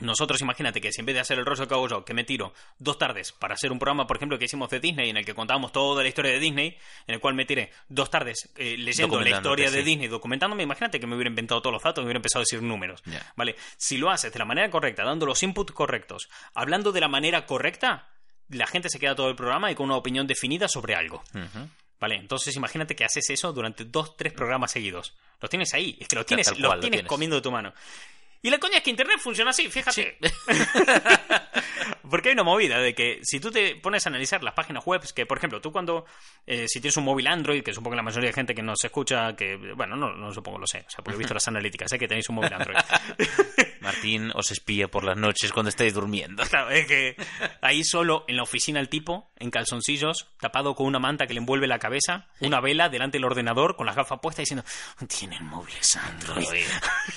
Nosotros, 0.00 0.40
imagínate 0.40 0.80
que 0.80 0.92
si 0.92 1.00
en 1.00 1.06
vez 1.06 1.14
de 1.14 1.20
hacer 1.20 1.38
el 1.38 1.46
rollo 1.46 1.68
que 1.68 1.74
hago 1.74 1.88
yo, 1.88 2.04
que 2.04 2.14
me 2.14 2.24
tiro 2.24 2.52
dos 2.78 2.98
tardes 2.98 3.32
para 3.32 3.54
hacer 3.54 3.70
un 3.70 3.78
programa, 3.78 4.06
por 4.06 4.16
ejemplo, 4.16 4.38
que 4.38 4.46
hicimos 4.46 4.68
de 4.70 4.80
Disney, 4.80 5.10
en 5.10 5.16
el 5.16 5.24
que 5.24 5.34
contábamos 5.34 5.72
toda 5.72 6.02
la 6.02 6.08
historia 6.08 6.32
de 6.32 6.40
Disney, 6.40 6.76
en 7.06 7.14
el 7.14 7.20
cual 7.20 7.34
me 7.34 7.44
tiré 7.44 7.70
dos 7.88 8.10
tardes 8.10 8.50
eh, 8.56 8.76
leyendo 8.76 9.20
la 9.20 9.30
historia 9.30 9.70
de 9.70 9.78
sí. 9.78 9.84
Disney, 9.84 10.08
documentándome, 10.08 10.62
imagínate 10.62 10.98
que 10.98 11.06
me 11.06 11.14
hubiera 11.14 11.30
inventado 11.30 11.60
todos 11.62 11.72
los 11.72 11.82
datos 11.82 12.02
y 12.02 12.04
me 12.04 12.06
hubiera 12.06 12.18
empezado 12.18 12.40
a 12.40 12.44
decir 12.44 12.62
números. 12.62 13.02
¿Vale? 13.36 13.56
Si 13.76 13.98
lo 13.98 14.10
haces 14.10 14.32
de 14.32 14.38
la 14.38 14.44
manera 14.44 14.70
correcta, 14.70 15.04
dando 15.04 15.26
los 15.26 15.42
inputs 15.42 15.72
correctos, 15.72 16.28
hablando 16.54 16.92
de 16.92 17.00
la 17.00 17.08
manera 17.08 17.46
correcta, 17.46 18.08
la 18.48 18.66
gente 18.66 18.88
se 18.88 18.98
queda 18.98 19.14
todo 19.14 19.28
el 19.28 19.36
programa 19.36 19.70
y 19.70 19.74
con 19.74 19.86
una 19.86 19.96
opinión 19.96 20.26
definida 20.26 20.68
sobre 20.68 20.94
algo. 20.94 21.22
Vale, 22.00 22.16
entonces 22.16 22.56
imagínate 22.56 22.96
que 22.96 23.04
haces 23.04 23.30
eso 23.30 23.52
durante 23.52 23.84
dos, 23.84 24.16
tres 24.16 24.32
programas 24.32 24.72
seguidos. 24.72 25.14
Los 25.40 25.48
tienes 25.48 25.72
ahí, 25.72 25.96
es 26.00 26.08
que 26.08 26.16
los 26.16 26.26
tienes, 26.26 26.48
los 26.58 26.74
lo 26.74 26.80
tienes. 26.80 27.04
comiendo 27.04 27.36
de 27.36 27.42
tu 27.42 27.52
mano. 27.52 27.72
Y 28.42 28.50
la 28.50 28.58
coña 28.58 28.78
es 28.78 28.82
que 28.82 28.90
Internet 28.90 29.18
funciona 29.20 29.50
así, 29.50 29.70
fíjate. 29.70 30.18
Porque 32.10 32.28
hay 32.28 32.34
una 32.34 32.42
movida 32.42 32.78
de 32.78 32.92
que 32.92 33.20
si 33.22 33.38
tú 33.38 33.52
te 33.52 33.76
pones 33.76 34.04
a 34.04 34.08
analizar 34.10 34.42
las 34.42 34.52
páginas 34.52 34.84
web, 34.84 35.00
que 35.14 35.26
por 35.26 35.38
ejemplo, 35.38 35.60
tú 35.60 35.70
cuando, 35.70 36.04
eh, 36.46 36.66
si 36.66 36.80
tienes 36.80 36.96
un 36.96 37.04
móvil 37.04 37.28
Android, 37.28 37.62
que 37.62 37.72
supongo 37.72 37.92
que 37.92 37.96
la 37.98 38.02
mayoría 38.02 38.30
de 38.30 38.34
gente 38.34 38.54
que 38.54 38.62
nos 38.62 38.82
escucha, 38.84 39.34
que, 39.36 39.56
bueno, 39.76 39.96
no, 39.96 40.12
no 40.14 40.32
supongo, 40.32 40.58
lo 40.58 40.66
sé, 40.66 40.84
o 40.86 40.90
sea, 40.90 41.04
porque 41.04 41.14
he 41.14 41.18
visto 41.18 41.34
las 41.34 41.46
analíticas, 41.46 41.88
sé 41.88 41.98
que 41.98 42.08
tenéis 42.08 42.28
un 42.28 42.34
móvil 42.34 42.52
Android. 42.52 42.76
Martín 43.82 44.30
os 44.34 44.50
espía 44.50 44.88
por 44.88 45.04
las 45.04 45.16
noches 45.16 45.52
cuando 45.52 45.68
estáis 45.68 45.92
durmiendo. 45.94 46.42
Que 46.88 47.16
ahí 47.60 47.84
solo 47.84 48.24
en 48.28 48.36
la 48.36 48.42
oficina 48.42 48.80
el 48.80 48.88
tipo, 48.88 49.30
en 49.38 49.50
calzoncillos, 49.50 50.28
tapado 50.40 50.74
con 50.74 50.86
una 50.86 50.98
manta 50.98 51.26
que 51.26 51.34
le 51.34 51.40
envuelve 51.40 51.66
la 51.66 51.78
cabeza, 51.78 52.28
una 52.40 52.60
vela 52.60 52.88
delante 52.88 53.18
del 53.18 53.24
ordenador 53.24 53.76
con 53.76 53.86
las 53.86 53.96
gafas 53.96 54.20
puestas 54.20 54.42
diciendo, 54.42 54.64
tienen 55.08 55.44
móviles 55.44 55.96
Android. 55.96 56.66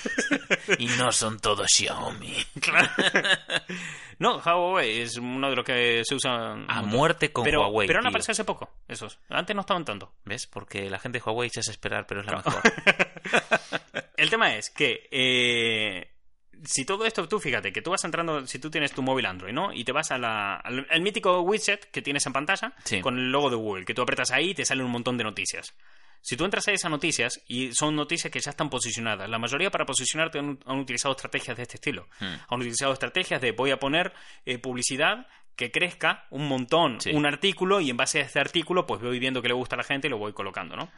y 0.78 0.86
no 0.86 1.12
son 1.12 1.40
todos 1.40 1.66
Xiaomi. 1.70 2.36
No, 4.18 4.38
Huawei 4.38 5.02
es 5.02 5.18
uno 5.18 5.50
de 5.50 5.56
los 5.56 5.64
que 5.64 6.02
se 6.04 6.14
usa 6.14 6.52
A 6.68 6.82
muerte 6.82 7.32
con 7.32 7.44
pero, 7.44 7.60
Huawei. 7.60 7.86
Pero 7.86 7.98
han 7.98 8.06
aparecido 8.06 8.32
hace 8.32 8.44
poco, 8.44 8.70
esos. 8.88 9.18
Antes 9.28 9.54
no 9.54 9.60
estaban 9.60 9.84
tanto. 9.84 10.14
¿Ves? 10.24 10.46
Porque 10.46 10.88
la 10.88 10.98
gente 10.98 11.18
de 11.18 11.24
Huawei 11.24 11.50
se 11.50 11.60
hace 11.60 11.70
esperar, 11.70 12.06
pero 12.06 12.22
es 12.22 12.26
la 12.26 12.36
mejor. 12.36 12.62
El 14.16 14.30
tema 14.30 14.54
es 14.54 14.70
que 14.70 15.08
eh, 15.10 16.15
si 16.64 16.84
todo 16.84 17.04
esto, 17.04 17.26
tú 17.28 17.38
fíjate, 17.38 17.72
que 17.72 17.82
tú 17.82 17.90
vas 17.90 18.04
entrando, 18.04 18.46
si 18.46 18.58
tú 18.58 18.70
tienes 18.70 18.92
tu 18.92 19.02
móvil 19.02 19.26
Android, 19.26 19.52
¿no? 19.52 19.72
Y 19.72 19.84
te 19.84 19.92
vas 19.92 20.10
a 20.10 20.18
la, 20.18 20.56
al, 20.56 20.86
al 20.90 21.00
mítico 21.02 21.40
widget 21.42 21.90
que 21.90 22.02
tienes 22.02 22.24
en 22.26 22.32
pantalla 22.32 22.72
Sí. 22.84 23.00
con 23.00 23.18
el 23.18 23.30
logo 23.30 23.50
de 23.50 23.56
Google, 23.56 23.84
que 23.84 23.94
tú 23.94 24.02
apretas 24.02 24.30
ahí 24.32 24.50
y 24.50 24.54
te 24.54 24.64
salen 24.64 24.86
un 24.86 24.92
montón 24.92 25.16
de 25.18 25.24
noticias. 25.24 25.74
Si 26.22 26.36
tú 26.36 26.44
entras 26.44 26.66
a 26.66 26.72
esas 26.72 26.90
noticias, 26.90 27.40
y 27.46 27.72
son 27.72 27.94
noticias 27.94 28.32
que 28.32 28.40
ya 28.40 28.50
están 28.50 28.68
posicionadas, 28.68 29.28
la 29.28 29.38
mayoría 29.38 29.70
para 29.70 29.84
posicionarte 29.86 30.38
han, 30.40 30.58
han 30.66 30.78
utilizado 30.80 31.14
estrategias 31.14 31.56
de 31.56 31.62
este 31.62 31.76
estilo. 31.76 32.08
Hmm. 32.18 32.34
Han 32.48 32.58
utilizado 32.60 32.92
estrategias 32.92 33.40
de 33.40 33.52
voy 33.52 33.70
a 33.70 33.76
poner 33.78 34.12
eh, 34.44 34.58
publicidad 34.58 35.26
que 35.54 35.70
crezca 35.70 36.26
un 36.30 36.48
montón, 36.48 37.00
Sí. 37.00 37.10
un 37.12 37.26
artículo, 37.26 37.80
y 37.80 37.90
en 37.90 37.96
base 37.96 38.18
a 38.18 38.22
este 38.22 38.40
artículo, 38.40 38.86
pues 38.86 39.00
voy 39.00 39.18
viendo 39.20 39.40
que 39.40 39.48
le 39.48 39.54
gusta 39.54 39.76
a 39.76 39.78
la 39.78 39.84
gente 39.84 40.08
y 40.08 40.10
lo 40.10 40.18
voy 40.18 40.32
colocando, 40.32 40.74
¿no? 40.76 40.90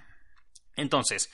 Entonces, 0.77 1.31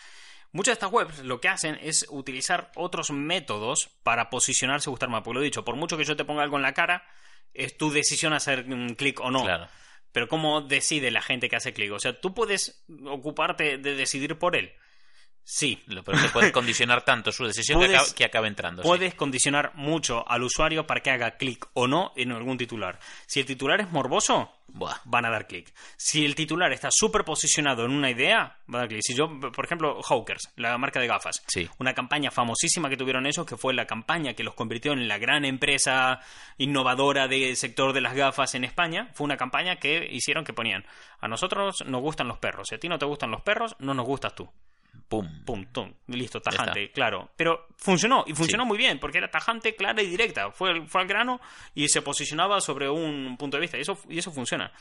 muchas 0.54 0.72
de 0.72 0.74
estas 0.74 0.92
webs 0.92 1.18
lo 1.18 1.40
que 1.40 1.48
hacen 1.48 1.78
es 1.82 2.06
utilizar 2.08 2.70
otros 2.76 3.10
métodos 3.10 3.90
para 4.02 4.30
posicionarse 4.30 4.88
y 4.88 4.92
gustar 4.92 5.10
más. 5.10 5.22
Porque 5.22 5.34
lo 5.34 5.40
he 5.42 5.44
dicho, 5.44 5.64
por 5.64 5.76
mucho 5.76 5.98
que 5.98 6.04
yo 6.04 6.16
te 6.16 6.24
ponga 6.24 6.42
algo 6.42 6.56
en 6.56 6.62
la 6.62 6.72
cara, 6.72 7.04
es 7.52 7.76
tu 7.76 7.90
decisión 7.90 8.32
hacer 8.32 8.64
un 8.68 8.94
clic 8.94 9.20
o 9.20 9.30
no. 9.30 9.42
Claro. 9.42 9.68
Pero 10.12 10.28
¿cómo 10.28 10.60
decide 10.62 11.10
la 11.10 11.22
gente 11.22 11.48
que 11.48 11.56
hace 11.56 11.74
clic? 11.74 11.92
O 11.92 11.98
sea, 11.98 12.18
tú 12.20 12.34
puedes 12.34 12.84
ocuparte 13.04 13.78
de 13.78 13.96
decidir 13.96 14.38
por 14.38 14.56
él. 14.56 14.72
Sí. 15.46 15.82
Pero 15.86 16.02
te 16.20 16.28
puede 16.30 16.50
condicionar 16.52 17.02
tanto 17.04 17.30
su 17.30 17.44
decisión 17.44 17.78
que, 17.80 17.86
Puedes- 17.86 18.14
acaba 18.24 18.46
entrando. 18.48 18.82
sí. 18.82 18.88
Puedes 18.88 19.14
condicionar 19.14 19.72
mucho 19.74 20.26
al 20.28 20.42
usuario 20.42 20.86
para 20.86 21.00
que 21.02 21.10
haga 21.10 21.36
clic 21.36 21.66
o 21.74 21.86
no 21.86 22.12
en 22.16 22.32
algún 22.32 22.56
titular. 22.56 22.98
Si 23.26 23.40
el 23.40 23.46
titular 23.46 23.80
es 23.80 23.90
morboso, 23.90 24.50
Buah. 24.68 24.96
van 25.04 25.26
a 25.26 25.30
dar 25.30 25.46
clic. 25.46 25.72
Si 25.98 26.24
el 26.24 26.34
titular 26.34 26.72
está 26.72 26.88
súper 26.90 27.24
posicionado 27.24 27.84
en 27.84 27.90
una 27.92 28.10
idea, 28.10 28.56
van 28.66 28.76
a 28.76 28.78
dar 28.80 28.88
clic. 28.88 29.02
Si 29.04 29.14
yo, 29.14 29.28
por 29.52 29.64
ejemplo, 29.66 30.00
Hawkers, 30.02 30.50
la 30.56 30.76
marca 30.78 30.98
de 30.98 31.06
gafas, 31.06 31.42
Sí. 31.46 31.68
una 31.78 31.92
campaña 31.92 32.30
famosísima 32.30 32.88
que 32.88 32.96
tuvieron 32.96 33.26
ellos, 33.26 33.44
que 33.46 33.58
fue 33.58 33.74
la 33.74 33.86
campaña 33.86 34.32
que 34.34 34.44
los 34.44 34.54
convirtió 34.54 34.92
en 34.92 35.06
la 35.06 35.18
gran 35.18 35.44
empresa 35.44 36.20
innovadora 36.58 37.28
del 37.28 37.56
sector 37.56 37.92
de 37.92 38.00
las 38.00 38.14
gafas 38.14 38.54
en 38.54 38.64
España, 38.64 39.10
fue 39.14 39.26
una 39.26 39.36
campaña 39.36 39.76
que 39.76 40.08
hicieron 40.10 40.44
que 40.44 40.52
ponían, 40.54 40.84
a 41.20 41.28
nosotros 41.28 41.84
nos 41.86 42.00
gustan 42.00 42.28
los 42.28 42.38
perros, 42.38 42.66
si 42.68 42.74
a 42.76 42.78
ti 42.78 42.88
no 42.88 42.98
te 42.98 43.04
gustan 43.06 43.30
los 43.30 43.42
perros, 43.42 43.76
no 43.78 43.92
nos 43.94 44.06
gustas 44.06 44.34
tú. 44.34 44.48
Pum. 45.20 45.44
Pum, 45.44 45.66
tum, 45.72 45.94
listo, 46.08 46.40
tajante, 46.40 46.90
claro. 46.92 47.30
Pero 47.36 47.68
funcionó, 47.76 48.24
y 48.26 48.34
funcionó 48.34 48.64
muy 48.64 48.78
bien, 48.78 48.98
porque 48.98 49.18
era 49.18 49.30
tajante, 49.30 49.76
clara 49.76 50.02
y 50.02 50.06
directa. 50.06 50.50
Fue, 50.50 50.86
fue 50.86 51.02
al 51.02 51.06
grano 51.06 51.40
y 51.74 51.88
se 51.88 52.02
posicionaba 52.02 52.60
sobre 52.60 52.88
un 52.88 53.36
punto 53.36 53.56
de 53.56 53.62
vista, 53.62 53.78
y 53.78 53.82
eso, 53.82 53.98
y 54.08 54.18
eso 54.18 54.32
funciona. 54.32 54.72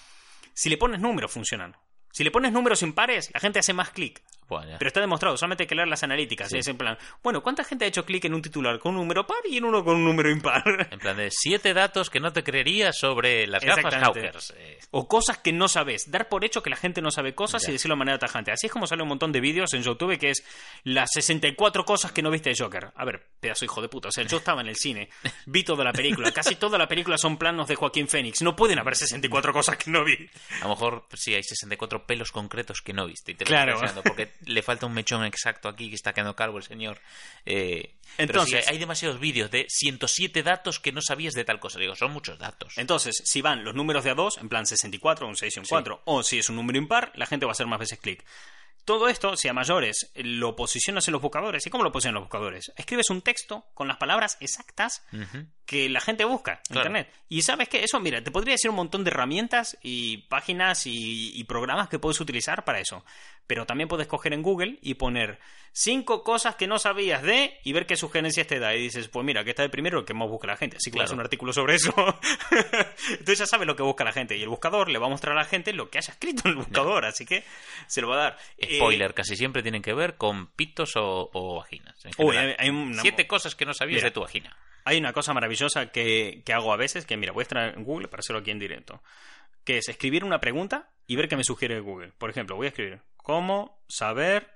Si 0.54 0.70
le 0.70 0.78
pones 0.78 1.00
números, 1.00 1.32
funcionan. 1.32 1.76
Si 2.12 2.24
le 2.24 2.30
pones 2.32 2.52
números 2.52 2.84
impares, 2.84 3.32
la 3.34 3.40
gente 3.40 3.60
hace 3.60 3.74
más 3.74 3.90
clic. 3.90 4.22
Pero 4.62 4.88
está 4.88 5.00
demostrado, 5.02 5.38
solamente 5.38 5.64
hay 5.64 5.68
que 5.68 5.76
leer 5.76 5.88
las 5.88 6.04
analíticas. 6.04 6.50
Sí. 6.50 6.58
Es 6.58 6.68
en 6.68 6.78
plan, 6.78 6.98
bueno, 7.22 7.42
¿cuánta 7.42 7.64
gente 7.64 7.86
ha 7.86 7.88
hecho 7.88 8.06
clic 8.06 8.26
en 8.26 8.34
un 8.34 8.42
titular 8.42 8.80
con 8.80 8.92
un 8.96 9.02
número 9.02 9.26
par 9.26 9.38
y 9.50 9.58
en 9.58 9.66
uno 9.66 9.84
con 9.84 9.96
un 9.96 10.06
número 10.06 10.30
impar? 10.30 10.88
En 10.92 11.00
plan 11.00 11.18
de 11.18 11.30
siete 11.32 11.74
datos 11.74 12.10
que 12.10 12.20
no 12.20 12.32
te 12.34 12.44
creerías 12.44 12.98
sobre 12.98 13.48
las 13.48 13.64
gafas. 13.64 13.94
Hawkers. 13.96 14.54
Eh, 14.58 14.80
O 14.92 15.08
cosas 15.08 15.38
que 15.38 15.52
no 15.54 15.68
sabes. 15.68 16.10
Dar 16.12 16.30
por 16.30 16.46
hecho 16.46 16.62
que 16.64 16.70
la 16.70 16.76
gente 16.76 17.02
no 17.02 17.12
sabe 17.12 17.34
cosas 17.36 17.64
Ya. 17.64 17.70
y 17.70 17.74
decirlo 17.74 17.96
de 17.96 18.00
manera 18.00 18.20
tajante. 18.20 18.52
Así 18.52 18.68
es 18.68 18.72
como 18.74 18.88
sale 18.88 19.02
un 19.04 19.10
montón 19.10 19.32
de 19.32 19.40
vídeos 19.40 19.74
en 19.74 19.84
YouTube 19.84 20.18
que 20.18 20.30
es 20.32 20.44
las 20.84 21.10
64 21.14 21.86
cosas 21.86 22.12
que 22.12 22.22
no 22.22 22.30
viste 22.32 22.50
de 22.50 22.56
Joker. 22.58 22.92
A 22.96 23.06
ver, 23.06 23.24
pedazo 23.40 23.66
hijo 23.66 23.82
de 23.82 23.90
puta. 23.90 24.10
O 24.10 24.12
sea, 24.12 24.24
yo 24.26 24.38
estaba 24.38 24.62
en 24.62 24.68
el 24.68 24.76
cine, 24.76 25.10
vi 25.46 25.64
toda 25.64 25.84
la 25.84 25.94
película. 25.94 26.32
Casi 26.32 26.56
toda 26.56 26.78
la 26.78 26.88
película 26.88 27.18
son 27.18 27.38
planos 27.38 27.68
de 27.68 27.76
Joaquín 27.76 28.08
Fénix. 28.08 28.42
No 28.42 28.56
pueden 28.56 28.80
haber 28.80 28.96
64 28.96 29.54
cosas 29.54 29.78
que 29.78 29.90
no 29.92 30.04
vi. 30.04 30.30
a 30.62 30.64
lo 30.66 30.70
mejor 30.70 31.06
sí 31.14 31.34
hay 31.34 31.44
64 31.44 32.06
pelos 32.06 32.32
concretos 32.32 32.82
que 32.82 32.94
no 32.94 33.06
viste. 33.08 33.32
Y 33.32 33.36
te 33.36 33.46
Claro. 33.46 33.80
porque 34.04 34.32
le 34.46 34.62
falta 34.62 34.86
un 34.86 34.94
mechón 34.94 35.24
exacto 35.26 35.68
aquí 35.68 35.90
que 35.90 35.96
está 35.96 36.14
quedando 36.14 36.36
calvo 36.36 36.58
el 36.58 36.64
señor. 36.64 37.00
Eh, 37.46 37.94
pero 38.18 38.32
Entonces- 38.32 38.64
sí, 38.64 38.70
hay, 38.70 38.76
hay 38.76 38.80
demasiados 38.80 39.20
vídeos 39.20 39.50
de 39.52 39.66
107 39.70 40.44
datos 40.44 40.80
que 40.80 40.92
no 40.92 41.02
sabías 41.02 41.34
de 41.34 41.46
tal 41.46 41.60
cosa. 41.60 41.80
Digo, 41.80 41.96
son 41.96 42.12
muchos 42.12 42.38
datos. 42.40 42.78
Entonces, 42.78 43.22
si 43.26 43.42
van 43.42 43.64
los 43.64 43.76
números 43.76 44.04
de 44.04 44.12
a 44.12 44.16
2, 44.16 44.38
en 44.38 44.50
plan 44.50 44.66
64, 44.66 45.28
un 45.28 45.36
6 45.36 45.56
y 45.56 45.60
un 45.60 45.66
4, 45.66 46.02
o 46.06 46.24
si 46.24 46.40
es 46.40 46.50
un 46.50 46.56
número 46.56 46.78
impar, 46.78 47.12
la 47.16 47.26
gente 47.26 47.46
va 47.46 47.52
a 47.52 47.54
hacer 47.54 47.68
más 47.68 47.80
veces 47.80 48.00
clic. 48.00 48.24
Todo 48.86 49.08
esto, 49.08 49.38
si 49.38 49.48
a 49.48 49.54
mayores 49.54 50.12
lo 50.16 50.56
posicionas 50.56 51.08
en 51.08 51.14
los 51.14 51.22
buscadores, 51.22 51.66
¿y 51.66 51.70
cómo 51.70 51.84
lo 51.84 51.92
posicionan 51.92 52.16
los 52.16 52.24
buscadores? 52.26 52.72
Escribes 52.76 53.10
un 53.10 53.22
texto 53.22 53.66
con 53.74 53.88
las 53.88 53.98
palabras 53.98 54.38
exactas 54.42 55.04
que 55.66 55.88
la 55.90 56.02
gente 56.02 56.26
busca 56.26 56.54
en 56.54 56.74
Claro. 56.74 56.90
Internet. 56.90 57.14
Y 57.30 57.42
sabes 57.44 57.70
que 57.70 57.84
eso, 57.84 58.00
mira, 58.00 58.22
te 58.24 58.32
podría 58.32 58.56
decir 58.56 58.70
un 58.70 58.76
montón 58.76 59.04
de 59.04 59.12
herramientas 59.12 59.78
y 59.82 60.18
páginas 60.28 60.86
y, 60.86 61.32
y 61.40 61.44
programas 61.46 61.88
que 61.88 62.00
puedes 62.00 62.20
utilizar 62.20 62.66
para 62.66 62.80
eso. 62.80 63.06
Pero 63.48 63.66
también 63.66 63.88
puedes 63.88 64.08
coger 64.08 64.34
en 64.34 64.42
Google 64.42 64.80
y 64.82 64.96
poner 64.96 65.40
cinco 65.76 66.24
cosas 66.24 66.56
que 66.56 66.68
no 66.68 66.78
sabías 66.80 67.24
de 67.24 67.60
y 67.64 67.74
ver 67.74 67.86
qué 67.86 67.98
sugerencias 67.98 68.48
te 68.48 68.60
da. 68.60 68.74
Y 68.76 68.82
dices, 68.84 69.08
pues 69.10 69.26
mira, 69.26 69.44
que 69.44 69.50
está 69.50 69.64
de 69.64 69.70
primero 69.70 69.98
lo 70.00 70.06
que 70.06 70.14
más 70.14 70.30
busca 70.30 70.48
la 70.48 70.56
gente. 70.56 70.78
Así 70.78 70.92
que 70.92 70.98
Claro. 71.00 71.14
un 71.14 71.20
artículo 71.20 71.52
sobre 71.52 71.76
eso. 71.76 71.94
Entonces 73.10 73.40
ya 73.40 73.46
sabes 73.46 73.68
lo 73.68 73.76
que 73.76 73.84
busca 73.84 74.04
la 74.04 74.12
gente. 74.14 74.38
Y 74.38 74.44
el 74.44 74.50
buscador 74.50 74.90
le 74.90 75.00
va 75.00 75.08
a 75.08 75.10
mostrar 75.10 75.36
a 75.36 75.42
la 75.42 75.46
gente 75.46 75.74
lo 75.74 75.90
que 75.90 75.98
haya 75.98 76.14
escrito 76.14 76.44
en 76.46 76.52
el 76.52 76.56
buscador. 76.58 77.06
Así 77.06 77.26
que 77.26 77.44
se 77.88 78.02
lo 78.02 78.10
va 78.10 78.16
a 78.16 78.20
dar. 78.24 78.38
Eh, 78.58 78.78
Spoiler, 78.78 79.14
casi 79.14 79.36
siempre 79.36 79.62
tienen 79.64 79.82
que 79.82 79.94
ver 79.94 80.16
con 80.16 80.48
pitos 80.52 80.96
o, 80.96 81.30
o 81.34 81.56
vaginas. 81.58 81.96
en 82.06 82.12
Uy, 82.18 82.36
general. 82.36 82.56
hay- 82.60 82.68
hay 82.68 82.70
una- 82.70 83.02
Siete 83.02 83.28
cosas 83.28 83.56
que 83.56 83.66
no 83.66 83.74
sabías 83.74 83.98
Mira. 83.98 84.08
de 84.08 84.12
tu 84.12 84.22
vagina. 84.22 84.56
Hay 84.86 84.98
una 84.98 85.14
cosa 85.14 85.34
maravillosa 85.34 85.88
que, 85.92 86.44
que 86.46 86.54
hago 86.54 86.74
a 86.74 86.78
veces, 86.78 87.06
que 87.06 87.16
mira, 87.18 87.32
voy 87.32 87.42
a 87.42 87.44
estar 87.44 87.74
en 87.78 87.84
Google 87.84 88.10
para 88.10 88.20
hacerlo 88.20 88.42
aquí 88.42 88.52
en 88.52 88.60
directo, 88.60 89.02
que 89.64 89.78
es 89.78 89.88
escribir 89.88 90.26
una 90.26 90.40
pregunta 90.40 90.90
y 91.08 91.16
ver 91.16 91.30
qué 91.30 91.38
me 91.38 91.44
sugiere 91.46 91.80
Google. 91.80 92.12
Por 92.18 92.30
ejemplo, 92.30 92.58
voy 92.58 92.66
a 92.66 92.70
escribir, 92.70 93.00
¿cómo 93.16 93.82
saber? 93.88 94.53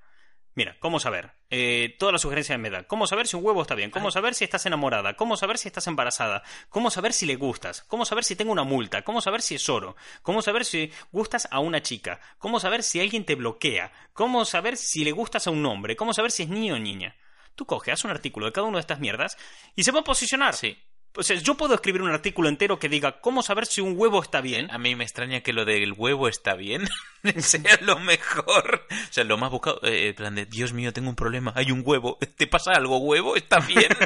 Mira, 0.57 0.75
¿cómo 0.79 0.99
saber? 0.99 1.33
Eh, 1.51 1.95
todas 1.99 2.13
las 2.13 2.23
sugerencias 2.23 2.57
me 2.57 2.71
dan. 2.71 2.83
¿Cómo 2.85 3.05
saber 3.05 3.27
si 3.27 3.35
un 3.35 3.45
huevo 3.45 3.61
está 3.61 3.75
bien? 3.75 3.91
¿Cómo 3.91 4.09
saber 4.09 4.33
si 4.33 4.43
estás 4.43 4.65
enamorada? 4.65 5.13
¿Cómo 5.13 5.37
saber 5.37 5.59
si 5.59 5.67
estás 5.67 5.85
embarazada? 5.85 6.41
¿Cómo 6.69 6.89
saber 6.89 7.13
si 7.13 7.27
le 7.27 7.35
gustas? 7.35 7.83
¿Cómo 7.83 8.05
saber 8.05 8.23
si 8.23 8.35
tengo 8.35 8.53
una 8.53 8.63
multa? 8.63 9.03
¿Cómo 9.03 9.21
saber 9.21 9.43
si 9.43 9.53
es 9.53 9.69
oro? 9.69 9.95
¿Cómo 10.23 10.41
saber 10.41 10.65
si 10.65 10.91
gustas 11.11 11.47
a 11.51 11.59
una 11.59 11.83
chica? 11.83 12.19
¿Cómo 12.39 12.59
saber 12.59 12.81
si 12.81 12.99
alguien 12.99 13.23
te 13.23 13.35
bloquea? 13.35 13.91
¿Cómo 14.13 14.45
saber 14.45 14.77
si 14.77 15.03
le 15.03 15.11
gustas 15.11 15.45
a 15.45 15.51
un 15.51 15.63
hombre? 15.63 15.95
¿Cómo 15.95 16.11
saber 16.11 16.31
si 16.31 16.41
es 16.41 16.49
niño 16.49 16.73
o 16.73 16.79
niña? 16.79 17.15
Tú 17.53 17.67
coges, 17.67 17.93
haz 17.93 18.05
un 18.05 18.09
artículo 18.09 18.47
de 18.47 18.51
cada 18.51 18.65
una 18.65 18.77
de 18.77 18.81
estas 18.81 18.99
mierdas 18.99 19.37
y 19.75 19.83
se 19.83 19.91
va 19.91 19.99
a 19.99 20.03
posicionar. 20.03 20.55
Sí. 20.55 20.75
O 21.17 21.23
sea, 21.23 21.35
yo 21.37 21.55
puedo 21.55 21.73
escribir 21.73 22.01
un 22.03 22.11
artículo 22.11 22.47
entero 22.47 22.77
que 22.77 22.89
diga 22.89 23.19
cómo 23.21 23.41
saber 23.41 23.65
si 23.65 23.81
un 23.81 23.95
huevo 23.97 24.21
está 24.21 24.39
bien. 24.39 24.69
A 24.71 24.77
mí 24.77 24.95
me 24.95 25.03
extraña 25.03 25.41
que 25.41 25.51
lo 25.51 25.65
del 25.65 25.93
huevo 25.93 26.27
está 26.27 26.53
bien 26.53 26.87
sea 27.37 27.79
lo 27.81 27.99
mejor. 27.99 28.85
O 28.91 29.13
sea, 29.13 29.23
lo 29.23 29.37
más 29.37 29.49
buscado. 29.49 29.79
eh, 29.83 30.13
plan 30.13 30.35
de, 30.35 30.45
Dios 30.45 30.73
mío, 30.73 30.93
tengo 30.93 31.09
un 31.09 31.15
problema. 31.15 31.53
Hay 31.55 31.71
un 31.71 31.81
huevo. 31.83 32.17
¿Te 32.35 32.47
pasa 32.47 32.73
algo, 32.73 32.97
huevo? 32.99 33.35
¿Está 33.35 33.59
bien? 33.59 33.89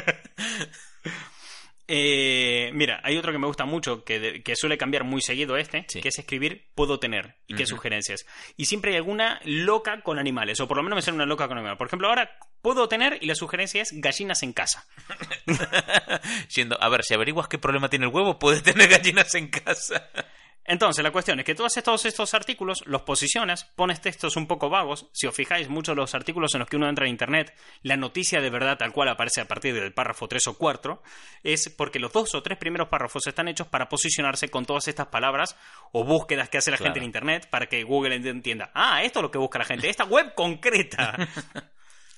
Eh, 1.88 2.70
mira, 2.74 3.00
hay 3.04 3.16
otro 3.16 3.32
que 3.32 3.38
me 3.38 3.46
gusta 3.46 3.64
mucho, 3.64 4.04
que, 4.04 4.20
de- 4.20 4.42
que 4.42 4.54
suele 4.56 4.78
cambiar 4.78 5.04
muy 5.04 5.20
seguido 5.20 5.56
este, 5.56 5.84
Sí. 5.88 6.00
que 6.00 6.08
es 6.08 6.18
escribir 6.18 6.70
puedo 6.74 6.98
tener 7.00 7.36
y 7.46 7.54
qué 7.54 7.66
sugerencias. 7.66 8.24
Y 8.56 8.66
siempre 8.66 8.92
hay 8.92 8.96
alguna 8.98 9.40
loca 9.44 10.00
con 10.02 10.18
animales, 10.18 10.60
o 10.60 10.68
por 10.68 10.76
lo 10.76 10.82
menos 10.84 10.96
me 10.96 11.02
sale 11.02 11.16
una 11.16 11.26
loca 11.26 11.48
con 11.48 11.58
animales. 11.58 11.78
Por 11.78 11.88
ejemplo, 11.88 12.08
ahora 12.08 12.30
puedo 12.62 12.88
tener 12.88 13.18
y 13.20 13.26
la 13.26 13.34
sugerencia 13.34 13.82
es 13.82 13.90
gallinas 13.92 14.42
en 14.42 14.52
casa. 14.52 14.86
Siendo, 16.48 16.80
a 16.82 16.88
ver, 16.88 17.02
si 17.04 17.14
averiguas 17.14 17.48
qué 17.48 17.58
problema 17.58 17.88
tiene 17.90 18.06
el 18.06 18.12
huevo, 18.12 18.38
puedes 18.38 18.62
tener 18.62 18.88
gallinas 18.88 19.34
en 19.34 19.48
casa. 19.48 20.08
Entonces, 20.64 21.02
la 21.02 21.10
cuestión 21.10 21.40
es 21.40 21.44
que 21.44 21.54
tú 21.56 21.64
haces 21.64 21.82
todos 21.82 22.04
estos 22.06 22.34
artículos, 22.34 22.82
los 22.86 23.02
posicionas, 23.02 23.64
pones 23.74 24.00
textos 24.00 24.36
un 24.36 24.46
poco 24.46 24.70
vagos. 24.70 25.08
Si 25.12 25.26
os 25.26 25.34
fijáis, 25.34 25.68
muchos 25.68 25.96
de 25.96 26.00
los 26.00 26.14
artículos 26.14 26.54
en 26.54 26.60
los 26.60 26.68
que 26.68 26.76
uno 26.76 26.88
entra 26.88 27.04
en 27.04 27.10
internet, 27.10 27.52
la 27.82 27.96
noticia 27.96 28.40
de 28.40 28.48
verdad 28.48 28.78
tal 28.78 28.92
cual 28.92 29.08
aparece 29.08 29.40
a 29.40 29.48
partir 29.48 29.74
del 29.74 29.92
párrafo 29.92 30.28
3 30.28 30.46
o 30.46 30.56
4, 30.58 31.02
es 31.42 31.68
porque 31.68 31.98
los 31.98 32.12
dos 32.12 32.34
o 32.34 32.42
tres 32.42 32.58
primeros 32.58 32.88
párrafos 32.88 33.26
están 33.26 33.48
hechos 33.48 33.66
para 33.66 33.88
posicionarse 33.88 34.48
con 34.50 34.64
todas 34.64 34.86
estas 34.86 35.08
palabras 35.08 35.56
o 35.90 36.04
búsquedas 36.04 36.48
que 36.48 36.58
hace 36.58 36.70
la 36.70 36.76
Claro. 36.76 36.90
gente 36.92 37.00
en 37.00 37.06
internet 37.06 37.48
para 37.50 37.66
que 37.66 37.82
Google 37.82 38.14
entienda, 38.14 38.70
ah, 38.74 39.02
esto 39.02 39.18
es 39.18 39.22
lo 39.24 39.30
que 39.30 39.38
busca 39.38 39.58
la 39.58 39.64
gente, 39.64 39.88
esta 39.90 40.04
web 40.04 40.34
concreta. 40.34 41.16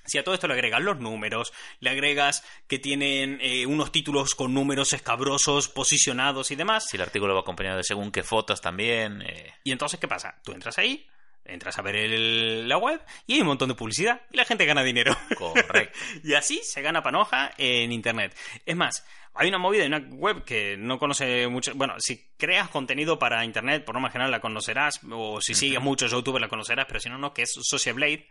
Si 0.04 0.18
a 0.18 0.24
todo 0.24 0.34
esto 0.34 0.46
le 0.48 0.54
agregas 0.54 0.82
los 0.82 0.98
números, 0.98 1.52
le 1.80 1.90
agregas 1.90 2.44
que 2.66 2.78
tienen 2.78 3.38
eh, 3.40 3.66
unos 3.66 3.90
títulos 3.92 4.34
con 4.34 4.52
números 4.54 4.92
escabrosos, 4.92 5.68
posicionados 5.68 6.50
y 6.50 6.56
demás, 6.56 6.86
Si 6.88 6.96
el 6.96 7.02
artículo 7.02 7.34
va 7.34 7.40
acompañado 7.40 7.78
de 7.78 7.84
según 7.84 8.10
qué 8.12 8.22
fotos 8.22 8.60
también. 8.60 9.22
eh, 9.22 9.54
y 9.64 9.72
entonces, 9.72 9.98
¿qué 9.98 10.08
pasa? 10.08 10.34
Tú 10.44 10.52
entras 10.52 10.78
ahí, 10.78 11.06
entras 11.44 11.78
a 11.78 11.82
ver 11.82 11.96
el- 11.96 12.68
la 12.68 12.78
web 12.78 13.00
y 13.26 13.34
hay 13.34 13.40
un 13.40 13.46
montón 13.48 13.68
de 13.68 13.74
publicidad 13.74 14.20
y 14.30 14.36
la 14.36 14.44
gente 14.44 14.64
gana 14.64 14.82
dinero. 14.82 15.16
Correcto. 15.36 15.98
y 16.24 16.34
así 16.34 16.60
se 16.62 16.82
gana 16.82 17.02
panoja 17.02 17.52
en 17.58 17.92
Internet. 17.92 18.34
Es 18.64 18.76
más, 18.76 19.06
hay 19.34 19.48
una 19.48 19.58
movida, 19.58 19.82
hay 19.82 19.88
una 19.88 19.98
web 19.98 20.44
que 20.44 20.76
no 20.78 20.98
conoce 20.98 21.48
mucho. 21.48 21.72
Bueno, 21.74 21.94
si 21.98 22.28
creas 22.36 22.68
contenido 22.68 23.18
para 23.18 23.44
Internet, 23.44 23.84
por 23.84 23.94
norma 23.94 24.10
general 24.10 24.30
la 24.30 24.40
conocerás, 24.40 25.00
o 25.10 25.40
si 25.40 25.54
sigues 25.54 25.80
muchos 25.80 26.10
youtubers 26.12 26.40
la 26.40 26.48
conocerás, 26.48 26.86
pero 26.86 27.00
si 27.00 27.08
no, 27.08 27.18
no, 27.18 27.34
que 27.34 27.42
es 27.42 27.52
Social 27.62 27.94
Blade, 27.96 28.28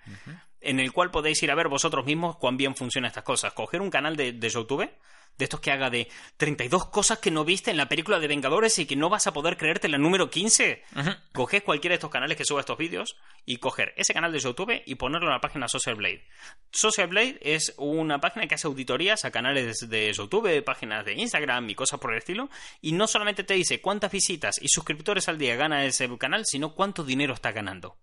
en 0.61 0.79
el 0.79 0.93
cual 0.93 1.11
podéis 1.11 1.43
ir 1.43 1.51
a 1.51 1.55
ver 1.55 1.67
vosotros 1.67 2.05
mismos 2.05 2.37
cuán 2.37 2.55
bien 2.55 2.75
funcionan 2.75 3.09
estas 3.09 3.23
cosas. 3.25 3.51
Coger 3.53 3.81
un 3.81 3.89
canal 3.89 4.15
de, 4.15 4.31
de 4.31 4.49
YouTube. 4.49 4.89
De 5.37 5.45
estos 5.45 5.59
que 5.59 5.71
haga 5.71 5.89
de 5.89 6.07
32 6.37 6.87
cosas 6.87 7.17
que 7.19 7.31
no 7.31 7.43
viste 7.43 7.71
en 7.71 7.77
la 7.77 7.89
película 7.89 8.19
de 8.19 8.27
Vengadores 8.27 8.77
y 8.79 8.85
que 8.85 8.95
no 8.95 9.09
vas 9.09 9.25
a 9.25 9.33
poder 9.33 9.57
creerte 9.57 9.89
la 9.89 9.97
número 9.97 10.29
15. 10.29 10.83
Ujú. 10.95 11.09
Coger 11.31 11.63
cualquiera 11.63 11.93
de 11.93 11.95
estos 11.95 12.11
canales 12.11 12.37
que 12.37 12.45
suba 12.45 12.59
estos 12.59 12.77
vídeos 12.77 13.15
y 13.45 13.57
coger 13.57 13.93
ese 13.97 14.13
canal 14.13 14.31
de 14.31 14.39
YouTube 14.39 14.81
y 14.85 14.95
ponerlo 14.95 15.27
en 15.27 15.33
la 15.33 15.41
página 15.41 15.67
Social 15.67 15.95
Blade. 15.95 16.23
Social 16.71 17.07
Blade 17.07 17.39
es 17.41 17.73
una 17.77 18.19
página 18.19 18.47
que 18.47 18.55
hace 18.55 18.67
auditorías 18.67 19.25
a 19.25 19.31
canales 19.31 19.89
de 19.89 20.13
YouTube, 20.13 20.63
páginas 20.63 21.03
de 21.05 21.13
Instagram 21.13 21.69
y 21.69 21.75
cosas 21.75 21.99
por 21.99 22.11
el 22.11 22.19
estilo. 22.19 22.49
Y 22.81 22.93
no 22.93 23.07
solamente 23.07 23.43
te 23.43 23.55
dice 23.55 23.81
cuántas 23.81 24.11
visitas 24.11 24.61
y 24.61 24.67
suscriptores 24.67 25.27
al 25.27 25.37
día 25.37 25.55
gana 25.55 25.85
ese 25.85 26.09
canal, 26.17 26.45
sino 26.45 26.73
cuánto 26.73 27.03
dinero 27.03 27.33
está 27.33 27.51
ganando. 27.51 27.97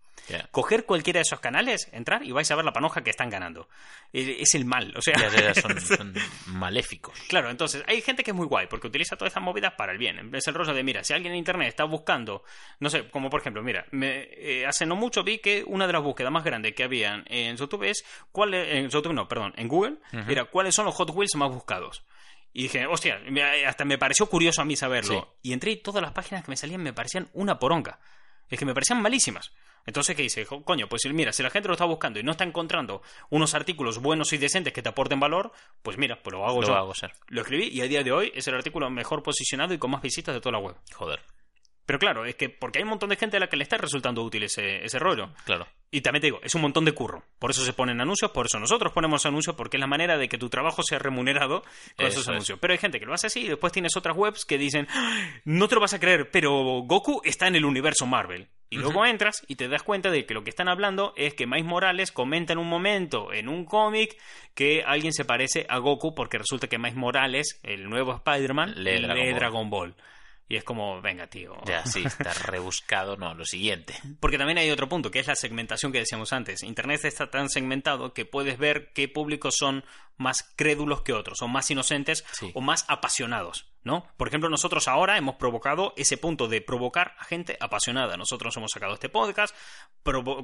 Coger 0.50 0.84
cualquiera 0.84 1.18
de 1.18 1.22
esos 1.22 1.40
canales, 1.40 1.88
entrar 1.92 2.22
y 2.24 2.32
vais 2.32 2.50
a 2.50 2.54
ver 2.54 2.64
la 2.64 2.72
panoja 2.72 3.02
que 3.02 3.10
están 3.10 3.30
ganando. 3.30 3.68
Es 4.12 4.54
el 4.54 4.64
mal, 4.64 4.94
o 4.96 5.02
sea. 5.02 5.14
Ya, 5.18 5.28
ya, 5.28 5.52
ya, 5.52 5.60
son, 5.60 5.80
son 5.96 6.14
maléficos. 6.46 7.18
Claro, 7.28 7.50
entonces 7.50 7.82
hay 7.86 8.00
gente 8.02 8.22
que 8.24 8.30
es 8.32 8.36
muy 8.36 8.46
guay 8.46 8.66
porque 8.66 8.86
utiliza 8.88 9.16
todas 9.16 9.30
estas 9.30 9.42
movidas 9.42 9.72
para 9.76 9.92
el 9.92 9.98
bien. 9.98 10.34
Es 10.34 10.46
el 10.48 10.54
rollo 10.54 10.74
de, 10.74 10.82
mira, 10.82 11.04
si 11.04 11.12
alguien 11.12 11.32
en 11.32 11.38
internet 11.38 11.68
está 11.68 11.84
buscando, 11.84 12.44
no 12.78 12.90
sé, 12.90 13.08
como 13.08 13.30
por 13.30 13.40
ejemplo, 13.40 13.62
mira, 13.62 13.86
me, 13.90 14.28
eh, 14.32 14.66
hace 14.66 14.86
no 14.86 14.96
mucho 14.96 15.22
vi 15.22 15.38
que 15.38 15.62
una 15.66 15.86
de 15.86 15.92
las 15.92 16.02
búsquedas 16.02 16.32
más 16.32 16.44
grandes 16.44 16.74
que 16.74 16.82
habían 16.84 17.24
en 17.28 17.56
YouTube 17.56 17.84
es, 17.84 18.04
¿cuál 18.32 18.54
es- 18.54 18.68
en 18.74 18.88
YouTube 18.90 19.12
no, 19.12 19.28
perdón, 19.28 19.52
en 19.56 19.68
Google, 19.68 19.96
era 20.30 20.44
cuáles 20.46 20.74
son 20.74 20.84
los 20.86 20.94
Hot 20.94 21.10
Wheels 21.10 21.34
más 21.36 21.50
buscados. 21.50 22.04
Y 22.52 22.64
dije, 22.64 22.84
hostia, 22.86 23.20
hasta 23.66 23.84
me 23.84 23.96
pareció 23.96 24.26
curioso 24.26 24.60
a 24.62 24.64
mí 24.64 24.74
saberlo. 24.74 25.08
Y 25.42 25.52
entré 25.52 25.70
y 25.70 25.76
todas 25.76 26.02
las 26.02 26.12
páginas 26.12 26.42
que 26.44 26.50
me 26.50 26.56
salían 26.56 26.82
me 26.82 26.92
parecían 26.92 27.28
una 27.32 27.58
poronga. 27.60 28.00
Es 28.48 28.58
que 28.58 28.64
me 28.64 28.74
parecían 28.74 29.00
malísimas. 29.00 29.52
Entonces, 29.86 30.14
¿qué 30.16 30.22
hice? 30.24 30.44
Jo- 30.44 30.62
Coño, 30.64 30.88
pues 30.88 31.02
mira, 31.12 31.32
si 31.32 31.42
la 31.42 31.50
gente 31.50 31.68
lo 31.68 31.74
está 31.74 31.84
buscando 31.84 32.18
y 32.20 32.22
no 32.22 32.32
está 32.32 32.44
encontrando 32.44 33.02
unos 33.30 33.54
artículos 33.54 33.98
buenos 33.98 34.32
y 34.32 34.38
decentes 34.38 34.72
que 34.72 34.82
te 34.82 34.88
aporten 34.88 35.18
valor, 35.20 35.52
pues 35.82 35.98
mira, 35.98 36.22
pues 36.22 36.32
lo 36.32 36.46
hago 36.46 36.60
Lo 36.60 36.68
yo. 36.68 36.74
hago 36.74 36.94
ser. 36.94 37.12
Lo 37.28 37.40
escribí 37.40 37.68
y 37.68 37.80
a 37.80 37.84
día 37.84 38.02
de 38.02 38.12
hoy 38.12 38.32
es 38.34 38.46
el 38.48 38.54
artículo 38.54 38.88
mejor 38.90 39.22
posicionado 39.22 39.72
y 39.74 39.78
con 39.78 39.90
más 39.90 40.02
visitas 40.02 40.34
de 40.34 40.40
toda 40.40 40.52
la 40.52 40.58
web. 40.58 40.76
Joder. 40.94 41.20
Pero 41.90 41.98
claro, 41.98 42.24
es 42.24 42.36
que 42.36 42.48
porque 42.48 42.78
hay 42.78 42.84
un 42.84 42.90
montón 42.90 43.08
de 43.10 43.16
gente 43.16 43.36
a 43.36 43.40
la 43.40 43.48
que 43.48 43.56
le 43.56 43.64
está 43.64 43.76
resultando 43.76 44.22
útil 44.22 44.44
ese, 44.44 44.84
ese 44.84 45.00
rollo. 45.00 45.30
Claro. 45.44 45.66
Y 45.90 46.02
también 46.02 46.20
te 46.20 46.28
digo, 46.28 46.38
es 46.40 46.54
un 46.54 46.60
montón 46.62 46.84
de 46.84 46.92
curro. 46.92 47.24
Por 47.40 47.50
eso 47.50 47.64
se 47.64 47.72
ponen 47.72 48.00
anuncios, 48.00 48.30
por 48.30 48.46
eso 48.46 48.60
nosotros 48.60 48.92
ponemos 48.92 49.26
anuncios, 49.26 49.56
porque 49.56 49.76
es 49.76 49.80
la 49.80 49.88
manera 49.88 50.16
de 50.16 50.28
que 50.28 50.38
tu 50.38 50.48
trabajo 50.48 50.84
sea 50.84 51.00
remunerado 51.00 51.62
con 51.96 52.06
Eso 52.06 52.20
esos 52.20 52.22
es. 52.22 52.28
anuncios. 52.28 52.60
Pero 52.60 52.70
hay 52.74 52.78
gente 52.78 53.00
que 53.00 53.06
lo 53.06 53.12
hace 53.12 53.26
así 53.26 53.40
y 53.40 53.48
después 53.48 53.72
tienes 53.72 53.96
otras 53.96 54.16
webs 54.16 54.44
que 54.44 54.56
dicen, 54.56 54.86
"Ah, 54.88 55.30
no 55.44 55.66
te 55.66 55.74
lo 55.74 55.80
vas 55.80 55.92
a 55.92 55.98
creer, 55.98 56.30
pero 56.30 56.52
Goku 56.84 57.22
está 57.24 57.48
en 57.48 57.56
el 57.56 57.64
universo 57.64 58.06
Marvel. 58.06 58.46
Y 58.72 58.76
luego 58.76 59.04
entras 59.04 59.42
y 59.48 59.56
te 59.56 59.66
das 59.66 59.82
cuenta 59.82 60.12
de 60.12 60.26
que 60.26 60.32
lo 60.34 60.44
que 60.44 60.50
están 60.50 60.68
hablando 60.68 61.12
es 61.16 61.34
que 61.34 61.48
Miles 61.48 61.64
Morales 61.66 62.12
comenta 62.12 62.52
en 62.52 62.60
un 62.60 62.68
momento 62.68 63.32
en 63.32 63.48
un 63.48 63.64
cómic 63.64 64.16
que 64.54 64.84
alguien 64.86 65.12
se 65.12 65.24
parece 65.24 65.66
a 65.68 65.78
Goku 65.78 66.14
porque 66.14 66.38
resulta 66.38 66.68
que 66.68 66.78
Miles 66.78 66.94
Morales, 66.94 67.58
el 67.64 67.90
nuevo 67.90 68.14
Spider-Man, 68.14 68.74
Lee 68.76 69.00
Dragon 69.00 69.16
Ball. 69.26 69.34
Dragon 69.34 69.70
Ball. 69.70 69.94
Y 70.50 70.56
es 70.56 70.64
como, 70.64 71.00
venga, 71.00 71.28
tío. 71.28 71.54
Ya, 71.64 71.86
sí, 71.86 72.02
está 72.04 72.32
rebuscado. 72.34 73.16
No, 73.16 73.34
lo 73.34 73.44
siguiente. 73.44 73.94
Porque 74.18 74.36
también 74.36 74.58
hay 74.58 74.68
otro 74.72 74.88
punto, 74.88 75.08
que 75.12 75.20
es 75.20 75.28
la 75.28 75.36
segmentación 75.36 75.92
que 75.92 76.00
decíamos 76.00 76.32
antes. 76.32 76.64
Internet 76.64 77.04
está 77.04 77.30
tan 77.30 77.48
segmentado 77.48 78.12
que 78.12 78.24
puedes 78.24 78.58
ver 78.58 78.92
qué 78.92 79.06
públicos 79.06 79.54
son 79.56 79.84
más 80.16 80.52
crédulos 80.56 81.02
que 81.02 81.12
otros, 81.12 81.40
o 81.40 81.46
más 81.46 81.70
inocentes, 81.70 82.24
Sí. 82.32 82.50
o 82.54 82.60
más 82.60 82.84
apasionados, 82.88 83.70
¿no? 83.84 84.06
Por 84.16 84.26
ejemplo, 84.26 84.50
nosotros 84.50 84.88
ahora 84.88 85.16
hemos 85.16 85.36
provocado 85.36 85.94
ese 85.96 86.16
punto 86.16 86.48
de 86.48 86.60
provocar 86.60 87.14
a 87.20 87.24
gente 87.24 87.56
apasionada. 87.60 88.16
Nosotros 88.16 88.56
hemos 88.56 88.72
sacado 88.74 88.94
este 88.94 89.08
podcast 89.08 89.54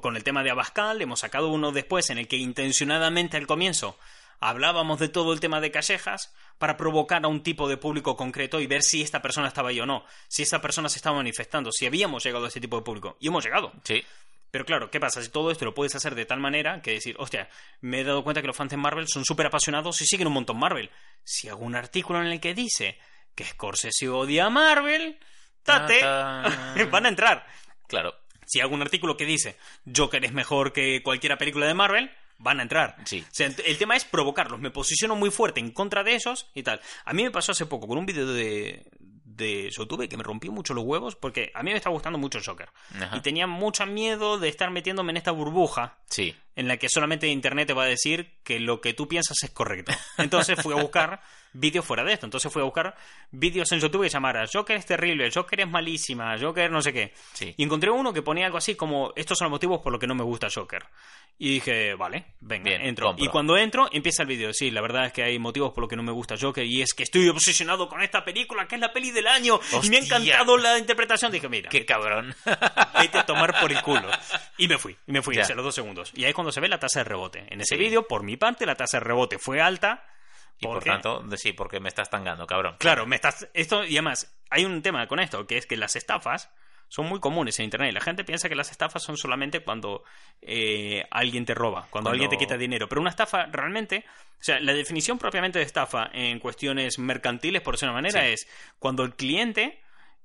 con 0.00 0.16
el 0.16 0.22
tema 0.22 0.44
de 0.44 0.50
Abascal, 0.52 1.02
hemos 1.02 1.18
sacado 1.18 1.48
uno 1.48 1.72
después 1.72 2.10
en 2.10 2.18
el 2.18 2.28
que 2.28 2.36
intencionadamente 2.36 3.36
al 3.36 3.48
comienzo 3.48 3.98
hablábamos 4.40 4.98
de 4.98 5.08
todo 5.08 5.32
el 5.32 5.40
tema 5.40 5.60
de 5.60 5.70
callejas 5.70 6.34
para 6.58 6.76
provocar 6.76 7.24
a 7.24 7.28
un 7.28 7.42
tipo 7.42 7.68
de 7.68 7.76
público 7.76 8.16
concreto 8.16 8.60
y 8.60 8.66
ver 8.66 8.82
si 8.82 9.02
esta 9.02 9.22
persona 9.22 9.48
estaba 9.48 9.70
ahí 9.70 9.80
o 9.80 9.86
no, 9.86 10.04
si 10.28 10.42
esta 10.42 10.60
persona 10.60 10.88
se 10.88 10.98
estaba 10.98 11.16
manifestando, 11.16 11.72
si 11.72 11.86
habíamos 11.86 12.24
llegado 12.24 12.44
a 12.44 12.48
ese 12.48 12.60
tipo 12.60 12.76
de 12.76 12.82
público. 12.82 13.16
Y 13.20 13.28
hemos 13.28 13.44
llegado. 13.44 13.72
Sí. 13.84 14.04
Pero 14.50 14.64
claro, 14.64 14.90
¿qué 14.90 15.00
pasa? 15.00 15.22
Si 15.22 15.28
todo 15.28 15.50
esto 15.50 15.64
lo 15.64 15.74
puedes 15.74 15.94
hacer 15.94 16.14
de 16.14 16.24
tal 16.24 16.40
manera 16.40 16.80
que 16.80 16.92
decir, 16.92 17.16
hostia, 17.18 17.48
me 17.80 18.00
he 18.00 18.04
dado 18.04 18.24
cuenta 18.24 18.40
que 18.40 18.46
los 18.46 18.56
fans 18.56 18.70
de 18.70 18.76
Marvel 18.76 19.06
son 19.08 19.24
súper 19.24 19.46
apasionados 19.46 20.00
y 20.00 20.06
siguen 20.06 20.28
un 20.28 20.32
montón 20.32 20.58
Marvel. 20.58 20.90
Si 21.24 21.48
hago 21.48 21.64
un 21.64 21.74
artículo 21.74 22.20
en 22.22 22.28
el 22.28 22.40
que 22.40 22.54
dice 22.54 22.98
que 23.34 23.44
Scorsese 23.44 24.08
odia 24.08 24.46
a 24.46 24.50
Marvel, 24.50 25.18
tate, 25.62 26.00
Ta, 26.00 26.42
ta. 26.74 26.84
van 26.90 27.06
a 27.06 27.08
entrar. 27.10 27.46
Claro. 27.86 28.14
Si 28.46 28.60
hago 28.60 28.74
un 28.74 28.82
artículo 28.82 29.16
que 29.16 29.26
dice 29.26 29.58
Joker 29.94 30.24
es 30.24 30.32
mejor 30.32 30.72
que 30.72 31.02
cualquier 31.02 31.36
película 31.36 31.66
de 31.66 31.74
Marvel, 31.74 32.10
van 32.38 32.60
a 32.60 32.62
entrar. 32.62 32.96
Sí. 33.04 33.24
O 33.26 33.34
sea, 33.34 33.50
el 33.64 33.78
tema 33.78 33.96
es 33.96 34.04
provocarlos. 34.04 34.60
Me 34.60 34.70
posiciono 34.70 35.16
muy 35.16 35.30
fuerte 35.30 35.60
en 35.60 35.70
contra 35.70 36.04
de 36.04 36.14
esos 36.14 36.50
y 36.54 36.62
tal. 36.62 36.80
A 37.04 37.12
mí 37.12 37.22
me 37.22 37.30
pasó 37.30 37.52
hace 37.52 37.66
poco 37.66 37.86
con 37.86 37.98
un 37.98 38.06
vídeo 38.06 38.26
de, 38.26 38.86
de 39.24 39.70
YouTube 39.70 40.08
que 40.08 40.16
me 40.16 40.22
rompió 40.22 40.52
mucho 40.52 40.74
los 40.74 40.84
huevos 40.84 41.16
porque 41.16 41.50
a 41.54 41.62
mí 41.62 41.70
me 41.70 41.76
está 41.76 41.90
gustando 41.90 42.18
mucho 42.18 42.40
el. 42.40 42.72
Ajá. 42.94 43.16
Y 43.16 43.20
tenía 43.20 43.46
mucho 43.46 43.86
miedo 43.86 44.38
de 44.38 44.48
estar 44.48 44.70
metiéndome 44.70 45.10
en 45.12 45.18
esta 45.18 45.30
burbuja 45.30 45.98
Sí. 46.08 46.34
En 46.56 46.66
la 46.68 46.76
que 46.78 46.88
solamente 46.88 47.28
Internet 47.28 47.68
te 47.68 47.72
va 47.74 47.84
a 47.84 47.86
decir 47.86 48.32
que 48.42 48.58
lo 48.58 48.80
que 48.80 48.94
tú 48.94 49.06
piensas 49.06 49.36
es 49.42 49.50
correcto. 49.50 49.92
Entonces 50.18 50.60
fui 50.60 50.72
a 50.76 50.82
buscar 50.82 51.20
vídeos 51.52 51.84
fuera 51.84 52.02
de 52.04 52.12
esto. 52.12 52.26
Entonces 52.26 52.52
fui 52.52 52.60
a 52.60 52.64
buscar 52.64 52.96
vídeos 53.30 53.70
en 53.72 53.80
YouTube 53.80 54.02
que 54.02 54.08
llamara 54.08 54.44
Joker 54.52 54.76
es 54.76 54.86
terrible, 54.86 55.30
Joker 55.32 55.60
es 55.60 55.68
malísima, 55.68 56.36
Joker 56.38 56.70
no 56.70 56.82
sé 56.82 56.92
qué. 56.92 57.12
Sí. 57.34 57.54
Y 57.56 57.62
encontré 57.62 57.90
uno 57.90 58.12
que 58.12 58.22
ponía 58.22 58.46
algo 58.46 58.58
así 58.58 58.74
como 58.74 59.12
estos 59.16 59.38
son 59.38 59.46
los 59.46 59.52
motivos 59.52 59.80
por 59.82 59.92
los 59.92 60.00
que 60.00 60.06
no 60.06 60.14
me 60.14 60.24
gusta 60.24 60.48
Joker. 60.52 60.84
Y 61.38 61.50
dije, 61.50 61.94
vale, 61.94 62.24
venga, 62.40 62.64
Bien, 62.64 62.80
entro. 62.80 63.08
compro. 63.08 63.22
Y 63.24 63.28
cuando 63.28 63.58
entro, 63.58 63.88
empieza 63.92 64.22
el 64.22 64.28
vídeo. 64.28 64.54
Sí, 64.54 64.70
la 64.70 64.80
verdad 64.80 65.04
es 65.06 65.12
que 65.12 65.22
hay 65.22 65.38
motivos 65.38 65.72
por 65.74 65.82
los 65.82 65.90
que 65.90 65.96
no 65.96 66.02
me 66.02 66.12
gusta 66.12 66.36
Joker 66.40 66.64
y 66.64 66.80
es 66.80 66.94
que 66.94 67.02
estoy 67.02 67.28
obsesionado 67.28 67.88
con 67.90 68.00
esta 68.02 68.24
película 68.24 68.66
que 68.66 68.76
es 68.76 68.80
la 68.80 68.90
peli 68.94 69.10
del 69.10 69.26
año 69.26 69.60
y 69.82 69.88
me 69.90 69.98
ha 69.98 70.00
Hostia. 70.00 70.16
encantado 70.16 70.56
la 70.56 70.78
interpretación. 70.78 71.30
Dije, 71.32 71.48
mira, 71.50 71.68
Qué 71.68 71.84
cabrón. 71.84 72.34
vete 72.98 73.18
a 73.18 73.26
tomar 73.26 73.58
por 73.60 73.70
el 73.70 73.82
culo. 73.82 74.08
Y 74.56 74.66
me 74.68 74.78
fui, 74.78 74.96
y 75.06 75.12
me 75.12 75.20
fui 75.20 75.38
hace 75.38 75.54
los 75.54 75.64
dos 75.64 75.74
segundos. 75.74 76.10
Y 76.14 76.24
ahí 76.24 76.30
es 76.30 76.34
cuando 76.34 76.45
se 76.52 76.60
ve 76.60 76.68
la 76.68 76.78
tasa 76.78 77.00
de 77.00 77.04
rebote. 77.04 77.46
En 77.50 77.60
ese 77.60 77.76
Sí. 77.76 77.80
vídeo, 77.80 78.06
por 78.08 78.22
mi 78.22 78.36
parte, 78.36 78.66
la 78.66 78.74
tasa 78.74 78.98
de 78.98 79.04
rebote 79.04 79.38
fue 79.38 79.60
alta. 79.60 80.04
Y 80.58 80.66
por 80.66 80.82
tanto, 80.82 81.20
de- 81.20 81.36
sí, 81.36 81.52
porque 81.52 81.80
me 81.80 81.88
estás 81.88 82.08
tangando, 82.08 82.46
cabrón. 82.46 82.76
Claro, 82.78 83.06
me 83.06 83.16
estás. 83.16 83.48
Esto, 83.52 83.84
y 83.84 83.92
además, 83.96 84.34
hay 84.48 84.64
un 84.64 84.80
tema 84.80 85.06
con 85.06 85.20
esto, 85.20 85.46
que 85.46 85.58
es 85.58 85.66
que 85.66 85.76
las 85.76 85.96
estafas 85.96 86.50
son 86.88 87.06
muy 87.06 87.20
comunes 87.20 87.58
en 87.58 87.64
internet. 87.64 87.92
La 87.92 88.00
gente 88.00 88.24
piensa 88.24 88.48
que 88.48 88.54
las 88.54 88.70
estafas 88.70 89.02
son 89.02 89.16
solamente 89.18 89.60
cuando 89.60 90.04
eh, 90.40 91.04
alguien 91.10 91.44
te 91.44 91.52
roba, 91.54 91.80
cuando, 91.90 91.90
Cuando- 91.90 92.10
alguien 92.12 92.30
te 92.30 92.38
quita 92.38 92.56
dinero. 92.56 92.88
Pero 92.88 93.00
una 93.02 93.10
estafa 93.10 93.46
realmente. 93.46 94.04
O 94.40 94.44
sea, 94.44 94.60
la 94.60 94.72
definición 94.72 95.18
propiamente 95.18 95.58
de 95.58 95.64
estafa 95.64 96.08
en 96.12 96.38
cuestiones 96.38 96.98
mercantiles, 96.98 97.60
por 97.62 97.74
decirlo 97.74 97.92
de 97.92 97.98
una 97.98 98.02
manera, 98.08 98.26
Sí. 98.26 98.32
es 98.34 98.48
cuando 98.78 99.02
el 99.02 99.14
cliente 99.16 99.82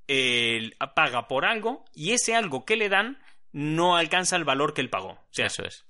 eh, 0.08 0.72
paga 0.96 1.28
por 1.28 1.46
algo 1.46 1.86
y 1.94 2.12
ese 2.12 2.36
algo 2.36 2.66
que 2.66 2.76
le 2.76 2.90
dan 2.90 3.22
no 3.54 3.96
alcanza 3.98 4.36
el 4.36 4.44
valor 4.44 4.74
que 4.74 4.82
él 4.82 4.90
pagó. 4.90 5.12
O 5.12 5.28
sea, 5.32 5.46
Eso 5.48 5.64
es. 5.64 5.86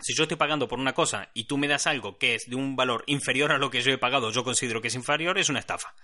Si 0.00 0.14
yo 0.14 0.24
estoy 0.24 0.36
pagando 0.36 0.68
por 0.68 0.78
una 0.78 0.92
cosa 0.92 1.28
y 1.34 1.44
tú 1.44 1.58
me 1.58 1.68
das 1.68 1.86
algo 1.86 2.18
que 2.18 2.34
es 2.34 2.44
de 2.48 2.56
un 2.56 2.76
valor 2.76 3.04
inferior 3.06 3.52
a 3.52 3.58
lo 3.58 3.70
que 3.70 3.80
yo 3.82 3.92
he 3.92 3.98
pagado, 3.98 4.30
yo 4.30 4.44
considero 4.44 4.80
que 4.80 4.88
es 4.88 4.94
inferior, 4.94 5.38
es 5.38 5.48
una 5.48 5.58
estafa. 5.60 5.94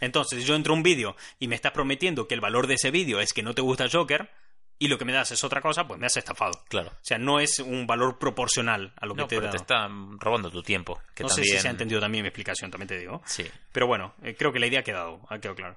Entonces, 0.00 0.44
yo 0.46 0.54
entro 0.54 0.72
a 0.72 0.76
un 0.76 0.82
vídeo 0.82 1.16
y 1.38 1.48
me 1.48 1.54
estás 1.56 1.72
prometiendo 1.72 2.26
que 2.26 2.34
el 2.34 2.40
valor 2.40 2.66
de 2.66 2.74
ese 2.74 2.90
vídeo 2.90 3.20
es 3.20 3.32
que 3.32 3.42
no 3.42 3.54
te 3.54 3.60
gusta 3.62 3.86
Joker 3.90 4.30
y 4.78 4.88
lo 4.88 4.96
que 4.96 5.04
me 5.04 5.12
das 5.12 5.30
es 5.30 5.44
otra 5.44 5.60
cosa, 5.60 5.86
pues 5.86 6.00
me 6.00 6.06
has 6.06 6.16
estafado. 6.16 6.64
Claro. 6.68 6.88
O 6.88 6.98
sea, 7.02 7.18
no 7.18 7.38
es 7.38 7.58
un 7.58 7.86
valor 7.86 8.18
proporcional 8.18 8.94
a 8.96 9.04
lo 9.04 9.14
que 9.14 9.20
No, 9.22 9.26
te 9.28 9.34
he 9.34 9.38
pero 9.38 9.48
dado. 9.48 9.56
te 9.58 9.62
están 9.62 10.18
robando 10.18 10.50
tu 10.50 10.62
tiempo. 10.62 11.02
Que 11.14 11.22
no 11.22 11.28
sé 11.28 11.44
si 11.44 11.58
se 11.58 11.68
ha 11.68 11.70
entendido 11.70 12.00
también 12.00 12.22
mi 12.22 12.28
explicación, 12.28 12.70
también 12.70 12.88
te 12.88 12.98
digo. 12.98 13.20
Sí. 13.26 13.44
Pero 13.72 13.86
bueno, 13.86 14.14
eh, 14.22 14.34
creo 14.34 14.52
que 14.52 14.58
la 14.58 14.66
idea 14.68 14.80
ha 14.80 14.84
quedado, 14.84 15.20
ha 15.28 15.38
quedado 15.38 15.54
claro. 15.56 15.76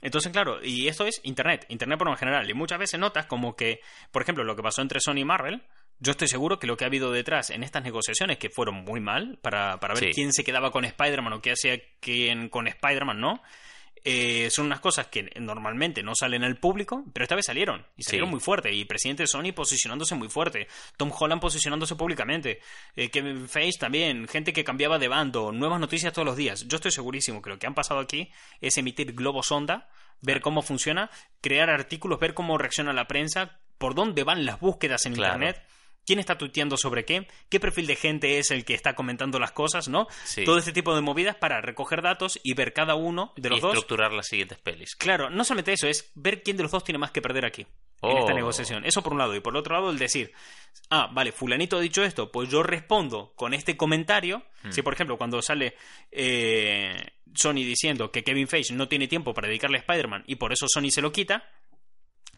Entonces, 0.00 0.30
claro, 0.30 0.62
y 0.62 0.86
esto 0.86 1.04
es 1.06 1.20
Internet, 1.24 1.66
Internet 1.68 1.98
por 1.98 2.08
lo 2.08 2.16
general. 2.16 2.48
Y 2.48 2.54
muchas 2.54 2.78
veces 2.78 3.00
notas 3.00 3.26
como 3.26 3.56
que, 3.56 3.80
por 4.12 4.22
ejemplo, 4.22 4.44
lo 4.44 4.54
que 4.54 4.62
pasó 4.62 4.82
entre 4.82 5.00
Sony 5.00 5.20
y 5.20 5.24
Marvel, 5.24 5.62
yo 6.00 6.10
estoy 6.12 6.28
seguro 6.28 6.58
que 6.58 6.66
lo 6.66 6.76
que 6.76 6.84
ha 6.84 6.88
habido 6.88 7.10
detrás 7.12 7.50
en 7.50 7.62
estas 7.62 7.82
negociaciones, 7.82 8.38
que 8.38 8.50
fueron 8.50 8.84
muy 8.84 9.00
mal, 9.00 9.38
para, 9.42 9.78
para 9.80 9.94
ver 9.94 10.04
Sí. 10.04 10.10
quién 10.14 10.32
se 10.32 10.44
quedaba 10.44 10.70
con 10.70 10.84
Spider-Man 10.84 11.32
o 11.34 11.40
qué 11.42 11.52
hacía 11.52 11.78
quién 12.00 12.48
con 12.48 12.66
Spider-Man, 12.66 13.20
¿no? 13.20 13.42
Eh, 14.06 14.50
son 14.50 14.66
unas 14.66 14.80
cosas 14.80 15.06
que 15.06 15.30
normalmente 15.40 16.02
no 16.02 16.14
salen 16.14 16.44
al 16.44 16.58
público, 16.58 17.04
pero 17.14 17.22
esta 17.24 17.36
vez 17.36 17.46
salieron. 17.46 17.86
Y 17.96 18.02
salieron 18.02 18.28
Sí. 18.28 18.32
muy 18.32 18.40
fuerte. 18.40 18.70
Y 18.70 18.84
presidente 18.84 19.22
de 19.22 19.26
Sony 19.28 19.52
posicionándose 19.54 20.14
muy 20.14 20.28
fuerte. 20.28 20.68
Tom 20.98 21.10
Holland 21.18 21.40
posicionándose 21.40 21.96
públicamente. 21.96 22.60
Eh, 22.96 23.08
Kevin 23.10 23.48
Feige 23.48 23.78
también. 23.78 24.28
Gente 24.28 24.52
que 24.52 24.62
cambiaba 24.62 24.98
de 24.98 25.08
bando. 25.08 25.52
Nuevas 25.52 25.80
noticias 25.80 26.12
todos 26.12 26.26
los 26.26 26.36
días. 26.36 26.66
Yo 26.68 26.76
estoy 26.76 26.90
segurísimo 26.90 27.40
que 27.40 27.48
lo 27.48 27.58
que 27.58 27.66
han 27.66 27.72
pasado 27.74 27.98
aquí 28.00 28.30
es 28.60 28.76
emitir 28.76 29.14
globos 29.14 29.46
sonda, 29.46 29.88
ver 30.20 30.42
cómo 30.42 30.60
funciona, 30.60 31.08
crear 31.40 31.70
artículos, 31.70 32.20
ver 32.20 32.34
cómo 32.34 32.58
reacciona 32.58 32.92
la 32.92 33.06
prensa, 33.06 33.58
por 33.78 33.94
dónde 33.94 34.22
van 34.22 34.44
las 34.44 34.60
búsquedas 34.60 35.06
en 35.06 35.14
Claro. 35.14 35.34
Internet. 35.36 35.64
¿Quién 36.06 36.18
está 36.18 36.36
tuiteando 36.36 36.76
sobre 36.76 37.04
qué? 37.04 37.26
¿Qué 37.48 37.60
perfil 37.60 37.86
de 37.86 37.96
gente 37.96 38.38
es 38.38 38.50
el 38.50 38.64
que 38.64 38.74
está 38.74 38.94
comentando 38.94 39.38
las 39.38 39.52
cosas, 39.52 39.88
no? 39.88 40.06
Sí. 40.24 40.44
Todo 40.44 40.58
este 40.58 40.72
tipo 40.72 40.94
de 40.94 41.00
movidas 41.00 41.36
para 41.36 41.60
recoger 41.60 42.02
datos 42.02 42.38
y 42.42 42.54
ver 42.54 42.72
cada 42.72 42.94
uno 42.94 43.32
de 43.36 43.48
los 43.50 43.58
y 43.58 43.60
dos 43.62 43.74
estructurar 43.74 44.12
las 44.12 44.26
siguientes 44.26 44.58
pelis. 44.58 44.94
Claro, 44.96 45.30
no 45.30 45.44
solamente 45.44 45.72
eso, 45.72 45.86
es 45.86 46.10
ver 46.14 46.42
quién 46.42 46.56
de 46.56 46.62
los 46.64 46.72
dos 46.72 46.84
tiene 46.84 46.98
más 46.98 47.10
que 47.10 47.22
perder 47.22 47.44
aquí. 47.46 47.62
En 47.62 47.68
Oh. 48.16 48.18
esta 48.18 48.34
negociación. 48.34 48.84
Eso 48.84 49.02
por 49.02 49.14
un 49.14 49.18
lado. 49.18 49.34
Y 49.34 49.40
por 49.40 49.54
el 49.54 49.60
otro 49.60 49.76
lado, 49.76 49.90
el 49.90 49.98
decir, 49.98 50.30
ah, 50.90 51.08
vale, 51.10 51.32
fulanito 51.32 51.78
ha 51.78 51.80
dicho 51.80 52.02
esto, 52.04 52.30
pues 52.30 52.50
yo 52.50 52.62
respondo 52.62 53.32
con 53.34 53.54
este 53.54 53.78
comentario. 53.78 54.42
Hmm. 54.62 54.72
Si, 54.72 54.82
por 54.82 54.92
ejemplo, 54.92 55.16
cuando 55.16 55.40
sale 55.40 55.74
eh, 56.10 56.96
Sony 57.34 57.54
diciendo 57.64 58.10
que 58.10 58.22
Kevin 58.22 58.46
Feige 58.48 58.74
no 58.74 58.88
tiene 58.88 59.08
tiempo 59.08 59.32
para 59.32 59.48
dedicarle 59.48 59.78
a 59.78 59.80
Spider-Man 59.80 60.24
y 60.26 60.36
por 60.36 60.52
eso 60.52 60.66
Sony 60.68 60.90
se 60.90 61.00
lo 61.02 61.12
quita, 61.12 61.48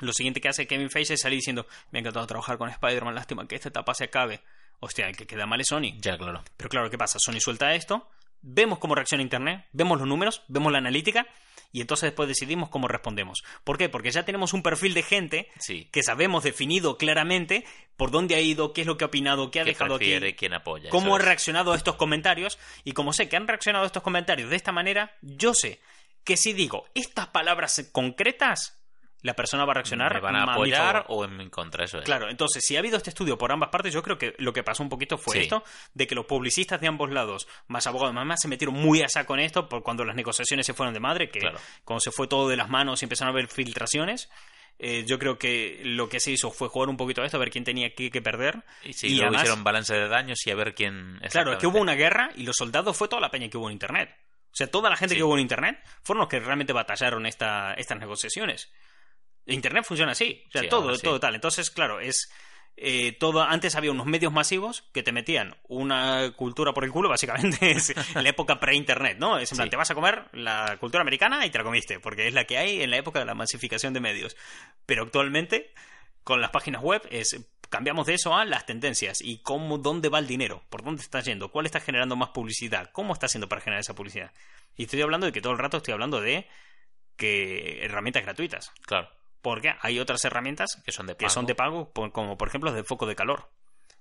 lo 0.01 0.13
siguiente 0.13 0.41
que 0.41 0.49
hace 0.49 0.67
Kevin 0.67 0.91
Feige 0.91 1.15
es 1.15 1.21
salir 1.21 1.39
diciendo, 1.39 1.67
me 1.91 1.99
ha 1.99 2.01
encantado 2.01 2.27
trabajar 2.27 2.59
con 2.59 2.69
Spider-Man, 2.69 3.15
lástima 3.15 3.47
que 3.47 3.55
esta 3.57 3.69
etapa 3.69 3.95
se 3.95 4.05
acabe. 4.05 4.41
Hostia, 4.81 5.09
el 5.09 5.17
que 5.17 5.27
queda 5.27 5.47
mal 5.47 5.61
es 5.61 5.69
Sony. 5.69 5.99
Ya, 6.01 6.19
claro. 6.19 6.43
Pero 6.57 6.69
claro, 6.69 6.91
¿qué 6.91 6.99
pasa? 6.99 7.19
Sony 7.19 7.41
suelta 7.41 7.75
esto, 7.75 8.09
vemos 8.43 8.79
cómo 8.79 8.95
reacciona 8.95 9.23
Internet, 9.23 9.65
vemos 9.73 9.99
los 9.99 10.07
números, 10.07 10.43
vemos 10.49 10.71
la 10.71 10.79
analítica 10.79 11.27
y 11.73 11.81
entonces 11.81 12.09
después 12.09 12.29
decidimos 12.29 12.69
cómo 12.69 12.87
respondemos. 12.87 13.43
¿Por 13.65 13.77
qué? 13.79 13.89
Porque 13.89 14.11
ya 14.11 14.25
tenemos 14.25 14.53
un 14.53 14.63
perfil 14.63 14.95
de 14.95 15.03
gente 15.03 15.51
Sí. 15.59 15.89
que 15.91 16.03
sabemos 16.03 16.45
definido 16.45 16.97
claramente 16.99 17.65
por 17.97 18.11
dónde 18.11 18.35
ha 18.35 18.41
ido, 18.41 18.73
qué 18.73 18.83
es 18.83 18.87
lo 18.87 18.97
que 18.99 19.05
ha 19.05 19.09
opinado, 19.09 19.51
qué 19.51 19.61
ha 19.61 19.65
¿Qué 19.65 19.71
dejado 19.71 19.97
prefiere? 19.97 20.29
aquí, 20.29 20.37
¿Quién 20.37 20.55
apoya? 20.55 20.91
cómo 20.91 21.17
ha 21.17 21.19
reaccionado 21.19 21.73
a 21.73 21.77
estos 21.77 21.97
comentarios 21.97 22.59
y 22.85 22.93
como 22.93 23.13
sé 23.13 23.29
que 23.29 23.37
han 23.37 23.49
reaccionado 23.49 23.85
a 23.85 23.87
estos 23.87 24.03
comentarios 24.03 24.51
de 24.51 24.57
esta 24.57 24.73
manera, 24.73 25.17
yo 25.23 25.55
sé 25.55 25.81
que 26.23 26.37
si 26.37 26.53
digo 26.53 26.85
estas 26.95 27.29
palabras 27.29 27.89
concretas, 27.93 28.76
la 29.27 29.35
persona 29.35 29.65
va 29.65 29.73
a 29.73 29.75
reaccionar 29.75 30.15
¿Me 30.15 30.21
van 30.21 30.37
a 30.37 30.45
apoyar 30.45 31.05
o 31.09 31.25
en 31.25 31.37
mi 31.37 31.51
contra? 31.51 31.85
Eso 31.85 31.99
es. 31.99 32.05
Claro, 32.05 32.31
entonces, 32.31 32.65
si 32.65 32.77
ha 32.77 32.79
habido 32.79 32.97
este 32.97 33.11
estudio 33.11 33.37
por 33.37 33.53
ambas 33.53 33.69
partes, 33.69 33.93
yo 33.93 34.03
creo 34.03 34.17
que 34.17 34.35
lo 34.39 34.53
que 34.53 34.63
pasó 34.63 34.83
un 34.83 34.89
poquito 34.89 35.19
fue 35.19 35.35
Sí. 35.37 35.43
esto, 35.43 35.63
de 35.95 36.07
que 36.07 36.15
los 36.15 36.25
publicistas 36.27 36.81
de 36.81 36.87
ambos 36.89 37.11
lados, 37.11 37.47
más 37.69 37.87
abogados, 37.87 38.15
más, 38.15 38.25
más, 38.25 38.41
se 38.41 38.49
metieron 38.49 38.75
muy 38.75 39.03
a 39.03 39.09
saco 39.09 39.35
en 39.35 39.41
esto 39.41 39.69
por 39.69 39.83
cuando 39.83 40.05
las 40.05 40.17
negociaciones 40.17 40.65
se 40.65 40.73
fueron 40.75 40.95
de 40.95 41.01
madre, 41.01 41.29
que 41.31 41.41
Claro. 41.41 41.59
cuando 41.85 42.01
se 42.01 42.11
fue 42.11 42.27
todo 42.29 42.49
de 42.49 42.57
las 42.57 42.69
manos 42.71 43.03
y 43.03 43.05
empezaron 43.05 43.29
a 43.29 43.33
haber 43.33 43.49
filtraciones. 43.49 44.31
eh, 44.79 45.05
yo 45.07 45.19
creo 45.19 45.39
que 45.39 45.81
lo 45.85 46.11
que 46.11 46.21
se 46.21 46.31
hizo 46.33 46.51
fue 46.51 46.69
jugar 46.69 46.91
un 46.91 46.99
poquito 46.99 47.23
a 47.23 47.25
esto, 47.25 47.39
a 47.39 47.41
ver 47.41 47.49
quién 47.51 47.65
tenía 47.65 47.95
que, 47.95 48.11
que 48.11 48.21
perder. 48.21 48.63
Y 48.85 48.93
sí, 48.93 49.07
Y 49.07 49.11
luego 49.15 49.29
además- 49.29 49.43
hicieron 49.45 49.65
balance 49.65 49.95
de 49.95 50.07
daños 50.07 50.39
y 50.47 50.51
a 50.51 50.55
ver 50.55 50.75
quién. 50.75 51.19
Claro, 51.31 51.55
es 51.55 51.59
que 51.59 51.67
hubo 51.67 51.79
una 51.81 51.95
guerra 51.95 52.29
y 52.37 52.43
los 52.43 52.57
soldados 52.59 52.95
fue 52.95 53.09
toda 53.09 53.23
la 53.23 53.31
peña 53.31 53.49
que 53.49 53.57
hubo 53.57 53.69
en 53.69 53.73
Internet. 53.73 54.11
O 54.53 54.55
sea, 54.55 54.67
toda 54.71 54.91
la 54.91 54.97
gente 54.97 55.15
Sí. 55.15 55.19
que 55.19 55.25
hubo 55.25 55.33
en 55.35 55.41
Internet 55.41 55.83
fueron 56.03 56.21
los 56.21 56.29
que 56.29 56.41
realmente 56.41 56.75
batallaron 56.75 57.25
esta, 57.25 57.73
estas 57.73 57.99
negociaciones. 57.99 58.71
Internet 59.47 59.85
funciona 59.85 60.13
así. 60.13 60.43
O 60.49 60.53
sea, 60.53 60.63
Sí, 60.63 60.69
todo, 60.69 60.95
sí. 60.95 61.03
todo 61.03 61.21
tal. 61.21 61.35
Entonces, 61.35 61.71
claro, 61.71 62.01
es. 62.01 62.31
eh, 62.77 63.13
todo 63.19 63.41
antes 63.43 63.75
había 63.75 63.91
unos 63.91 64.05
medios 64.07 64.33
masivos 64.33 64.83
que 64.93 65.03
te 65.03 65.11
metían 65.13 65.57
una 65.67 66.33
cultura 66.37 66.75
por 66.75 66.85
el 66.85 66.91
culo, 66.91 67.09
básicamente, 67.09 67.71
es 67.71 67.95
la 68.15 68.29
época 68.29 68.61
pre-internet, 68.61 69.17
¿no? 69.19 69.39
Es 69.39 69.51
en 69.53 69.57
plan, 69.57 69.67
Sí. 69.67 69.71
te 69.71 69.77
vas 69.77 69.91
a 69.91 69.95
comer 69.95 70.25
la 70.33 70.77
cultura 70.79 71.01
americana 71.01 71.47
y 71.47 71.51
te 71.51 71.57
la 71.59 71.65
comiste, 71.65 72.01
porque 72.01 72.27
es 72.29 72.35
la 72.35 72.45
que 72.45 72.59
hay 72.59 72.83
en 72.83 72.91
la 72.91 72.99
época 72.99 73.19
de 73.21 73.25
la 73.25 73.35
masificación 73.35 73.95
de 73.95 74.01
medios. 74.01 74.37
Pero 74.85 75.05
actualmente, 75.05 75.73
con 76.23 76.41
las 76.43 76.51
páginas 76.51 76.83
web, 76.83 77.01
es 77.11 77.41
cambiamos 77.71 78.07
de 78.07 78.15
eso 78.15 78.35
a 78.37 78.45
las 78.45 78.65
tendencias 78.67 79.21
y 79.21 79.39
cómo, 79.43 79.79
dónde 79.79 80.09
va 80.09 80.19
el 80.21 80.27
dinero, 80.29 80.63
por 80.69 80.85
dónde 80.85 81.03
está 81.03 81.21
yendo, 81.21 81.51
cuál 81.51 81.67
está 81.67 81.81
generando 81.81 82.15
más 82.15 82.29
publicidad, 82.29 82.91
cómo 82.93 83.13
está 83.13 83.27
haciendo 83.27 83.49
para 83.49 83.61
generar 83.61 83.81
esa 83.81 83.95
publicidad. 83.95 84.33
Y 84.77 84.85
estoy 84.85 85.01
hablando 85.03 85.27
de 85.27 85.33
que 85.33 85.41
todo 85.41 85.53
el 85.53 85.59
rato 85.59 85.79
estoy 85.79 85.93
hablando 85.93 86.21
de 86.21 86.47
que 87.17 87.85
herramientas 87.85 88.23
gratuitas, 88.23 88.71
Claro, 88.83 89.09
porque 89.47 89.77
hay 89.81 90.01
otras 90.01 90.25
herramientas 90.25 90.83
que 90.85 90.91
son 90.91 91.07
de 91.07 91.15
que 91.15 91.27
pago. 91.27 91.31
son 91.31 91.47
de 91.47 91.55
pago, 91.55 91.93
como 91.93 92.37
por 92.37 92.49
ejemplo 92.49 92.73
de 92.73 92.83
foco 92.83 93.07
de 93.07 93.15
calor. 93.15 93.49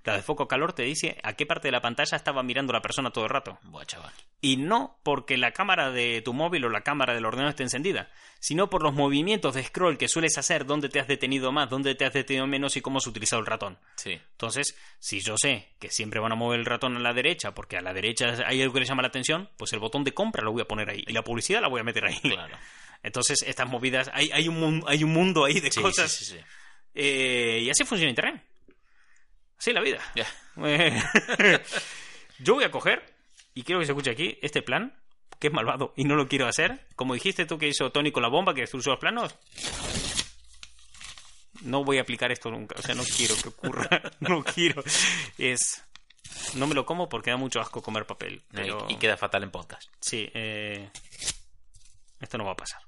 La 0.05 0.15
de 0.15 0.21
foco 0.21 0.47
calor 0.47 0.73
te 0.73 0.83
dice 0.83 1.17
a 1.23 1.33
qué 1.33 1.45
parte 1.45 1.67
de 1.67 1.71
la 1.71 1.81
pantalla 1.81 2.15
estaba 2.15 2.43
mirando 2.43 2.71
la 2.73 2.81
persona 2.81 3.11
todo 3.11 3.23
el 3.23 3.29
rato. 3.31 3.57
Buah, 3.63 3.85
chaval. 3.85 4.11
Y 4.41 4.57
no 4.57 4.99
porque 5.03 5.37
la 5.37 5.51
cámara 5.51 5.91
de 5.91 6.21
tu 6.21 6.33
móvil 6.33 6.63
o 6.65 6.69
la 6.69 6.81
cámara 6.81 7.13
del 7.15 7.25
ordenador 7.25 7.49
esté 7.49 7.63
encendida, 7.63 8.09
sino 8.39 8.69
por 8.69 8.83
los 8.83 8.93
movimientos 8.93 9.55
de 9.55 9.63
scroll 9.63 9.97
que 9.97 10.07
sueles 10.07 10.37
hacer, 10.37 10.65
dónde 10.65 10.89
te 10.89 10.99
has 10.99 11.07
detenido 11.07 11.51
más, 11.51 11.69
dónde 11.69 11.95
te 11.95 12.05
has 12.05 12.13
detenido 12.13 12.45
menos 12.45 12.77
y 12.77 12.81
cómo 12.81 12.99
has 12.99 13.07
utilizado 13.07 13.39
el 13.39 13.47
ratón. 13.47 13.79
Sí. 13.95 14.11
Entonces, 14.31 14.77
si 14.99 15.21
yo 15.21 15.35
sé 15.37 15.69
que 15.79 15.89
siempre 15.89 16.19
van 16.19 16.31
a 16.31 16.35
mover 16.35 16.59
el 16.59 16.65
ratón 16.65 16.95
a 16.95 16.99
la 16.99 17.13
derecha 17.13 17.55
porque 17.55 17.77
a 17.77 17.81
la 17.81 17.93
derecha 17.93 18.35
hay 18.45 18.61
algo 18.61 18.73
que 18.75 18.81
les 18.81 18.89
llama 18.89 19.01
la 19.01 19.07
atención, 19.07 19.49
pues 19.57 19.73
el 19.73 19.79
botón 19.79 20.03
de 20.03 20.13
compra 20.13 20.43
lo 20.43 20.51
voy 20.51 20.61
a 20.61 20.67
poner 20.67 20.89
ahí 20.89 21.03
y 21.07 21.13
la 21.13 21.23
publicidad 21.23 21.61
la 21.61 21.67
voy 21.67 21.81
a 21.81 21.83
meter 21.83 22.05
ahí. 22.05 22.19
Claro. 22.19 22.55
Entonces, 23.01 23.41
estas 23.41 23.67
movidas, 23.67 24.11
hay, 24.13 24.29
hay, 24.31 24.47
un, 24.47 24.83
hay 24.87 25.03
un 25.03 25.11
mundo 25.13 25.45
ahí 25.45 25.59
de 25.59 25.71
Sí, 25.71 25.81
cosas. 25.81 26.11
sí, 26.11 26.25
sí, 26.25 26.33
sí. 26.33 26.39
Eh, 26.93 27.61
y 27.63 27.69
así 27.69 27.83
funciona 27.83 28.09
Internet. 28.09 28.41
Así 29.57 29.73
la 29.73 29.81
vida. 29.81 29.99
Ya. 30.15 30.27
Yo 32.39 32.55
voy 32.55 32.63
a 32.63 32.71
coger, 32.71 33.03
y 33.53 33.63
quiero 33.63 33.79
que 33.79 33.85
se 33.85 33.93
escuche 33.93 34.11
aquí, 34.11 34.37
este 34.41 34.61
plan, 34.61 34.93
que 35.39 35.47
es 35.47 35.53
malvado 35.53 35.93
y 35.95 36.03
no 36.03 36.15
lo 36.15 36.27
quiero 36.27 36.47
hacer. 36.47 36.85
Como 36.95 37.13
dijiste 37.13 37.45
tú 37.45 37.57
que 37.57 37.67
hizo 37.67 37.91
Tony 37.91 38.11
con 38.11 38.23
la 38.23 38.29
bomba 38.29 38.53
que 38.53 38.61
destruyó 38.61 38.91
los 38.91 38.99
planos. 38.99 39.35
No 41.61 41.83
voy 41.83 41.97
a 41.97 42.01
aplicar 42.01 42.31
esto 42.31 42.51
nunca. 42.51 42.75
O 42.77 42.81
sea, 42.81 42.95
no 42.95 43.03
quiero 43.03 43.35
que 43.41 43.49
ocurra. 43.49 44.01
No 44.19 44.43
quiero. 44.43 44.83
Es. 45.37 45.83
No 46.55 46.67
me 46.67 46.75
lo 46.75 46.85
como 46.85 47.09
porque 47.09 47.31
da 47.31 47.37
mucho 47.37 47.59
asco 47.59 47.81
comer 47.81 48.05
papel. 48.05 48.43
Pero... 48.51 48.85
Y 48.89 48.97
queda 48.97 49.17
fatal 49.17 49.43
en 49.43 49.51
podcast. 49.51 49.89
Sí, 49.99 50.29
eh... 50.33 50.89
esto 52.19 52.37
no 52.37 52.45
va 52.45 52.51
a 52.51 52.57
pasar. 52.57 52.81